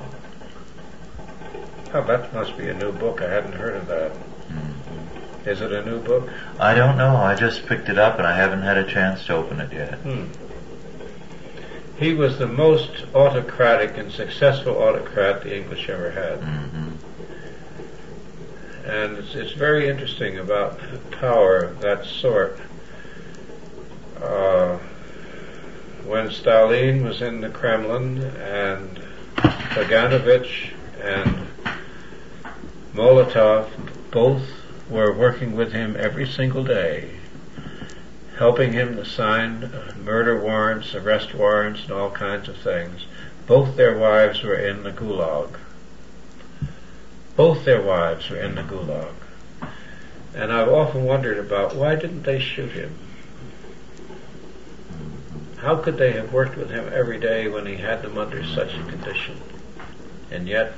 Oh, 1.94 2.03
that 2.05 2.34
must 2.34 2.57
be 2.59 2.68
a 2.68 2.74
new 2.74 2.92
book. 2.92 3.22
I 3.22 3.30
hadn't 3.30 3.53
heard 3.53 3.76
of 3.76 3.86
that. 3.86 4.12
Mm-hmm. 4.12 5.49
Is 5.49 5.61
it 5.62 5.72
a 5.72 5.84
new 5.84 6.01
book? 6.01 6.28
I 6.61 6.74
don't 6.74 6.99
know. 6.99 7.16
I 7.16 7.34
just 7.34 7.66
picked 7.66 7.88
it 7.88 7.99
up 7.99 8.18
and 8.18 8.26
I 8.26 8.36
haven't 8.36 8.62
had 8.62 8.76
a 8.76 8.84
chance 8.84 9.24
to 9.26 9.36
open 9.36 9.61
it 9.61 9.72
yet. 9.72 9.94
Hmm. 9.94 10.26
He 11.99 12.14
was 12.14 12.38
the 12.38 12.46
most 12.46 12.90
autocratic 13.14 13.96
and 13.96 14.12
successful 14.12 14.76
autocrat 14.76 15.42
the 15.42 15.57
English 15.57 15.88
ever 15.88 16.11
had. 16.11 16.40
Mm-hmm. 16.40 16.88
And 18.88 19.18
it's, 19.18 19.34
it's, 19.34 19.53
very 19.53 19.88
interesting 19.88 20.38
about 20.38 20.78
power 21.11 21.57
of 21.59 21.80
that 21.80 22.05
sort. 22.05 22.61
Uh, 24.22 24.78
when 26.09 26.31
Stalin 26.31 27.05
was 27.05 27.21
in 27.21 27.43
the 27.43 27.51
Kremlin 27.51 28.23
and 28.41 28.99
Kaganovich 29.37 30.73
and 31.03 31.47
Molotov 32.95 33.69
both 34.11 34.43
were 34.89 35.13
working 35.13 35.55
with 35.55 35.73
him 35.73 35.97
every 35.99 36.27
single 36.27 36.65
day, 36.65 37.11
helping 38.39 38.73
him 38.73 38.97
to 38.97 39.05
sign 39.05 39.71
murder 40.03 40.41
warrants, 40.41 40.95
arrest 40.95 41.35
warrants, 41.35 41.83
and 41.83 41.93
all 41.93 42.11
kinds 42.11 42.49
of 42.49 42.57
things. 42.57 43.05
Both 43.47 43.77
their 43.77 43.97
wives 43.99 44.43
were 44.43 44.57
in 44.57 44.85
the 44.85 44.93
Gulag. 44.93 45.59
Both 47.37 47.67
their 47.67 47.83
wives 47.83 48.31
were 48.31 48.39
in 48.39 48.55
the 48.55 48.63
Gulag. 48.63 49.13
And 50.35 50.53
I've 50.53 50.69
often 50.69 51.05
wondered 51.05 51.39
about 51.39 51.77
why 51.77 51.97
didn't 51.97 52.23
they 52.23 52.39
shoot 52.39 52.73
him? 52.73 52.97
How 55.61 55.77
could 55.77 55.99
they 55.99 56.13
have 56.13 56.33
worked 56.33 56.57
with 56.57 56.71
him 56.71 56.89
every 56.93 57.19
day 57.19 57.49
when 57.49 57.67
he 57.67 57.77
had 57.77 58.03
them 58.03 58.17
under 58.17 58.45
such 58.45 58.75
a 58.75 58.83
condition? 58.85 59.41
And 60.31 60.47
yet, 60.47 60.75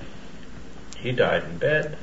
he 0.96 1.12
died 1.12 1.44
in 1.44 1.58
bed. 1.58 1.98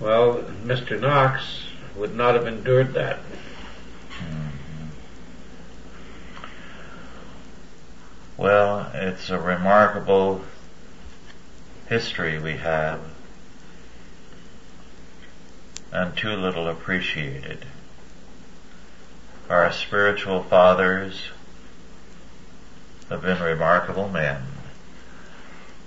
Well, 0.00 0.42
Mr. 0.64 1.00
Knox 1.00 1.66
would 1.94 2.14
not 2.14 2.34
have 2.34 2.46
endured 2.46 2.92
that. 2.94 3.20
Well, 8.36 8.90
it's 8.92 9.30
a 9.30 9.40
remarkable 9.40 10.42
history 11.88 12.38
we 12.38 12.56
have 12.56 13.00
and 15.92 16.16
too 16.16 16.32
little 16.32 16.68
appreciated. 16.68 17.64
Our 19.48 19.70
spiritual 19.70 20.42
fathers 20.42 21.30
have 23.08 23.22
been 23.22 23.40
remarkable 23.40 24.08
men. 24.08 24.42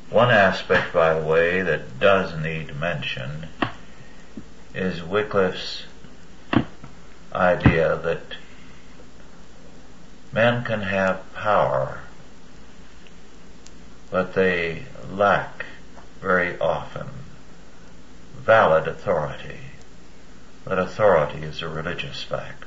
One 0.10 0.32
aspect, 0.32 0.94
by 0.94 1.14
the 1.14 1.26
way, 1.26 1.62
that 1.62 2.00
does 2.00 2.40
need 2.42 2.80
mention 2.80 3.48
is 4.74 5.04
Wycliffe's 5.04 5.84
idea 7.34 7.98
that 7.98 8.22
men 10.32 10.64
can 10.64 10.82
have 10.82 11.34
power, 11.34 12.00
but 14.10 14.36
they 14.36 14.86
lack 15.12 15.66
very 16.22 16.58
often 16.60 17.08
valid 18.38 18.88
authority. 18.88 19.60
That 20.66 20.80
authority 20.80 21.40
is 21.40 21.62
a 21.62 21.68
religious 21.68 22.24
fact. 22.24 22.59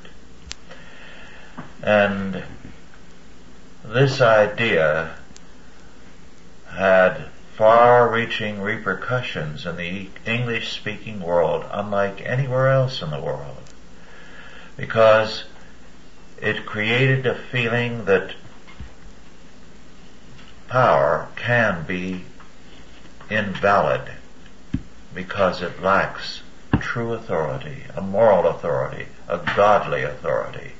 And 1.83 2.45
this 3.85 4.20
idea 4.20 5.14
had 6.68 7.26
far-reaching 7.57 8.61
repercussions 8.61 9.66
in 9.66 9.76
the 9.76 10.09
English-speaking 10.24 11.20
world 11.20 11.64
unlike 11.70 12.22
anywhere 12.24 12.68
else 12.68 13.03
in 13.03 13.11
the 13.11 13.20
world. 13.20 13.57
Because 14.76 15.45
it 16.41 16.64
created 16.64 17.26
a 17.26 17.35
feeling 17.35 18.07
that 18.07 18.35
power 20.68 21.28
can 21.37 21.85
be 21.85 22.24
invalid 23.28 24.01
because 25.14 25.62
it 25.62 25.83
lacks 25.83 26.41
true 26.80 27.12
authority, 27.12 27.85
a 27.95 28.01
moral 28.01 28.47
authority, 28.47 29.07
a 29.28 29.39
godly 29.55 30.03
authority. 30.03 30.72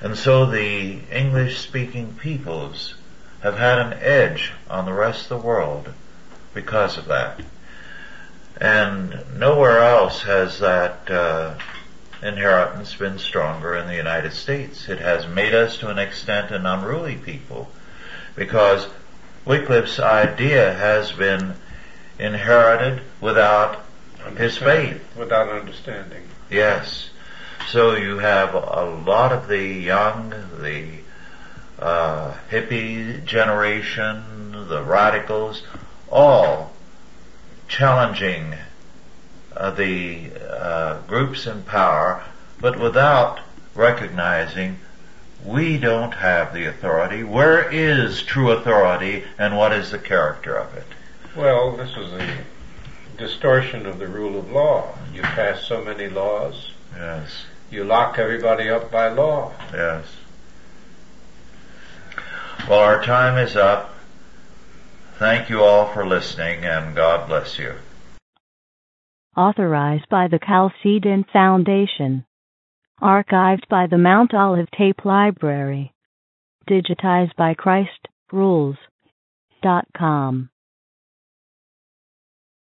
And 0.00 0.16
so 0.16 0.46
the 0.46 1.00
English 1.10 1.58
speaking 1.58 2.14
peoples 2.14 2.94
have 3.42 3.58
had 3.58 3.78
an 3.78 3.92
edge 3.94 4.52
on 4.68 4.84
the 4.86 4.92
rest 4.92 5.30
of 5.30 5.40
the 5.40 5.46
world 5.46 5.92
because 6.52 6.96
of 6.96 7.06
that. 7.06 7.40
And 8.56 9.24
nowhere 9.38 9.80
else 9.80 10.22
has 10.22 10.60
that 10.60 11.10
uh, 11.10 11.54
inheritance 12.22 12.94
been 12.94 13.18
stronger 13.18 13.76
in 13.76 13.86
the 13.86 13.96
United 13.96 14.32
States. 14.32 14.88
It 14.88 14.98
has 15.00 15.26
made 15.26 15.54
us 15.54 15.78
to 15.78 15.88
an 15.88 15.98
extent 15.98 16.50
an 16.50 16.64
unruly 16.64 17.16
people 17.16 17.70
because 18.34 18.86
Wycliffe's 19.44 19.98
idea 20.00 20.72
has 20.72 21.12
been 21.12 21.54
inherited 22.18 23.02
without 23.20 23.84
his 24.36 24.56
faith. 24.56 25.02
Without 25.16 25.48
understanding. 25.48 26.22
Yes. 26.50 27.10
So 27.70 27.96
you 27.96 28.18
have 28.18 28.54
a 28.54 29.02
lot 29.04 29.32
of 29.32 29.48
the 29.48 29.64
young, 29.66 30.30
the 30.60 30.98
uh, 31.78 32.34
hippie 32.50 33.24
generation, 33.24 34.68
the 34.68 34.82
radicals, 34.82 35.62
all 36.10 36.72
challenging 37.68 38.54
uh, 39.56 39.70
the 39.70 40.30
uh, 40.48 41.00
groups 41.02 41.46
in 41.46 41.62
power, 41.62 42.22
but 42.60 42.78
without 42.78 43.40
recognizing 43.74 44.78
we 45.44 45.78
don't 45.78 46.14
have 46.14 46.54
the 46.54 46.66
authority. 46.66 47.22
Where 47.22 47.70
is 47.70 48.22
true 48.22 48.50
authority 48.50 49.24
and 49.38 49.56
what 49.56 49.72
is 49.72 49.90
the 49.90 49.98
character 49.98 50.56
of 50.56 50.74
it? 50.74 50.86
Well, 51.36 51.76
this 51.76 51.90
is 51.96 52.12
a 52.12 52.38
distortion 53.18 53.86
of 53.86 53.98
the 53.98 54.08
rule 54.08 54.38
of 54.38 54.50
law. 54.50 54.96
You 55.12 55.22
pass 55.22 55.64
so 55.64 55.84
many 55.84 56.08
laws. 56.08 56.70
Yes. 56.96 57.46
You 57.70 57.84
lock 57.84 58.18
everybody 58.18 58.68
up 58.68 58.90
by 58.90 59.08
law. 59.08 59.52
Yes. 59.72 60.06
Well, 62.68 62.78
our 62.78 63.02
time 63.04 63.36
is 63.38 63.56
up. 63.56 63.94
Thank 65.18 65.50
you 65.50 65.62
all 65.62 65.92
for 65.92 66.06
listening 66.06 66.64
and 66.64 66.94
God 66.94 67.28
bless 67.28 67.58
you. 67.58 67.74
Authorized 69.36 70.08
by 70.08 70.28
the 70.28 70.38
Chalcedon 70.38 71.24
Foundation. 71.32 72.24
Archived 73.02 73.68
by 73.68 73.86
the 73.86 73.98
Mount 73.98 74.32
Olive 74.32 74.70
Tape 74.70 75.04
Library. 75.04 75.92
Digitized 76.68 77.34
by 77.36 77.54
Christ 77.54 78.08
Rules.com. 78.32 78.80